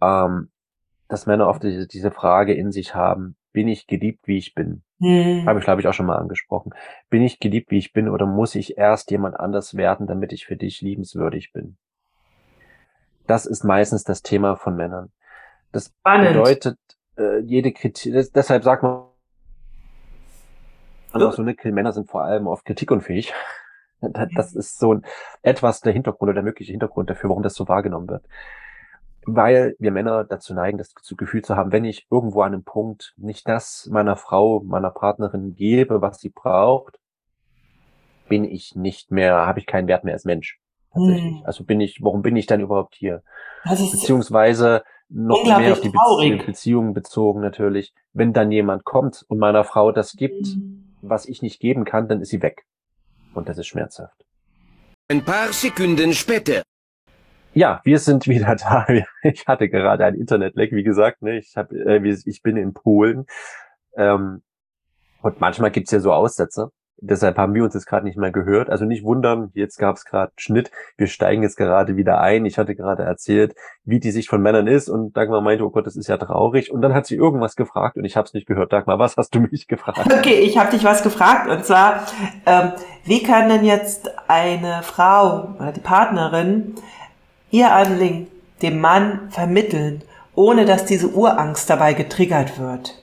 ähm, 0.00 0.50
dass 1.08 1.26
Männer 1.26 1.48
oft 1.48 1.62
diese, 1.62 1.86
diese 1.86 2.10
Frage 2.10 2.54
in 2.54 2.72
sich 2.72 2.94
haben, 2.94 3.36
bin 3.52 3.68
ich 3.68 3.86
geliebt, 3.86 4.26
wie 4.26 4.38
ich 4.38 4.54
bin? 4.54 4.82
Hm. 5.00 5.46
Habe 5.46 5.58
ich, 5.58 5.64
glaube 5.64 5.80
ich, 5.80 5.86
auch 5.86 5.94
schon 5.94 6.06
mal 6.06 6.18
angesprochen. 6.18 6.72
Bin 7.08 7.22
ich 7.22 7.38
geliebt, 7.40 7.70
wie 7.70 7.78
ich 7.78 7.92
bin, 7.92 8.08
oder 8.08 8.26
muss 8.26 8.54
ich 8.54 8.78
erst 8.78 9.10
jemand 9.10 9.38
anders 9.38 9.76
werden, 9.76 10.06
damit 10.06 10.32
ich 10.32 10.46
für 10.46 10.56
dich 10.56 10.80
liebenswürdig 10.80 11.52
bin? 11.52 11.76
Das 13.26 13.46
ist 13.46 13.64
meistens 13.64 14.04
das 14.04 14.22
Thema 14.22 14.56
von 14.56 14.76
Männern. 14.76 15.12
Das 15.72 15.86
Spannend. 15.86 16.28
bedeutet, 16.34 16.78
äh, 17.16 17.38
jede 17.40 17.72
Kritik, 17.72 18.12
deshalb 18.34 18.64
sagt 18.64 18.82
man, 18.82 19.04
also 21.12 21.30
so 21.30 21.42
eine 21.42 21.54
Männer 21.72 21.92
sind 21.92 22.10
vor 22.10 22.24
allem 22.24 22.48
oft 22.48 22.64
kritikunfähig. 22.64 23.32
Das 24.12 24.54
ist 24.54 24.78
so 24.78 24.94
ein, 24.94 25.04
etwas 25.42 25.80
der 25.80 25.92
Hintergrund 25.92 26.28
oder 26.28 26.34
der 26.34 26.42
mögliche 26.42 26.72
Hintergrund 26.72 27.10
dafür, 27.10 27.30
warum 27.30 27.42
das 27.42 27.54
so 27.54 27.68
wahrgenommen 27.68 28.08
wird. 28.08 28.24
Weil 29.26 29.74
wir 29.78 29.90
Männer 29.90 30.24
dazu 30.24 30.52
neigen, 30.54 30.76
das 30.76 30.94
Gefühl 31.16 31.42
zu 31.42 31.56
haben, 31.56 31.72
wenn 31.72 31.84
ich 31.84 32.06
irgendwo 32.10 32.42
an 32.42 32.52
einem 32.52 32.64
Punkt 32.64 33.14
nicht 33.16 33.48
das 33.48 33.88
meiner 33.90 34.16
Frau, 34.16 34.60
meiner 34.60 34.90
Partnerin 34.90 35.54
gebe, 35.54 36.02
was 36.02 36.18
sie 36.18 36.28
braucht, 36.28 36.98
bin 38.28 38.44
ich 38.44 38.74
nicht 38.74 39.10
mehr, 39.10 39.46
habe 39.46 39.60
ich 39.60 39.66
keinen 39.66 39.88
Wert 39.88 40.04
mehr 40.04 40.14
als 40.14 40.24
Mensch. 40.24 40.58
Tatsächlich. 40.92 41.38
Hm. 41.38 41.42
Also 41.44 41.64
bin 41.64 41.80
ich, 41.80 42.02
warum 42.02 42.22
bin 42.22 42.36
ich 42.36 42.46
dann 42.46 42.60
überhaupt 42.60 42.94
hier? 42.94 43.22
Beziehungsweise 43.64 44.82
noch 45.08 45.44
mehr 45.44 45.72
auf 45.72 45.80
die 45.80 45.90
Bezie 45.90 46.44
Beziehungen 46.44 46.94
bezogen 46.94 47.40
natürlich. 47.40 47.94
Wenn 48.12 48.32
dann 48.32 48.50
jemand 48.50 48.84
kommt 48.84 49.24
und 49.28 49.38
meiner 49.38 49.64
Frau 49.64 49.92
das 49.92 50.12
gibt, 50.12 50.46
hm. 50.46 50.96
was 51.02 51.26
ich 51.26 51.42
nicht 51.42 51.60
geben 51.60 51.84
kann, 51.84 52.08
dann 52.08 52.20
ist 52.20 52.30
sie 52.30 52.42
weg 52.42 52.64
und 53.36 53.48
das 53.48 53.58
ist 53.58 53.66
schmerzhaft. 53.66 54.24
Ein 55.08 55.24
paar 55.24 55.52
Sekunden 55.52 56.12
später. 56.12 56.62
Ja, 57.52 57.80
wir 57.84 57.98
sind 57.98 58.26
wieder 58.26 58.56
da. 58.56 58.86
Ich 59.22 59.46
hatte 59.46 59.68
gerade 59.68 60.04
ein 60.04 60.14
Internetleck, 60.14 60.72
wie 60.72 60.82
gesagt. 60.82 61.22
Ne? 61.22 61.38
Ich, 61.38 61.56
hab, 61.56 61.72
äh, 61.72 61.98
ich 62.02 62.42
bin 62.42 62.56
in 62.56 62.74
Polen. 62.74 63.26
Ähm, 63.96 64.42
und 65.22 65.40
manchmal 65.40 65.70
gibt's 65.70 65.90
ja 65.90 66.00
so 66.00 66.12
Aussätze. 66.12 66.70
Deshalb 67.06 67.36
haben 67.36 67.54
wir 67.54 67.64
uns 67.64 67.74
jetzt 67.74 67.86
gerade 67.86 68.06
nicht 68.06 68.16
mehr 68.16 68.30
gehört. 68.30 68.70
Also 68.70 68.86
nicht 68.86 69.04
wundern, 69.04 69.50
jetzt 69.52 69.78
gab 69.78 69.96
es 69.96 70.06
gerade 70.06 70.32
Schnitt. 70.36 70.70
Wir 70.96 71.06
steigen 71.06 71.42
jetzt 71.42 71.56
gerade 71.56 71.96
wieder 71.96 72.20
ein. 72.20 72.46
Ich 72.46 72.56
hatte 72.56 72.74
gerade 72.74 73.02
erzählt, 73.02 73.54
wie 73.84 74.00
die 74.00 74.10
Sicht 74.10 74.28
von 74.28 74.40
Männern 74.40 74.66
ist 74.66 74.88
und 74.88 75.14
Dagmar 75.14 75.42
meinte, 75.42 75.64
oh 75.64 75.70
Gott, 75.70 75.86
das 75.86 75.96
ist 75.96 76.08
ja 76.08 76.16
traurig. 76.16 76.72
Und 76.72 76.80
dann 76.80 76.94
hat 76.94 77.06
sie 77.06 77.16
irgendwas 77.16 77.56
gefragt 77.56 77.96
und 77.96 78.04
ich 78.04 78.16
habe 78.16 78.26
es 78.26 78.32
nicht 78.32 78.46
gehört. 78.46 78.72
Dagmar, 78.72 78.98
was 78.98 79.18
hast 79.18 79.34
du 79.34 79.40
mich 79.40 79.68
gefragt? 79.68 79.98
Okay, 80.12 80.40
ich 80.40 80.56
habe 80.56 80.70
dich 80.70 80.84
was 80.84 81.02
gefragt 81.02 81.50
und 81.50 81.64
zwar, 81.64 82.06
ähm, 82.46 82.72
wie 83.04 83.22
kann 83.22 83.50
denn 83.50 83.64
jetzt 83.64 84.10
eine 84.26 84.82
Frau 84.82 85.54
oder 85.58 85.72
die 85.72 85.80
Partnerin 85.80 86.74
ihr 87.50 87.70
Anliegen 87.72 88.28
dem 88.62 88.80
Mann 88.80 89.28
vermitteln, 89.28 90.02
ohne 90.34 90.64
dass 90.64 90.86
diese 90.86 91.08
Urangst 91.08 91.68
dabei 91.68 91.92
getriggert 91.92 92.58
wird? 92.58 93.02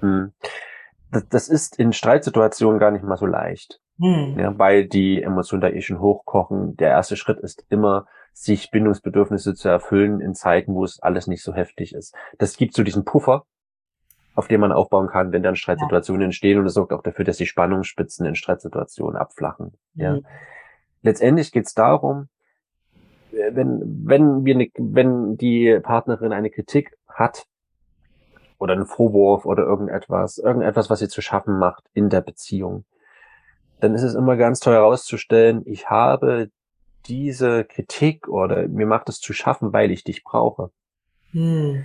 Hm 0.00 0.32
das, 1.10 1.28
das 1.28 1.48
ist 1.48 1.78
in 1.78 1.92
Streitsituationen 1.92 2.78
gar 2.78 2.90
nicht 2.90 3.04
mal 3.04 3.16
so 3.16 3.26
leicht. 3.26 3.80
Hm. 4.00 4.38
Ja, 4.38 4.58
weil 4.58 4.86
die 4.86 5.22
Emotionen 5.22 5.60
da 5.60 5.68
eh 5.68 5.80
schon 5.80 6.00
hochkochen. 6.00 6.76
Der 6.76 6.90
erste 6.90 7.16
Schritt 7.16 7.40
ist 7.40 7.64
immer, 7.68 8.06
sich 8.32 8.70
Bindungsbedürfnisse 8.70 9.54
zu 9.54 9.68
erfüllen 9.68 10.20
in 10.20 10.34
Zeiten, 10.34 10.74
wo 10.74 10.84
es 10.84 11.00
alles 11.00 11.26
nicht 11.26 11.42
so 11.42 11.52
heftig 11.52 11.94
ist. 11.94 12.14
Das 12.38 12.56
gibt 12.56 12.74
so 12.74 12.84
diesen 12.84 13.04
Puffer, 13.04 13.44
auf 14.36 14.46
den 14.46 14.60
man 14.60 14.70
aufbauen 14.70 15.08
kann, 15.08 15.32
wenn 15.32 15.42
dann 15.42 15.56
Streitsituationen 15.56 16.20
ja. 16.20 16.26
entstehen 16.26 16.58
und 16.58 16.66
es 16.66 16.74
sorgt 16.74 16.92
auch 16.92 17.02
dafür, 17.02 17.24
dass 17.24 17.38
die 17.38 17.46
Spannungsspitzen 17.46 18.24
in 18.24 18.36
Streitsituationen 18.36 19.16
abflachen. 19.16 19.72
Ja. 19.94 20.14
Hm. 20.14 20.26
Letztendlich 21.02 21.50
geht 21.50 21.66
es 21.66 21.74
darum, 21.74 22.28
äh, 23.32 23.54
wenn, 23.54 23.80
wenn 24.04 24.44
wir 24.44 24.54
ne, 24.54 24.70
wenn 24.76 25.36
die 25.36 25.80
Partnerin 25.82 26.32
eine 26.32 26.50
Kritik 26.50 26.96
hat, 27.08 27.46
oder 28.58 28.74
einen 28.74 28.86
Vorwurf 28.86 29.46
oder 29.46 29.64
irgendetwas, 29.64 30.38
irgendetwas, 30.38 30.90
was 30.90 30.98
sie 30.98 31.08
zu 31.08 31.22
schaffen 31.22 31.58
macht 31.58 31.84
in 31.94 32.08
der 32.08 32.20
Beziehung, 32.20 32.84
dann 33.80 33.94
ist 33.94 34.02
es 34.02 34.14
immer 34.14 34.36
ganz 34.36 34.60
toll 34.60 34.74
herauszustellen, 34.74 35.62
ich 35.64 35.88
habe 35.88 36.50
diese 37.06 37.64
Kritik 37.64 38.28
oder 38.28 38.68
mir 38.68 38.86
macht 38.86 39.08
es 39.08 39.20
zu 39.20 39.32
schaffen, 39.32 39.72
weil 39.72 39.90
ich 39.90 40.04
dich 40.04 40.24
brauche. 40.24 40.70
Hm. 41.30 41.84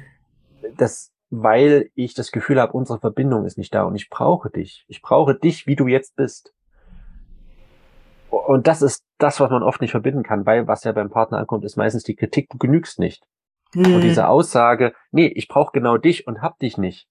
Das, 0.77 1.11
weil 1.29 1.89
ich 1.95 2.13
das 2.13 2.31
Gefühl 2.31 2.59
habe, 2.59 2.73
unsere 2.73 2.99
Verbindung 2.99 3.45
ist 3.45 3.57
nicht 3.57 3.73
da 3.73 3.83
und 3.83 3.95
ich 3.95 4.09
brauche 4.09 4.49
dich. 4.49 4.85
Ich 4.87 5.01
brauche 5.01 5.35
dich, 5.35 5.67
wie 5.67 5.75
du 5.75 5.87
jetzt 5.87 6.15
bist. 6.15 6.53
Und 8.29 8.67
das 8.67 8.81
ist 8.81 9.03
das, 9.19 9.39
was 9.39 9.51
man 9.51 9.63
oft 9.63 9.79
nicht 9.79 9.91
verbinden 9.91 10.23
kann, 10.23 10.45
weil 10.45 10.67
was 10.67 10.83
ja 10.83 10.91
beim 10.91 11.09
Partner 11.09 11.37
ankommt, 11.37 11.63
ist 11.65 11.77
meistens 11.77 12.03
die 12.03 12.15
Kritik, 12.15 12.49
du 12.49 12.57
genügst 12.57 12.99
nicht. 12.99 13.27
Hm. 13.73 13.95
Und 13.95 14.01
diese 14.01 14.27
Aussage, 14.27 14.93
nee, 15.11 15.27
ich 15.27 15.47
brauche 15.47 15.71
genau 15.71 15.97
dich 15.97 16.27
und 16.27 16.41
hab 16.41 16.59
dich 16.59 16.77
nicht. 16.77 17.07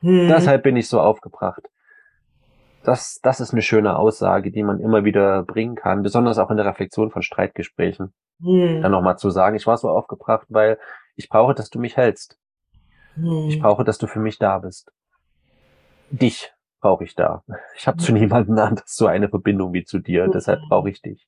Hm. 0.00 0.28
Deshalb 0.28 0.62
bin 0.62 0.76
ich 0.76 0.88
so 0.88 1.00
aufgebracht. 1.00 1.62
Das, 2.84 3.20
das 3.22 3.40
ist 3.40 3.52
eine 3.52 3.62
schöne 3.62 3.96
Aussage, 3.96 4.50
die 4.50 4.62
man 4.62 4.80
immer 4.80 5.04
wieder 5.04 5.44
bringen 5.44 5.76
kann, 5.76 6.02
besonders 6.02 6.38
auch 6.38 6.50
in 6.50 6.56
der 6.56 6.66
Reflexion 6.66 7.10
von 7.10 7.22
Streitgesprächen. 7.22 8.12
Hm. 8.42 8.82
Dann 8.82 8.92
nochmal 8.92 9.18
zu 9.18 9.30
sagen, 9.30 9.56
ich 9.56 9.66
war 9.66 9.76
so 9.76 9.88
aufgebracht, 9.88 10.46
weil 10.48 10.78
ich 11.16 11.28
brauche, 11.28 11.54
dass 11.54 11.70
du 11.70 11.78
mich 11.78 11.96
hältst. 11.96 12.38
Hm. 13.14 13.48
Ich 13.48 13.60
brauche, 13.60 13.84
dass 13.84 13.98
du 13.98 14.06
für 14.06 14.20
mich 14.20 14.38
da 14.38 14.58
bist. 14.58 14.92
Dich 16.10 16.52
brauche 16.80 17.04
ich 17.04 17.14
da. 17.14 17.44
Ich 17.76 17.86
habe 17.86 17.98
zu 17.98 18.12
hm. 18.12 18.20
niemandem 18.20 18.58
anders 18.58 18.94
so 18.94 19.06
eine 19.06 19.28
Verbindung 19.28 19.72
wie 19.72 19.84
zu 19.84 19.98
dir, 19.98 20.28
deshalb 20.28 20.60
hm. 20.60 20.68
brauche 20.68 20.90
ich 20.90 21.00
dich. 21.00 21.26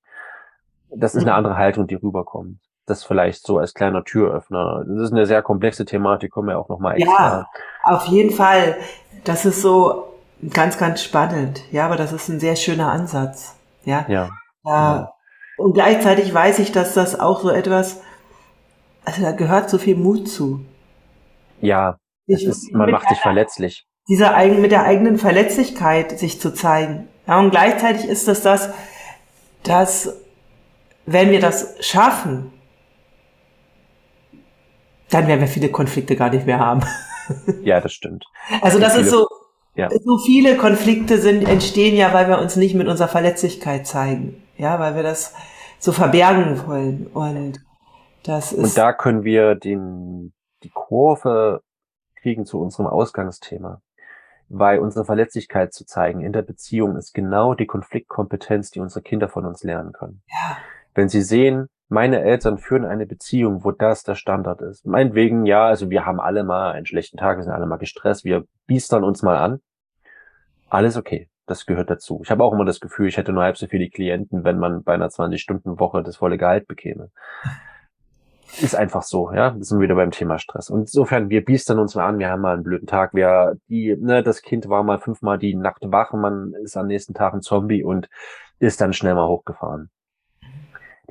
Das 0.90 1.14
ist 1.14 1.22
eine 1.22 1.32
hm. 1.32 1.38
andere 1.38 1.56
Haltung, 1.56 1.86
die 1.86 1.94
rüberkommt 1.94 2.58
das 2.86 3.04
vielleicht 3.04 3.46
so 3.46 3.58
als 3.58 3.74
kleiner 3.74 4.04
Türöffner. 4.04 4.84
Das 4.86 5.04
ist 5.04 5.12
eine 5.12 5.26
sehr 5.26 5.42
komplexe 5.42 5.84
Thematik, 5.84 6.32
kommen 6.32 6.48
wir 6.48 6.58
auch 6.58 6.68
nochmal 6.68 6.96
extra. 6.96 7.38
Ja, 7.38 7.48
auf 7.84 8.06
jeden 8.06 8.30
Fall. 8.30 8.76
Das 9.24 9.44
ist 9.44 9.62
so 9.62 10.14
ganz, 10.50 10.78
ganz 10.78 11.02
spannend. 11.02 11.62
Ja, 11.72 11.86
aber 11.86 11.96
das 11.96 12.12
ist 12.12 12.28
ein 12.28 12.40
sehr 12.40 12.56
schöner 12.56 12.90
Ansatz. 12.90 13.56
Ja. 13.84 14.04
Ja. 14.08 14.30
ja. 14.64 15.12
Und 15.56 15.72
gleichzeitig 15.72 16.32
weiß 16.32 16.58
ich, 16.58 16.72
dass 16.72 16.94
das 16.94 17.18
auch 17.18 17.40
so 17.40 17.50
etwas, 17.50 18.02
also 19.04 19.22
da 19.22 19.32
gehört 19.32 19.70
so 19.70 19.78
viel 19.78 19.96
Mut 19.96 20.28
zu. 20.28 20.64
Ja, 21.60 21.96
ist, 22.26 22.72
man 22.72 22.90
macht 22.90 23.08
sich 23.08 23.18
verletzlich. 23.18 23.86
Dieser 24.08 24.34
eigen, 24.34 24.60
mit 24.60 24.72
der 24.72 24.84
eigenen 24.84 25.18
Verletzlichkeit 25.18 26.18
sich 26.18 26.40
zu 26.40 26.52
zeigen. 26.52 27.08
Ja, 27.26 27.38
und 27.38 27.50
gleichzeitig 27.50 28.06
ist 28.06 28.28
das 28.28 28.42
das, 28.42 28.70
dass 29.62 30.20
wenn 31.06 31.30
wir 31.30 31.40
das 31.40 31.76
schaffen, 31.80 32.52
dann 35.14 35.28
werden 35.28 35.40
wir 35.40 35.48
viele 35.48 35.70
Konflikte 35.70 36.16
gar 36.16 36.30
nicht 36.30 36.46
mehr 36.46 36.58
haben. 36.58 36.82
Ja, 37.62 37.80
das 37.80 37.94
stimmt. 37.94 38.26
Also 38.60 38.78
das 38.78 38.98
ist 38.98 39.08
so, 39.08 39.26
ja. 39.76 39.88
so 39.88 40.18
viele 40.18 40.58
Konflikte 40.58 41.16
sind, 41.16 41.48
entstehen 41.48 41.96
ja, 41.96 42.12
weil 42.12 42.28
wir 42.28 42.38
uns 42.38 42.56
nicht 42.56 42.74
mit 42.74 42.86
unserer 42.86 43.08
Verletzlichkeit 43.08 43.86
zeigen. 43.86 44.42
Ja, 44.58 44.78
weil 44.78 44.94
wir 44.94 45.02
das 45.02 45.32
so 45.78 45.92
verbergen 45.92 46.60
wollen. 46.66 47.06
Und 47.06 47.64
das 48.24 48.52
ist. 48.52 48.62
Und 48.62 48.76
da 48.76 48.92
können 48.92 49.24
wir 49.24 49.54
den, 49.54 50.34
die 50.64 50.68
Kurve 50.68 51.62
kriegen 52.16 52.44
zu 52.44 52.60
unserem 52.60 52.88
Ausgangsthema. 52.88 53.80
Weil 54.50 54.80
unsere 54.80 55.06
Verletzlichkeit 55.06 55.72
zu 55.72 55.86
zeigen 55.86 56.20
in 56.20 56.34
der 56.34 56.42
Beziehung 56.42 56.96
ist 56.96 57.14
genau 57.14 57.54
die 57.54 57.64
Konfliktkompetenz, 57.64 58.70
die 58.70 58.80
unsere 58.80 59.00
Kinder 59.00 59.30
von 59.30 59.46
uns 59.46 59.62
lernen 59.62 59.94
können. 59.94 60.22
Ja. 60.28 60.58
Wenn 60.94 61.08
sie 61.08 61.22
sehen, 61.22 61.68
meine 61.88 62.22
Eltern 62.22 62.58
führen 62.58 62.84
eine 62.84 63.06
Beziehung, 63.06 63.64
wo 63.64 63.70
das 63.70 64.02
der 64.02 64.14
Standard 64.14 64.60
ist. 64.62 64.86
Meinetwegen, 64.86 65.46
ja, 65.46 65.66
also 65.66 65.90
wir 65.90 66.06
haben 66.06 66.20
alle 66.20 66.44
mal 66.44 66.72
einen 66.72 66.86
schlechten 66.86 67.18
Tag, 67.18 67.36
wir 67.36 67.44
sind 67.44 67.52
alle 67.52 67.66
mal 67.66 67.76
gestresst, 67.76 68.24
wir 68.24 68.44
biestern 68.66 69.04
uns 69.04 69.22
mal 69.22 69.36
an. 69.36 69.60
Alles 70.68 70.96
okay. 70.96 71.28
Das 71.46 71.66
gehört 71.66 71.90
dazu. 71.90 72.22
Ich 72.24 72.30
habe 72.30 72.42
auch 72.42 72.54
immer 72.54 72.64
das 72.64 72.80
Gefühl, 72.80 73.06
ich 73.06 73.18
hätte 73.18 73.32
nur 73.32 73.42
halb 73.42 73.58
so 73.58 73.66
viele 73.66 73.90
Klienten, 73.90 74.44
wenn 74.44 74.58
man 74.58 74.82
bei 74.82 74.94
einer 74.94 75.08
20-Stunden-Woche 75.08 76.02
das 76.02 76.16
volle 76.16 76.38
Gehalt 76.38 76.66
bekäme. 76.66 77.10
Ist 78.62 78.76
einfach 78.76 79.02
so, 79.02 79.32
ja. 79.32 79.50
Das 79.50 79.68
sind 79.68 79.78
wir 79.78 79.84
wieder 79.84 79.96
beim 79.96 80.10
Thema 80.10 80.38
Stress. 80.38 80.70
Und 80.70 80.80
insofern, 80.80 81.28
wir 81.28 81.44
biestern 81.44 81.78
uns 81.78 81.94
mal 81.96 82.06
an, 82.06 82.18
wir 82.18 82.30
haben 82.30 82.40
mal 82.40 82.54
einen 82.54 82.62
blöden 82.62 82.86
Tag. 82.86 83.12
Wir, 83.12 83.56
die, 83.68 83.96
ne, 83.96 84.22
das 84.22 84.42
Kind 84.42 84.68
war 84.68 84.82
mal 84.84 84.98
fünfmal 84.98 85.38
die 85.38 85.54
Nacht 85.54 85.82
wach, 85.82 86.12
man 86.12 86.54
ist 86.62 86.76
am 86.76 86.86
nächsten 86.86 87.14
Tag 87.14 87.34
ein 87.34 87.42
Zombie 87.42 87.82
und 87.82 88.08
ist 88.58 88.80
dann 88.80 88.92
schnell 88.92 89.14
mal 89.14 89.28
hochgefahren. 89.28 89.90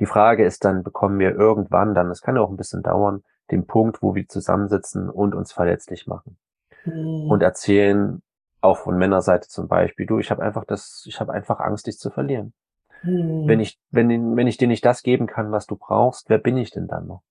Die 0.00 0.06
Frage 0.06 0.44
ist 0.44 0.64
dann, 0.64 0.82
bekommen 0.82 1.18
wir 1.18 1.34
irgendwann 1.34 1.94
dann, 1.94 2.08
das 2.08 2.20
kann 2.20 2.36
ja 2.36 2.42
auch 2.42 2.50
ein 2.50 2.56
bisschen 2.56 2.82
dauern, 2.82 3.22
den 3.50 3.66
Punkt, 3.66 4.02
wo 4.02 4.14
wir 4.14 4.28
zusammensitzen 4.28 5.10
und 5.10 5.34
uns 5.34 5.52
verletzlich 5.52 6.06
machen. 6.06 6.36
Mhm. 6.84 7.30
Und 7.30 7.42
erzählen, 7.42 8.22
auch 8.60 8.78
von 8.78 8.96
Männerseite 8.96 9.48
zum 9.48 9.68
Beispiel, 9.68 10.06
du, 10.06 10.18
ich 10.18 10.30
habe 10.30 10.42
einfach 10.42 10.64
das, 10.64 11.04
ich 11.06 11.20
habe 11.20 11.32
einfach 11.32 11.60
Angst, 11.60 11.86
dich 11.86 11.98
zu 11.98 12.10
verlieren. 12.10 12.54
Mhm. 13.02 13.46
Wenn 13.46 13.60
ich, 13.60 13.78
wenn, 13.90 14.36
wenn 14.36 14.46
ich 14.46 14.56
dir 14.56 14.68
nicht 14.68 14.84
das 14.84 15.02
geben 15.02 15.26
kann, 15.26 15.52
was 15.52 15.66
du 15.66 15.76
brauchst, 15.76 16.30
wer 16.30 16.38
bin 16.38 16.56
ich 16.56 16.70
denn 16.70 16.86
dann 16.86 17.06
noch? 17.06 17.22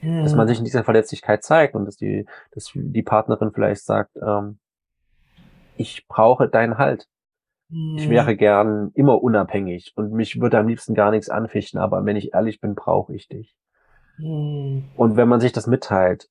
Mhm. 0.00 0.24
Dass 0.24 0.34
man 0.34 0.48
sich 0.48 0.58
in 0.58 0.64
dieser 0.64 0.84
Verletzlichkeit 0.84 1.44
zeigt 1.44 1.74
und 1.74 1.84
dass 1.84 1.96
die, 1.96 2.26
dass 2.52 2.72
die 2.74 3.02
Partnerin 3.02 3.52
vielleicht 3.52 3.84
sagt, 3.84 4.16
ähm, 4.16 4.58
ich 5.76 6.06
brauche 6.08 6.48
deinen 6.48 6.78
Halt. 6.78 7.06
Ich 7.96 8.10
wäre 8.10 8.36
gern 8.36 8.90
immer 8.94 9.22
unabhängig 9.22 9.92
und 9.96 10.12
mich 10.12 10.40
würde 10.40 10.58
am 10.58 10.68
liebsten 10.68 10.94
gar 10.94 11.10
nichts 11.10 11.30
anfichten, 11.30 11.78
aber 11.78 12.04
wenn 12.04 12.16
ich 12.16 12.34
ehrlich 12.34 12.60
bin, 12.60 12.74
brauche 12.74 13.14
ich 13.14 13.28
dich. 13.28 13.56
Mhm. 14.18 14.90
Und 14.94 15.16
wenn 15.16 15.28
man 15.28 15.40
sich 15.40 15.52
das 15.52 15.66
mitteilt 15.66 16.28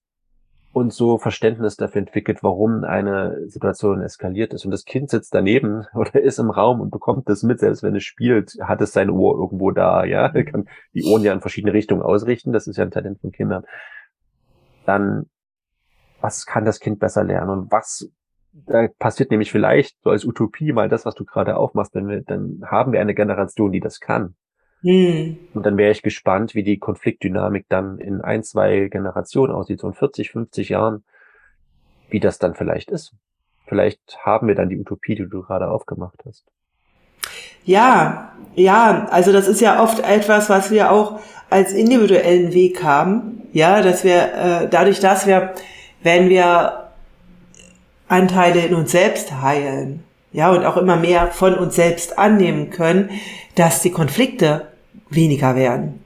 und 0.72 0.94
so 0.94 1.18
Verständnis 1.18 1.78
dafür 1.78 2.00
entwickelt, 2.00 2.44
warum 2.44 2.84
eine 2.84 3.48
Situation 3.48 4.02
eskaliert 4.02 4.54
ist 4.54 4.66
und 4.66 4.72
das 4.72 4.86
Kind 4.86 5.10
sitzt 5.10 5.34
daneben 5.34 5.88
oder 5.96 6.22
ist 6.22 6.38
im 6.38 6.52
Raum 6.52 6.80
und 6.80 6.92
bekommt 6.92 7.28
das 7.28 7.42
mit, 7.42 7.60
selbst 7.60 7.82
wenn 7.82 7.96
es 7.96 8.04
spielt, 8.04 8.54
hat 8.62 8.80
es 8.82 8.94
sein 8.94 9.10
Ohr 9.10 9.36
irgendwo 9.36 9.72
da, 9.72 10.06
ja, 10.06 10.28
er 10.28 10.46
kann 10.46 10.70
die 10.94 11.06
Ohren 11.06 11.24
ja 11.24 11.34
in 11.34 11.42
verschiedene 11.42 11.74
Richtungen 11.74 12.04
ausrichten, 12.04 12.54
das 12.54 12.68
ist 12.68 12.78
ja 12.78 12.84
ein 12.84 12.92
Talent 12.92 13.20
von 13.20 13.32
Kindern. 13.32 13.64
Dann, 14.86 15.26
was 16.22 16.46
kann 16.46 16.66
das 16.66 16.80
Kind 16.80 17.00
besser 17.00 17.24
lernen 17.24 17.50
und 17.50 17.72
was 17.72 18.12
da 18.54 18.88
passiert 19.00 19.32
nämlich 19.32 19.52
vielleicht 19.52 19.98
so 20.04 20.10
als 20.10 20.26
Utopie 20.26 20.74
mal 20.74 20.90
das, 20.90 21.06
was 21.06 21.16
du 21.16 21.26
gerade 21.26 21.56
aufmachst, 21.56 21.96
denn 21.96 22.08
wir, 22.08 22.22
dann 22.22 22.64
haben 22.66 22.92
wir 22.92 23.02
eine 23.02 23.16
Generation, 23.16 23.72
die 23.72 23.80
das 23.80 24.00
kann. 24.00 24.36
Hm. 24.82 25.38
Und 25.54 25.66
dann 25.66 25.78
wäre 25.78 25.92
ich 25.92 26.02
gespannt, 26.02 26.56
wie 26.56 26.64
die 26.64 26.80
Konfliktdynamik 26.80 27.66
dann 27.70 28.00
in 28.00 28.22
ein, 28.22 28.44
zwei 28.44 28.88
Generationen 28.90 29.54
aussieht, 29.54 29.80
so 29.80 29.88
in 29.88 29.94
40, 29.94 30.32
50 30.32 30.70
Jahren, 30.70 31.04
wie 32.10 32.20
das 32.20 32.40
dann 32.40 32.56
vielleicht 32.56 32.90
ist. 32.92 33.14
Vielleicht 33.68 34.18
haben 34.26 34.48
wir 34.48 34.56
dann 34.56 34.70
die 34.70 34.80
Utopie, 34.80 35.16
die 35.16 35.30
du 35.30 35.44
gerade 35.44 35.70
aufgemacht 35.70 36.20
hast. 36.26 36.46
Ja, 37.64 38.34
ja, 38.56 39.08
also 39.12 39.32
das 39.32 39.48
ist 39.48 39.62
ja 39.62 39.84
oft 39.84 40.00
etwas, 40.00 40.50
was 40.50 40.72
wir 40.72 40.92
auch 40.92 41.20
als 41.50 41.74
individuellen 41.74 42.54
Weg 42.54 42.84
haben, 42.84 43.44
ja, 43.54 43.82
dass 43.82 44.04
wir 44.04 44.34
äh, 44.34 44.68
dadurch, 44.70 45.00
dass 45.00 45.28
wir, 45.28 45.54
wenn 46.02 46.28
wir 46.28 46.81
Anteile 48.12 48.66
in 48.66 48.76
uns 48.76 48.92
selbst 48.92 49.42
heilen, 49.42 50.04
ja, 50.34 50.52
und 50.52 50.66
auch 50.66 50.78
immer 50.78 50.98
mehr 50.98 51.28
von 51.28 51.56
uns 51.56 51.76
selbst 51.76 52.18
annehmen 52.18 52.70
können, 52.70 53.10
dass 53.56 53.82
die 53.82 53.92
Konflikte 53.92 54.68
weniger 55.10 55.56
werden. 55.56 56.04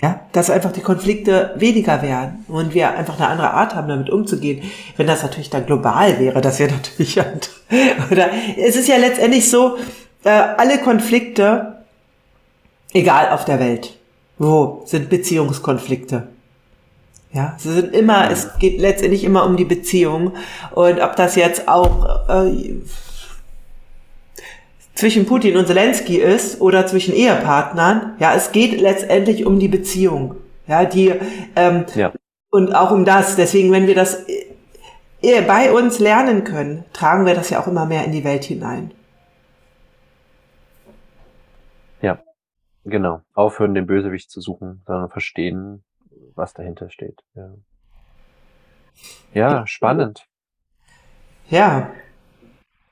Ja, 0.00 0.20
dass 0.32 0.48
einfach 0.48 0.70
die 0.70 0.80
Konflikte 0.80 1.54
weniger 1.56 2.02
werden 2.02 2.44
und 2.46 2.72
wir 2.72 2.90
einfach 2.90 3.18
eine 3.18 3.28
andere 3.28 3.50
Art 3.50 3.74
haben, 3.74 3.88
damit 3.88 4.10
umzugehen. 4.10 4.62
Wenn 4.96 5.08
das 5.08 5.22
natürlich 5.22 5.50
dann 5.50 5.66
global 5.66 6.20
wäre, 6.20 6.40
das 6.40 6.60
wäre 6.60 6.72
natürlich, 6.76 7.18
oder 8.10 8.30
es 8.56 8.76
ist 8.76 8.88
ja 8.88 8.96
letztendlich 8.96 9.50
so, 9.50 9.76
äh, 10.24 10.30
alle 10.30 10.78
Konflikte, 10.78 11.78
egal 12.92 13.30
auf 13.30 13.44
der 13.44 13.58
Welt, 13.58 13.96
wo 14.38 14.82
sind 14.84 15.08
Beziehungskonflikte? 15.08 16.28
Ja, 17.32 17.54
sie 17.58 17.72
sind 17.72 17.94
immer, 17.94 18.30
es 18.30 18.58
geht 18.58 18.80
letztendlich 18.80 19.22
immer 19.22 19.44
um 19.44 19.56
die 19.56 19.66
Beziehung. 19.66 20.34
Und 20.70 21.00
ob 21.00 21.16
das 21.16 21.36
jetzt 21.36 21.68
auch 21.68 22.28
äh, 22.28 22.80
zwischen 24.94 25.26
Putin 25.26 25.56
und 25.56 25.66
Zelensky 25.66 26.16
ist 26.16 26.60
oder 26.60 26.86
zwischen 26.86 27.14
Ehepartnern, 27.14 28.16
ja, 28.18 28.34
es 28.34 28.52
geht 28.52 28.80
letztendlich 28.80 29.44
um 29.44 29.58
die 29.58 29.68
Beziehung. 29.68 30.36
Ja, 30.66 30.84
die 30.84 31.14
ähm, 31.54 31.84
ja. 31.94 32.12
und 32.50 32.74
auch 32.74 32.90
um 32.90 33.04
das. 33.04 33.36
Deswegen, 33.36 33.72
wenn 33.72 33.86
wir 33.86 33.94
das 33.94 34.26
äh, 35.22 35.42
bei 35.42 35.72
uns 35.72 35.98
lernen 35.98 36.44
können, 36.44 36.84
tragen 36.92 37.26
wir 37.26 37.34
das 37.34 37.50
ja 37.50 37.60
auch 37.60 37.66
immer 37.66 37.86
mehr 37.86 38.04
in 38.04 38.12
die 38.12 38.24
Welt 38.24 38.44
hinein. 38.44 38.92
Ja, 42.00 42.20
genau. 42.84 43.20
Aufhören, 43.34 43.74
den 43.74 43.86
Bösewicht 43.86 44.30
zu 44.30 44.40
suchen, 44.40 44.82
sondern 44.86 45.10
verstehen, 45.10 45.84
was 46.38 46.54
dahinter 46.54 46.88
steht. 46.88 47.22
Ja, 47.34 47.50
ja 49.34 49.66
spannend. 49.66 50.26
Ja. 51.48 51.90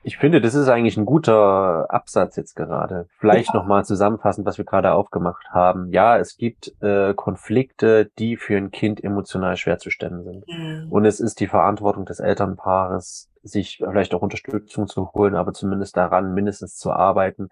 Ich 0.03 0.17
finde, 0.17 0.39
das 0.39 0.55
ist 0.55 0.69
eigentlich 0.69 0.95
ein 0.95 1.05
guter 1.05 1.87
Absatz 1.89 2.37
jetzt 2.37 2.55
gerade. 2.55 3.07
Vielleicht 3.17 3.53
ja. 3.53 3.59
nochmal 3.59 3.83
zusammenfassend, 3.83 4.45
was 4.47 4.57
wir 4.57 4.63
gerade 4.63 4.93
aufgemacht 4.93 5.49
haben. 5.49 5.91
Ja, 5.91 6.17
es 6.17 6.37
gibt 6.37 6.71
äh, 6.81 7.13
Konflikte, 7.13 8.09
die 8.17 8.37
für 8.37 8.55
ein 8.55 8.71
Kind 8.71 9.03
emotional 9.03 9.57
schwer 9.57 9.79
zu 9.79 9.89
stemmen 9.89 10.23
sind. 10.23 10.47
Mhm. 10.47 10.89
Und 10.89 11.03
es 11.03 11.19
ist 11.19 11.41
die 11.41 11.47
Verantwortung 11.47 12.05
des 12.05 12.21
Elternpaares, 12.21 13.29
sich 13.43 13.83
vielleicht 13.83 14.13
auch 14.13 14.21
Unterstützung 14.21 14.87
zu 14.87 15.11
holen, 15.11 15.35
aber 15.35 15.51
zumindest 15.51 15.97
daran 15.97 16.33
mindestens 16.33 16.77
zu 16.77 16.93
arbeiten, 16.93 17.49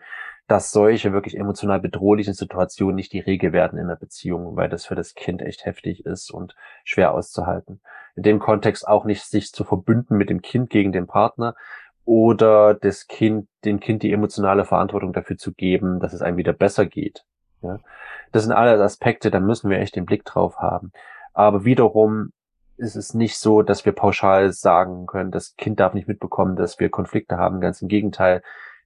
dass 0.48 0.72
solche 0.72 1.12
wirklich 1.12 1.38
emotional 1.38 1.80
bedrohlichen 1.80 2.34
Situationen 2.34 2.96
nicht 2.96 3.14
die 3.14 3.20
Regel 3.20 3.52
werden 3.52 3.80
in 3.80 3.88
der 3.88 3.96
Beziehung, 3.96 4.56
weil 4.56 4.70
das 4.70 4.86
für 4.86 4.96
das 4.96 5.16
Kind 5.16 5.42
echt 5.42 5.66
heftig 5.66 6.06
ist 6.06 6.30
und 6.32 6.56
schwer 6.84 7.14
auszuhalten. 7.14 7.82
In 8.16 8.24
dem 8.24 8.40
Kontext 8.40 8.88
auch 8.88 9.06
nicht 9.06 9.24
sich 9.24 9.52
zu 9.52 9.64
verbünden 9.64 10.18
mit 10.18 10.30
dem 10.30 10.42
Kind 10.42 10.70
gegen 10.70 10.92
den 10.92 11.08
Partner 11.08 11.56
oder 12.06 12.76
das 12.76 13.08
Kind, 13.08 13.48
dem 13.66 13.80
Kind 13.80 14.04
die 14.04 14.14
emotionale 14.14 14.66
Verantwortung 14.66 15.14
dafür 15.14 15.38
zu 15.38 15.52
geben, 15.52 16.00
dass 16.00 16.14
es 16.14 16.22
einem 16.22 16.38
wieder 16.38 16.54
besser 16.54 16.86
geht. 16.86 17.26
Ja? 17.62 17.80
Das 18.32 18.44
sind 18.44 18.52
alles 18.52 18.80
Aspekte, 18.80 19.32
da 19.32 19.40
müssen 19.40 19.70
wir 19.70 19.80
echt 19.80 19.96
den 19.96 20.06
Blick 20.06 20.26
drauf 20.26 20.58
haben. 20.58 20.92
Aber 21.34 21.66
wiederum 21.66 22.32
ist 22.78 22.96
es 22.96 23.14
nicht 23.14 23.40
so, 23.40 23.62
dass 23.62 23.86
wir 23.86 23.94
pauschal 23.94 24.52
sagen 24.52 25.08
können, 25.08 25.32
das 25.32 25.56
Kind 25.56 25.80
darf 25.80 25.94
nicht 25.94 26.08
mitbekommen, 26.08 26.56
dass 26.56 26.80
wir 26.80 26.90
Konflikte 26.90 27.38
haben. 27.38 27.62
Ganz 27.62 27.82
im 27.82 27.88
Gegenteil, 27.88 28.44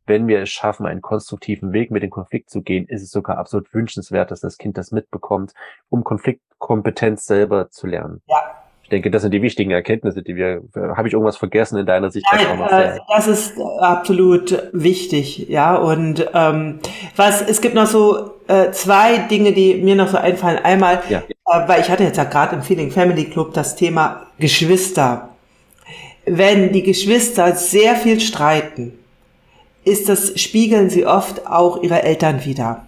wenn 0.09 0.27
wir 0.27 0.41
es 0.41 0.49
schaffen, 0.49 0.85
einen 0.85 1.01
konstruktiven 1.01 1.71
Weg 1.71 1.91
mit 1.91 2.03
dem 2.03 2.09
Konflikt 2.09 2.49
zu 2.49 2.61
gehen, 2.61 2.85
ist 2.87 3.03
es 3.03 3.11
sogar 3.11 3.37
absolut 3.37 3.73
wünschenswert, 3.73 4.31
dass 4.31 4.41
das 4.41 4.57
Kind 4.57 4.77
das 4.77 4.91
mitbekommt, 4.91 5.53
um 5.89 6.03
Konfliktkompetenz 6.03 7.25
selber 7.25 7.69
zu 7.69 7.87
lernen. 7.87 8.21
Ja. 8.27 8.35
Ich 8.83 8.89
denke, 8.89 9.11
das 9.11 9.21
sind 9.21 9.35
die 9.35 9.43
wichtigen 9.43 9.69
Erkenntnisse, 9.69 10.23
die 10.23 10.35
wir. 10.35 10.63
Habe 10.73 11.07
ich 11.07 11.13
irgendwas 11.13 11.37
vergessen 11.37 11.77
in 11.77 11.85
deiner 11.85 12.09
Sicht? 12.09 12.25
Nein, 12.31 12.59
äh, 12.59 12.97
das 13.07 13.27
ist 13.27 13.53
absolut 13.79 14.67
wichtig, 14.73 15.47
ja. 15.47 15.75
Und 15.75 16.27
ähm, 16.33 16.79
was 17.15 17.43
es 17.43 17.61
gibt 17.61 17.75
noch 17.75 17.85
so 17.85 18.31
äh, 18.47 18.71
zwei 18.71 19.19
Dinge, 19.19 19.53
die 19.53 19.75
mir 19.75 19.95
noch 19.95 20.07
so 20.07 20.17
einfallen. 20.17 20.57
Einmal, 20.57 21.03
ja. 21.07 21.19
äh, 21.19 21.67
weil 21.67 21.81
ich 21.81 21.89
hatte 21.91 22.03
jetzt 22.03 22.17
ja 22.17 22.23
gerade 22.23 22.55
im 22.55 22.63
Feeling 22.63 22.89
Family 22.89 23.25
Club 23.25 23.53
das 23.53 23.75
Thema 23.75 24.25
Geschwister. 24.39 25.29
Wenn 26.25 26.71
die 26.71 26.81
Geschwister 26.81 27.53
sehr 27.53 27.95
viel 27.95 28.19
streiten, 28.19 28.98
ist 29.83 30.09
das, 30.09 30.39
spiegeln 30.39 30.89
sie 30.89 31.05
oft 31.05 31.47
auch 31.47 31.81
ihre 31.81 32.03
Eltern 32.03 32.45
wieder. 32.45 32.83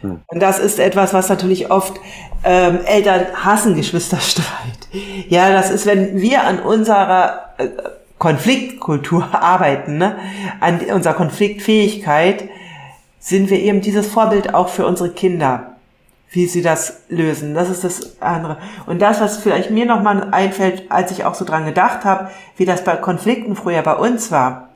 Hm. 0.00 0.20
Und 0.26 0.40
das 0.40 0.58
ist 0.58 0.78
etwas, 0.78 1.14
was 1.14 1.28
natürlich 1.28 1.70
oft 1.70 1.94
ähm, 2.44 2.80
Eltern 2.84 3.26
hassen 3.34 3.74
Geschwisterstreit. 3.74 4.46
Ja, 5.28 5.52
das 5.52 5.70
ist, 5.70 5.86
wenn 5.86 6.20
wir 6.20 6.44
an 6.44 6.60
unserer 6.60 7.50
äh, 7.58 7.68
Konfliktkultur 8.18 9.28
arbeiten, 9.32 9.98
ne, 9.98 10.16
an 10.60 10.80
unserer 10.80 11.14
Konfliktfähigkeit, 11.14 12.48
sind 13.18 13.50
wir 13.50 13.60
eben 13.60 13.80
dieses 13.80 14.08
Vorbild 14.08 14.52
auch 14.52 14.68
für 14.68 14.84
unsere 14.84 15.10
Kinder, 15.10 15.74
wie 16.30 16.46
sie 16.46 16.62
das 16.62 17.02
lösen. 17.08 17.54
Das 17.54 17.70
ist 17.70 17.84
das 17.84 18.20
andere. 18.20 18.58
Und 18.86 19.00
das, 19.00 19.20
was 19.20 19.38
vielleicht 19.38 19.70
mir 19.70 19.86
nochmal 19.86 20.28
einfällt, 20.32 20.90
als 20.90 21.12
ich 21.12 21.24
auch 21.24 21.34
so 21.34 21.44
dran 21.44 21.64
gedacht 21.64 22.04
habe, 22.04 22.30
wie 22.56 22.64
das 22.64 22.82
bei 22.82 22.96
Konflikten 22.96 23.54
früher 23.54 23.82
bei 23.82 23.94
uns 23.94 24.32
war 24.32 24.71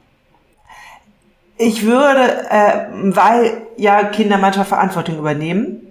ich 1.58 1.84
würde, 1.84 2.50
äh, 2.50 2.86
weil 2.92 3.62
ja 3.76 4.04
Kinder 4.04 4.38
manchmal 4.38 4.66
Verantwortung 4.66 5.18
übernehmen. 5.18 5.82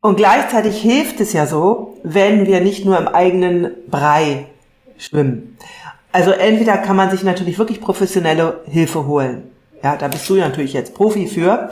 Und 0.00 0.16
gleichzeitig 0.16 0.80
hilft 0.80 1.20
es 1.20 1.32
ja 1.32 1.46
so, 1.46 1.96
wenn 2.02 2.46
wir 2.46 2.60
nicht 2.60 2.84
nur 2.84 2.98
im 2.98 3.06
eigenen 3.06 3.70
Brei 3.88 4.46
schwimmen. 4.98 5.56
Also 6.10 6.32
entweder 6.32 6.76
kann 6.78 6.96
man 6.96 7.10
sich 7.10 7.22
natürlich 7.22 7.58
wirklich 7.58 7.80
professionelle 7.80 8.60
Hilfe 8.66 9.06
holen. 9.06 9.44
Ja, 9.82 9.96
da 9.96 10.08
bist 10.08 10.28
du 10.28 10.36
ja 10.36 10.48
natürlich 10.48 10.74
jetzt 10.74 10.94
Profi 10.94 11.26
für. 11.26 11.68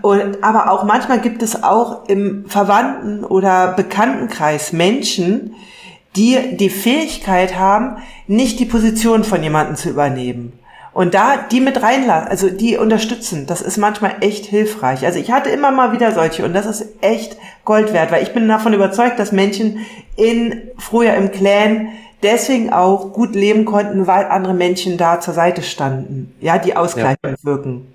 Und, 0.00 0.42
aber 0.42 0.70
auch 0.70 0.84
manchmal 0.84 1.20
gibt 1.20 1.42
es 1.42 1.62
auch 1.62 2.08
im 2.08 2.44
Verwandten- 2.48 3.24
oder 3.24 3.72
Bekanntenkreis 3.72 4.72
Menschen, 4.72 5.54
die 6.16 6.56
die 6.56 6.70
Fähigkeit 6.70 7.58
haben, 7.58 7.98
nicht 8.26 8.58
die 8.58 8.64
Position 8.64 9.24
von 9.24 9.42
jemandem 9.42 9.76
zu 9.76 9.90
übernehmen. 9.90 10.52
Und 10.94 11.14
da 11.14 11.38
die 11.38 11.60
mit 11.60 11.82
reinlassen, 11.82 12.28
also 12.28 12.50
die 12.50 12.76
unterstützen, 12.76 13.46
das 13.46 13.62
ist 13.62 13.78
manchmal 13.78 14.16
echt 14.20 14.44
hilfreich. 14.44 15.06
Also 15.06 15.18
ich 15.18 15.30
hatte 15.32 15.48
immer 15.48 15.70
mal 15.70 15.92
wieder 15.92 16.12
solche 16.12 16.44
und 16.44 16.52
das 16.52 16.66
ist 16.66 16.86
echt 17.00 17.36
Gold 17.64 17.94
wert, 17.94 18.12
weil 18.12 18.22
ich 18.22 18.34
bin 18.34 18.46
davon 18.46 18.74
überzeugt, 18.74 19.18
dass 19.18 19.32
Menschen 19.32 19.78
in 20.16 20.60
früher 20.76 21.14
im 21.14 21.30
Clan 21.32 21.88
deswegen 22.22 22.72
auch 22.72 23.12
gut 23.12 23.34
leben 23.34 23.64
konnten, 23.64 24.06
weil 24.06 24.26
andere 24.26 24.52
Menschen 24.52 24.98
da 24.98 25.18
zur 25.20 25.32
Seite 25.32 25.62
standen, 25.62 26.34
ja, 26.40 26.58
die 26.58 26.76
ausgleichend 26.76 27.18
ja. 27.24 27.44
wirken. 27.44 27.88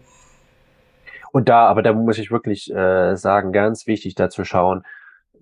Und 1.31 1.49
da, 1.49 1.67
aber 1.67 1.83
da 1.83 1.93
muss 1.93 2.17
ich 2.17 2.31
wirklich 2.31 2.73
äh, 2.73 3.15
sagen, 3.15 3.51
ganz 3.51 3.85
wichtig 3.85 4.15
da 4.15 4.29
zu 4.29 4.43
schauen, 4.43 4.83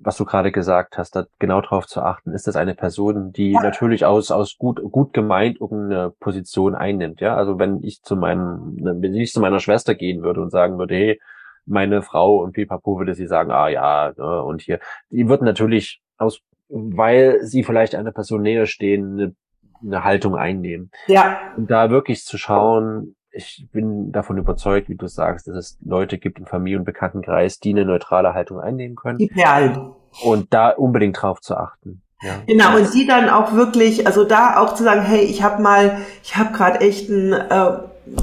was 0.06 0.18
du 0.18 0.26
gerade 0.26 0.52
gesagt 0.52 0.98
hast, 0.98 1.16
da 1.16 1.26
genau 1.40 1.62
drauf 1.62 1.88
zu 1.88 2.02
achten. 2.02 2.32
Ist 2.32 2.48
das 2.48 2.56
eine 2.56 2.76
Person, 2.76 3.32
die 3.32 3.54
ja. 3.54 3.62
natürlich 3.62 4.06
aus, 4.06 4.32
aus 4.32 4.58
gut, 4.58 4.82
gut 4.92 5.14
gemeint 5.14 5.60
irgendeine 5.60 6.12
Position 6.20 6.76
einnimmt? 6.76 7.22
Ja, 7.22 7.36
also 7.36 7.58
wenn 7.58 7.82
ich 7.84 8.02
zu 8.04 8.16
meinem, 8.16 8.78
wenn 8.82 9.16
ich 9.16 9.34
zu 9.34 9.42
meiner 9.42 9.60
Schwester 9.60 9.96
gehen 9.96 10.22
würde 10.22 10.42
und 10.42 10.52
sagen 10.52 10.78
würde, 10.78 10.96
hey, 10.96 11.20
meine 11.66 12.04
Frau 12.04 12.38
und 12.38 12.54
Pipapo 12.54 13.00
würde 13.00 13.16
sie 13.16 13.26
sagen, 13.26 13.52
ah 13.52 13.68
ja, 13.68 14.14
ne, 14.16 14.44
und 14.44 14.62
hier, 14.62 14.80
die 15.10 15.28
wird 15.28 15.42
natürlich 15.42 16.02
aus, 16.18 16.42
weil 16.70 17.40
sie 17.42 17.64
vielleicht 17.64 17.96
einer 17.96 18.12
Person 18.12 18.44
näher 18.44 18.68
stehen, 18.68 19.14
eine, 19.14 19.36
eine 19.84 20.04
Haltung 20.04 20.36
einnehmen. 20.36 20.92
Ja. 21.08 21.54
Und 21.58 21.72
da 21.72 21.90
wirklich 21.90 22.24
zu 22.24 22.38
schauen, 22.38 23.15
ich 23.36 23.68
bin 23.72 24.12
davon 24.12 24.38
überzeugt, 24.38 24.90
wie 24.90 24.96
du 24.96 25.08
sagst, 25.08 25.48
dass 25.48 25.56
es 25.56 25.78
Leute 25.84 26.18
gibt 26.18 26.40
im 26.40 26.46
Familien- 26.46 26.80
und 26.80 26.86
Bekanntenkreis, 26.86 27.60
die 27.60 27.72
eine 27.72 27.86
neutrale 27.86 28.34
Haltung 28.34 28.60
einnehmen 28.60 28.96
können. 28.96 29.18
Die 29.18 29.28
Perlen. 29.28 29.92
Und 30.24 30.54
da 30.54 30.70
unbedingt 30.70 31.22
drauf 31.22 31.42
zu 31.42 31.58
achten. 31.58 32.02
Ja. 32.22 32.42
Genau, 32.48 32.78
und 32.78 32.94
die 32.94 33.06
dann 33.06 33.30
auch 33.30 33.54
wirklich, 33.54 34.08
also 34.08 34.24
da 34.24 34.58
auch 34.58 34.74
zu 34.74 34.84
sagen, 34.84 35.02
hey, 35.02 35.22
ich 35.22 35.44
habe 35.44 35.62
mal, 35.62 35.98
ich 36.24 36.38
habe 36.38 36.54
gerade 36.54 36.80
echt 36.80 37.10
ein 37.10 37.34
äh, 37.34 37.78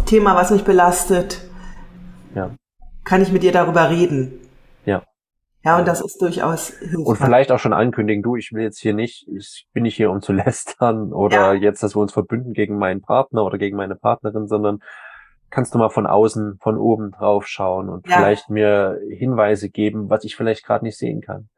Thema, 0.07 0.35
was 0.35 0.51
mich 0.51 0.65
belastet. 0.65 1.43
Ja. 2.35 2.51
Kann 3.05 3.21
ich 3.21 3.31
mit 3.31 3.43
dir 3.43 3.53
darüber 3.53 3.91
reden? 3.91 4.41
Ja. 5.65 5.79
Und 5.79 5.87
das 5.87 6.01
ist 6.01 6.21
durchaus 6.21 6.69
hilfreich. 6.69 7.07
Und 7.07 7.17
vielleicht 7.17 7.53
auch 7.53 7.59
schon 7.59 7.73
ankündigen, 7.73 8.23
du, 8.23 8.37
ich 8.37 8.53
will 8.53 8.63
jetzt 8.63 8.81
hier 8.81 8.95
nicht, 8.95 9.29
ich 9.29 9.69
bin 9.73 9.85
nicht 9.85 9.97
hier, 9.97 10.11
um 10.11 10.21
zu 10.21 10.33
lästern 10.33 11.13
oder 11.13 11.55
ja. 11.55 11.61
jetzt, 11.61 11.83
dass 11.83 11.95
wir 11.95 12.01
uns 12.01 12.13
verbünden 12.13 12.53
gegen 12.53 12.79
meinen 12.79 13.01
Partner 13.01 13.45
oder 13.45 13.59
gegen 13.59 13.77
meine 13.77 13.95
Partnerin, 13.95 14.49
sondern 14.49 14.81
kannst 15.51 15.75
du 15.75 15.79
mal 15.79 15.91
von 15.91 16.07
außen, 16.07 16.59
von 16.61 16.79
oben 16.79 17.11
drauf 17.11 17.47
schauen 17.47 17.89
und 17.89 18.09
ja. 18.09 18.17
vielleicht 18.17 18.49
mir 18.49 18.99
Hinweise 19.11 19.69
geben, 19.69 20.11
was 20.11 20.25
ich 20.25 20.35
vielleicht 20.35 20.65
gerade 20.65 20.85
nicht 20.85 20.99
sehen 20.99 21.21
kann. 21.21 21.49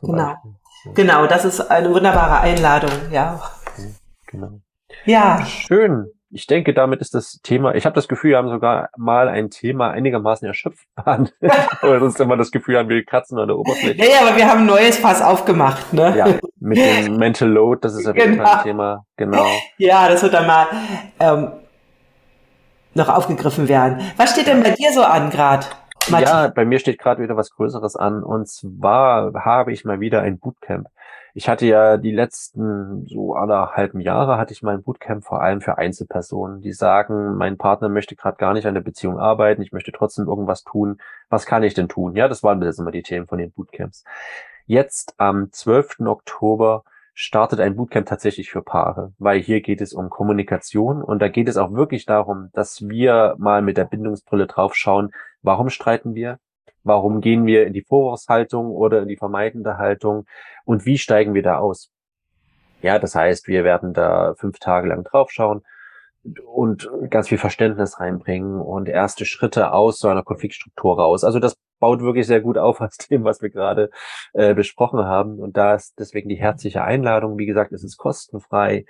Genau. 0.00 0.16
Ja. 0.16 0.42
Genau, 0.94 1.26
das 1.26 1.44
ist 1.44 1.60
eine 1.60 1.94
wunderbare 1.94 2.40
Einladung, 2.40 2.90
ja. 3.12 3.40
Genau. 4.26 4.60
Ja. 5.04 5.44
Schön 5.44 6.10
ich 6.32 6.46
denke, 6.46 6.72
damit 6.72 7.00
ist 7.00 7.14
das 7.14 7.40
Thema, 7.42 7.74
ich 7.74 7.84
habe 7.84 7.94
das 7.94 8.08
Gefühl, 8.08 8.30
wir 8.30 8.38
haben 8.38 8.48
sogar 8.48 8.88
mal 8.96 9.28
ein 9.28 9.50
Thema 9.50 9.90
einigermaßen 9.90 10.48
erschöpft 10.48 10.86
behandelt. 10.96 11.34
Oder 11.82 12.00
sonst 12.00 12.18
immer 12.20 12.36
das 12.36 12.50
Gefühl 12.50 12.78
haben, 12.78 12.88
wir 12.88 13.04
kratzen 13.04 13.38
an 13.38 13.48
der 13.48 13.58
Oberfläche. 13.58 13.98
Ja, 13.98 14.04
ja, 14.04 14.26
aber 14.26 14.36
wir 14.36 14.48
haben 14.48 14.60
ein 14.60 14.66
neues 14.66 14.96
Fass 14.98 15.20
aufgemacht, 15.20 15.92
ne? 15.92 16.14
Ja, 16.16 16.26
mit 16.58 16.78
dem 16.78 17.18
Mental 17.18 17.48
Load, 17.48 17.80
das 17.82 17.94
ist 17.94 18.06
auf 18.06 18.16
jeden 18.16 18.32
genau. 18.32 18.44
Fall 18.44 18.56
ein 18.58 18.62
Thema. 18.62 19.04
Genau. 19.16 19.46
Ja, 19.76 20.08
das 20.08 20.22
wird 20.22 20.32
dann 20.32 20.46
mal 20.46 20.66
ähm, 21.20 21.52
noch 22.94 23.08
aufgegriffen 23.08 23.68
werden. 23.68 24.00
Was 24.16 24.32
steht 24.32 24.46
denn 24.46 24.62
bei 24.62 24.70
dir 24.70 24.92
so 24.92 25.02
an 25.02 25.30
gerade? 25.30 25.66
Ja, 26.08 26.48
bei 26.48 26.64
mir 26.64 26.78
steht 26.78 26.98
gerade 26.98 27.22
wieder 27.22 27.36
was 27.36 27.50
Größeres 27.50 27.96
an. 27.96 28.22
Und 28.24 28.48
zwar 28.48 29.32
habe 29.34 29.72
ich 29.72 29.84
mal 29.84 30.00
wieder 30.00 30.22
ein 30.22 30.38
Bootcamp. 30.38 30.88
Ich 31.34 31.48
hatte 31.48 31.64
ja 31.64 31.96
die 31.96 32.12
letzten 32.12 33.06
so 33.06 33.34
aller 33.34 33.72
halben 33.72 34.00
Jahre 34.00 34.36
hatte 34.36 34.52
ich 34.52 34.62
mein 34.62 34.82
Bootcamp 34.82 35.24
vor 35.24 35.40
allem 35.40 35.62
für 35.62 35.78
Einzelpersonen, 35.78 36.60
die 36.60 36.72
sagen, 36.72 37.36
mein 37.36 37.56
Partner 37.56 37.88
möchte 37.88 38.16
gerade 38.16 38.36
gar 38.36 38.52
nicht 38.52 38.66
an 38.66 38.74
der 38.74 38.82
Beziehung 38.82 39.18
arbeiten, 39.18 39.62
ich 39.62 39.72
möchte 39.72 39.92
trotzdem 39.92 40.26
irgendwas 40.26 40.62
tun. 40.62 40.98
Was 41.30 41.46
kann 41.46 41.62
ich 41.62 41.72
denn 41.72 41.88
tun? 41.88 42.16
Ja, 42.16 42.28
das 42.28 42.42
waren 42.42 42.58
bis 42.60 42.66
jetzt 42.66 42.80
immer 42.80 42.90
die 42.90 43.02
Themen 43.02 43.26
von 43.26 43.38
den 43.38 43.50
Bootcamps. 43.50 44.04
Jetzt 44.66 45.14
am 45.16 45.50
12. 45.50 46.00
Oktober 46.00 46.84
startet 47.14 47.60
ein 47.60 47.76
Bootcamp 47.76 48.06
tatsächlich 48.06 48.50
für 48.50 48.62
Paare, 48.62 49.12
weil 49.18 49.40
hier 49.40 49.62
geht 49.62 49.80
es 49.80 49.94
um 49.94 50.10
Kommunikation 50.10 51.02
und 51.02 51.20
da 51.20 51.28
geht 51.28 51.48
es 51.48 51.56
auch 51.56 51.72
wirklich 51.72 52.04
darum, 52.04 52.50
dass 52.52 52.88
wir 52.88 53.36
mal 53.38 53.62
mit 53.62 53.78
der 53.78 53.84
Bindungsbrille 53.84 54.46
draufschauen, 54.46 55.12
warum 55.42 55.70
streiten 55.70 56.14
wir, 56.14 56.38
Warum 56.84 57.20
gehen 57.20 57.46
wir 57.46 57.66
in 57.66 57.72
die 57.72 57.82
Vorwurfshaltung 57.82 58.70
oder 58.70 59.02
in 59.02 59.08
die 59.08 59.16
vermeidende 59.16 59.78
Haltung? 59.78 60.26
Und 60.64 60.86
wie 60.86 60.98
steigen 60.98 61.34
wir 61.34 61.42
da 61.42 61.58
aus? 61.58 61.90
Ja, 62.82 62.98
das 62.98 63.14
heißt, 63.14 63.46
wir 63.46 63.64
werden 63.64 63.94
da 63.94 64.34
fünf 64.36 64.58
Tage 64.58 64.88
lang 64.88 65.04
draufschauen 65.04 65.62
und 66.46 66.88
ganz 67.10 67.28
viel 67.28 67.38
Verständnis 67.38 67.98
reinbringen 67.98 68.60
und 68.60 68.88
erste 68.88 69.24
Schritte 69.24 69.72
aus 69.72 69.98
so 69.98 70.08
einer 70.08 70.22
Konfliktstruktur 70.22 70.98
raus. 70.98 71.24
Also 71.24 71.38
das 71.38 71.56
baut 71.78 72.00
wirklich 72.00 72.26
sehr 72.26 72.40
gut 72.40 72.58
auf 72.58 72.80
aus 72.80 72.96
dem, 72.96 73.24
was 73.24 73.42
wir 73.42 73.50
gerade 73.50 73.90
äh, 74.32 74.54
besprochen 74.54 75.04
haben. 75.04 75.38
Und 75.38 75.56
da 75.56 75.74
ist 75.74 75.94
deswegen 75.98 76.28
die 76.28 76.36
herzliche 76.36 76.82
Einladung. 76.84 77.38
Wie 77.38 77.46
gesagt, 77.46 77.72
es 77.72 77.84
ist 77.84 77.96
kostenfrei. 77.96 78.84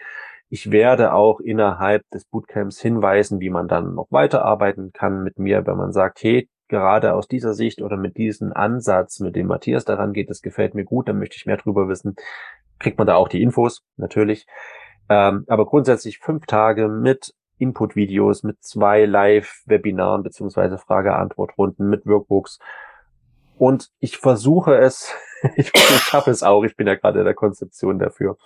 Ich 0.50 0.70
werde 0.70 1.14
auch 1.14 1.40
innerhalb 1.40 2.08
des 2.10 2.26
Bootcamps 2.26 2.78
hinweisen, 2.80 3.40
wie 3.40 3.48
man 3.48 3.68
dann 3.68 3.94
noch 3.94 4.08
weiterarbeiten 4.10 4.92
kann 4.92 5.22
mit 5.22 5.38
mir, 5.38 5.66
wenn 5.66 5.78
man 5.78 5.92
sagt, 5.92 6.22
hey, 6.22 6.48
gerade 6.72 7.12
aus 7.12 7.28
dieser 7.28 7.52
Sicht 7.52 7.82
oder 7.82 7.98
mit 7.98 8.16
diesem 8.16 8.50
Ansatz, 8.54 9.20
mit 9.20 9.36
dem 9.36 9.46
Matthias 9.46 9.84
daran 9.84 10.14
geht, 10.14 10.30
das 10.30 10.40
gefällt 10.40 10.74
mir 10.74 10.84
gut, 10.84 11.06
dann 11.06 11.18
möchte 11.18 11.36
ich 11.36 11.44
mehr 11.44 11.58
drüber 11.58 11.86
wissen, 11.86 12.16
kriegt 12.78 12.96
man 12.96 13.06
da 13.06 13.16
auch 13.16 13.28
die 13.28 13.42
Infos, 13.42 13.82
natürlich. 13.98 14.46
Ähm, 15.10 15.44
aber 15.48 15.66
grundsätzlich 15.66 16.18
fünf 16.18 16.46
Tage 16.46 16.88
mit 16.88 17.34
Input-Videos, 17.58 18.42
mit 18.42 18.62
zwei 18.64 19.04
Live-Webinaren 19.04 20.22
beziehungsweise 20.22 20.78
Frage-Antwort-Runden, 20.78 21.90
mit 21.90 22.06
Workbooks. 22.06 22.58
Und 23.58 23.90
ich 24.00 24.16
versuche 24.16 24.74
es, 24.78 25.14
ich, 25.56 25.70
ich 25.74 26.02
schaffe 26.02 26.30
es 26.30 26.42
auch, 26.42 26.64
ich 26.64 26.74
bin 26.74 26.86
ja 26.86 26.94
gerade 26.94 27.18
in 27.18 27.26
der 27.26 27.34
Konzeption 27.34 27.98
dafür. 27.98 28.38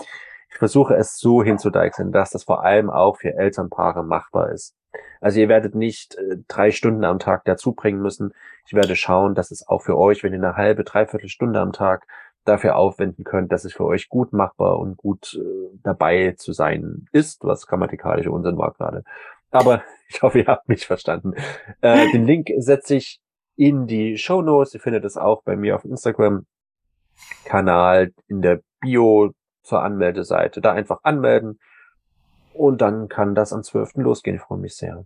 Ich 0.51 0.57
versuche 0.57 0.97
es 0.97 1.17
so 1.17 1.45
hinzudeichseln, 1.45 2.11
dass 2.11 2.31
das 2.31 2.43
vor 2.43 2.65
allem 2.65 2.91
auch 2.91 3.19
für 3.19 3.35
Elternpaare 3.35 4.03
machbar 4.03 4.51
ist. 4.51 4.75
Also 5.21 5.41
ihr 5.41 5.49
werdet 5.49 5.75
nicht 5.75 6.17
äh, 6.17 6.37
drei 6.49 6.71
Stunden 6.71 7.05
am 7.05 7.19
Tag 7.19 7.45
dazu 7.45 7.73
bringen 7.73 8.01
müssen. 8.01 8.33
Ich 8.67 8.75
werde 8.75 8.97
schauen, 8.97 9.35
dass 9.35 9.51
es 9.51 9.67
auch 9.67 9.83
für 9.83 9.97
euch, 9.97 10.23
wenn 10.23 10.33
ihr 10.33 10.39
eine 10.39 10.57
halbe, 10.57 10.85
dreiviertel 10.85 11.29
Stunde 11.29 11.61
am 11.61 11.73
Tag 11.73 12.07
dafür 12.45 12.77
aufwenden 12.77 13.25
könnt, 13.25 13.53
dass 13.53 13.65
es 13.65 13.73
für 13.73 13.85
euch 13.85 14.09
gut 14.09 14.33
machbar 14.33 14.79
und 14.79 14.97
gut 14.97 15.35
äh, 15.35 15.79
dabei 15.83 16.35
zu 16.37 16.53
sein 16.53 17.07
ist, 17.13 17.45
was 17.45 17.67
grammatikalischer 17.67 18.31
Unsinn 18.31 18.57
war 18.57 18.73
gerade. 18.73 19.05
Aber 19.51 19.83
ich 20.09 20.23
hoffe, 20.23 20.41
ihr 20.41 20.47
habt 20.47 20.69
mich 20.69 20.87
verstanden. 20.87 21.35
Äh, 21.81 22.11
den 22.13 22.25
Link 22.27 22.51
setze 22.59 22.97
ich 22.97 23.21
in 23.57 23.87
die 23.87 24.17
Show 24.19 24.43
Notes. 24.43 24.75
Ihr 24.75 24.81
findet 24.81 25.05
es 25.05 25.17
auch 25.17 25.43
bei 25.43 25.57
mir 25.57 25.75
auf 25.75 25.85
Instagram 25.85 26.47
Kanal 27.45 28.13
in 28.29 28.43
der 28.43 28.61
Bio 28.81 29.33
zur 29.63 29.83
Anmeldeseite. 29.83 30.61
Da 30.61 30.73
einfach 30.73 31.01
anmelden 31.03 31.59
und 32.57 32.81
dann 32.81 33.09
kann 33.09 33.35
das 33.35 33.53
am 33.53 33.63
12. 33.63 33.93
losgehen. 33.97 34.37
Ich 34.37 34.43
freue 34.43 34.59
mich 34.59 34.77
sehr. 34.77 35.05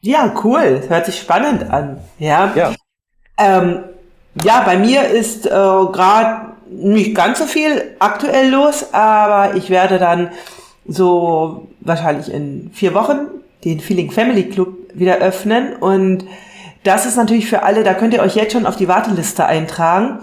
Ja, 0.00 0.34
cool. 0.44 0.82
Hört 0.88 1.06
sich 1.06 1.18
spannend 1.18 1.68
an. 1.70 1.98
Ja. 2.18 2.52
Ja, 2.54 2.74
ähm, 3.38 3.84
ja 4.42 4.62
bei 4.64 4.78
mir 4.78 5.08
ist 5.08 5.46
äh, 5.46 5.50
gerade 5.50 6.52
nicht 6.70 7.14
ganz 7.14 7.38
so 7.38 7.46
viel 7.46 7.96
aktuell 7.98 8.50
los, 8.50 8.92
aber 8.92 9.56
ich 9.56 9.70
werde 9.70 9.98
dann 9.98 10.30
so 10.86 11.68
wahrscheinlich 11.80 12.32
in 12.32 12.70
vier 12.72 12.94
Wochen 12.94 13.26
den 13.64 13.80
Feeling 13.80 14.10
Family 14.10 14.48
Club 14.48 14.76
wieder 14.94 15.18
öffnen 15.18 15.74
und 15.76 16.24
das 16.82 17.04
ist 17.04 17.16
natürlich 17.16 17.46
für 17.46 17.62
alle, 17.62 17.84
da 17.84 17.92
könnt 17.92 18.14
ihr 18.14 18.22
euch 18.22 18.36
jetzt 18.36 18.52
schon 18.52 18.64
auf 18.64 18.76
die 18.76 18.88
Warteliste 18.88 19.44
eintragen. 19.44 20.20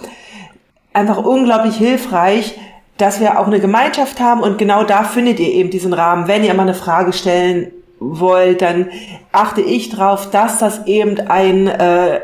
Einfach 0.92 1.18
unglaublich 1.18 1.76
hilfreich, 1.76 2.58
dass 2.98 3.20
wir 3.20 3.40
auch 3.40 3.48
eine 3.48 3.60
Gemeinschaft 3.60 4.20
haben 4.20 4.42
und 4.42 4.58
genau 4.58 4.84
da 4.84 5.04
findet 5.04 5.40
ihr 5.40 5.52
eben 5.54 5.70
diesen 5.70 5.94
Rahmen. 5.94 6.28
Wenn 6.28 6.44
ihr 6.44 6.54
mal 6.54 6.64
eine 6.64 6.74
Frage 6.74 7.14
stellen 7.14 7.72
wollt, 8.00 8.62
dann 8.62 8.90
achte 9.32 9.62
ich 9.62 9.90
darauf, 9.90 10.30
dass 10.30 10.60
das 10.60 10.86
eben 10.88 11.20
ein 11.30 11.68
äh, 11.68 12.22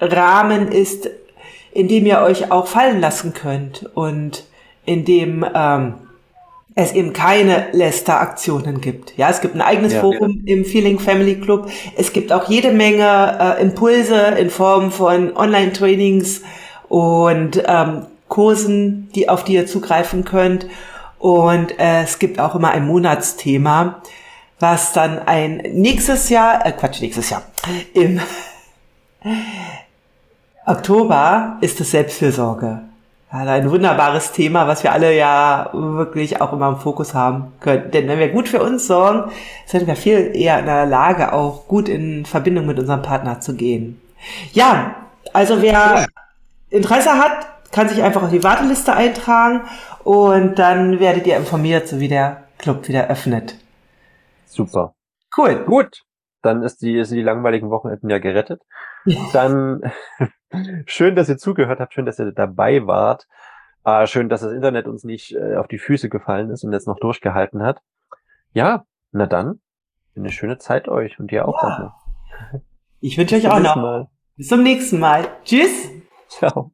Rahmen 0.00 0.68
ist, 0.72 1.08
in 1.72 1.88
dem 1.88 2.06
ihr 2.06 2.20
euch 2.20 2.50
auch 2.50 2.66
fallen 2.66 3.00
lassen 3.00 3.34
könnt 3.34 3.88
und 3.94 4.44
in 4.84 5.04
dem 5.04 5.44
ähm, 5.54 5.94
es 6.74 6.92
eben 6.92 7.14
keine 7.14 7.68
Lästeraktionen 7.72 8.82
gibt. 8.82 9.16
Ja, 9.16 9.30
es 9.30 9.40
gibt 9.40 9.54
ein 9.54 9.62
eigenes 9.62 9.94
ja, 9.94 10.00
Forum 10.00 10.42
ja. 10.44 10.54
im 10.54 10.64
Feeling 10.64 10.98
Family 10.98 11.36
Club. 11.40 11.70
Es 11.96 12.12
gibt 12.12 12.32
auch 12.32 12.48
jede 12.48 12.70
Menge 12.70 13.56
äh, 13.58 13.62
Impulse 13.62 14.36
in 14.38 14.50
Form 14.50 14.92
von 14.92 15.34
Online-Trainings 15.34 16.42
und 16.88 17.62
ähm, 17.66 18.06
Kursen, 18.28 19.10
die, 19.14 19.28
auf 19.28 19.44
die 19.44 19.54
ihr 19.54 19.66
zugreifen 19.66 20.24
könnt. 20.24 20.66
Und 21.18 21.78
äh, 21.78 22.02
es 22.02 22.18
gibt 22.18 22.38
auch 22.40 22.54
immer 22.54 22.70
ein 22.70 22.86
Monatsthema. 22.86 24.02
was 24.58 24.92
dann 24.92 25.18
ein 25.26 25.56
nächstes 25.72 26.28
Jahr, 26.30 26.64
äh 26.64 26.72
Quatsch, 26.72 27.00
nächstes 27.00 27.30
Jahr, 27.30 27.42
im 27.92 28.20
Oktober 30.64 31.58
ist 31.60 31.80
es 31.80 31.90
Selbstfürsorge. 31.90 32.80
Also 33.28 33.50
ein 33.50 33.70
wunderbares 33.70 34.32
Thema, 34.32 34.66
was 34.66 34.82
wir 34.82 34.92
alle 34.92 35.14
ja 35.14 35.68
wirklich 35.72 36.40
auch 36.40 36.52
immer 36.52 36.68
im 36.68 36.76
Fokus 36.76 37.12
haben 37.12 37.52
können. 37.60 37.90
Denn 37.90 38.08
wenn 38.08 38.18
wir 38.18 38.28
gut 38.28 38.48
für 38.48 38.62
uns 38.62 38.86
sorgen, 38.86 39.30
sind 39.66 39.86
wir 39.86 39.96
viel 39.96 40.30
eher 40.34 40.60
in 40.60 40.66
der 40.66 40.86
Lage, 40.86 41.32
auch 41.32 41.66
gut 41.66 41.88
in 41.88 42.24
Verbindung 42.24 42.66
mit 42.66 42.78
unserem 42.78 43.02
Partner 43.02 43.40
zu 43.40 43.54
gehen. 43.54 44.00
Ja, 44.52 44.94
also 45.32 45.60
wer 45.60 46.06
Interesse 46.70 47.10
hat, 47.10 47.46
kann 47.76 47.90
sich 47.90 48.02
einfach 48.02 48.22
auf 48.22 48.30
die 48.30 48.42
Warteliste 48.42 48.94
eintragen 48.94 49.60
und 50.02 50.58
dann 50.58 50.98
werdet 50.98 51.26
ihr 51.26 51.36
informiert, 51.36 51.86
so 51.86 52.00
wie 52.00 52.08
der 52.08 52.44
Club 52.56 52.88
wieder 52.88 53.08
öffnet. 53.08 53.56
Super. 54.46 54.94
Cool. 55.36 55.62
Gut. 55.66 56.02
Dann 56.40 56.62
ist 56.62 56.80
die, 56.80 56.96
ist 56.96 57.12
die 57.12 57.20
langweiligen 57.20 57.68
Wochenenden 57.68 58.08
ja 58.08 58.18
gerettet. 58.18 58.62
Dann 59.34 59.82
schön, 60.86 61.14
dass 61.16 61.28
ihr 61.28 61.36
zugehört 61.36 61.78
habt, 61.78 61.92
schön, 61.92 62.06
dass 62.06 62.18
ihr 62.18 62.32
dabei 62.32 62.86
wart. 62.86 63.26
Äh, 63.84 64.06
schön, 64.06 64.30
dass 64.30 64.40
das 64.40 64.52
Internet 64.52 64.88
uns 64.88 65.04
nicht 65.04 65.34
äh, 65.34 65.56
auf 65.56 65.68
die 65.68 65.78
Füße 65.78 66.08
gefallen 66.08 66.48
ist 66.48 66.64
und 66.64 66.72
jetzt 66.72 66.88
noch 66.88 66.98
durchgehalten 66.98 67.62
hat. 67.62 67.82
Ja, 68.54 68.84
na 69.12 69.26
dann, 69.26 69.60
eine 70.16 70.30
schöne 70.30 70.56
Zeit 70.56 70.88
euch 70.88 71.20
und 71.20 71.30
ihr 71.30 71.46
auch. 71.46 71.62
Ja. 71.62 71.94
Ich 73.00 73.18
wünsche 73.18 73.36
euch 73.36 73.48
auch 73.50 73.60
noch. 73.60 73.76
Mal. 73.76 74.08
Bis 74.36 74.48
zum 74.48 74.62
nächsten 74.62 74.98
Mal. 74.98 75.28
Tschüss. 75.44 75.90
Ciao. 76.28 76.64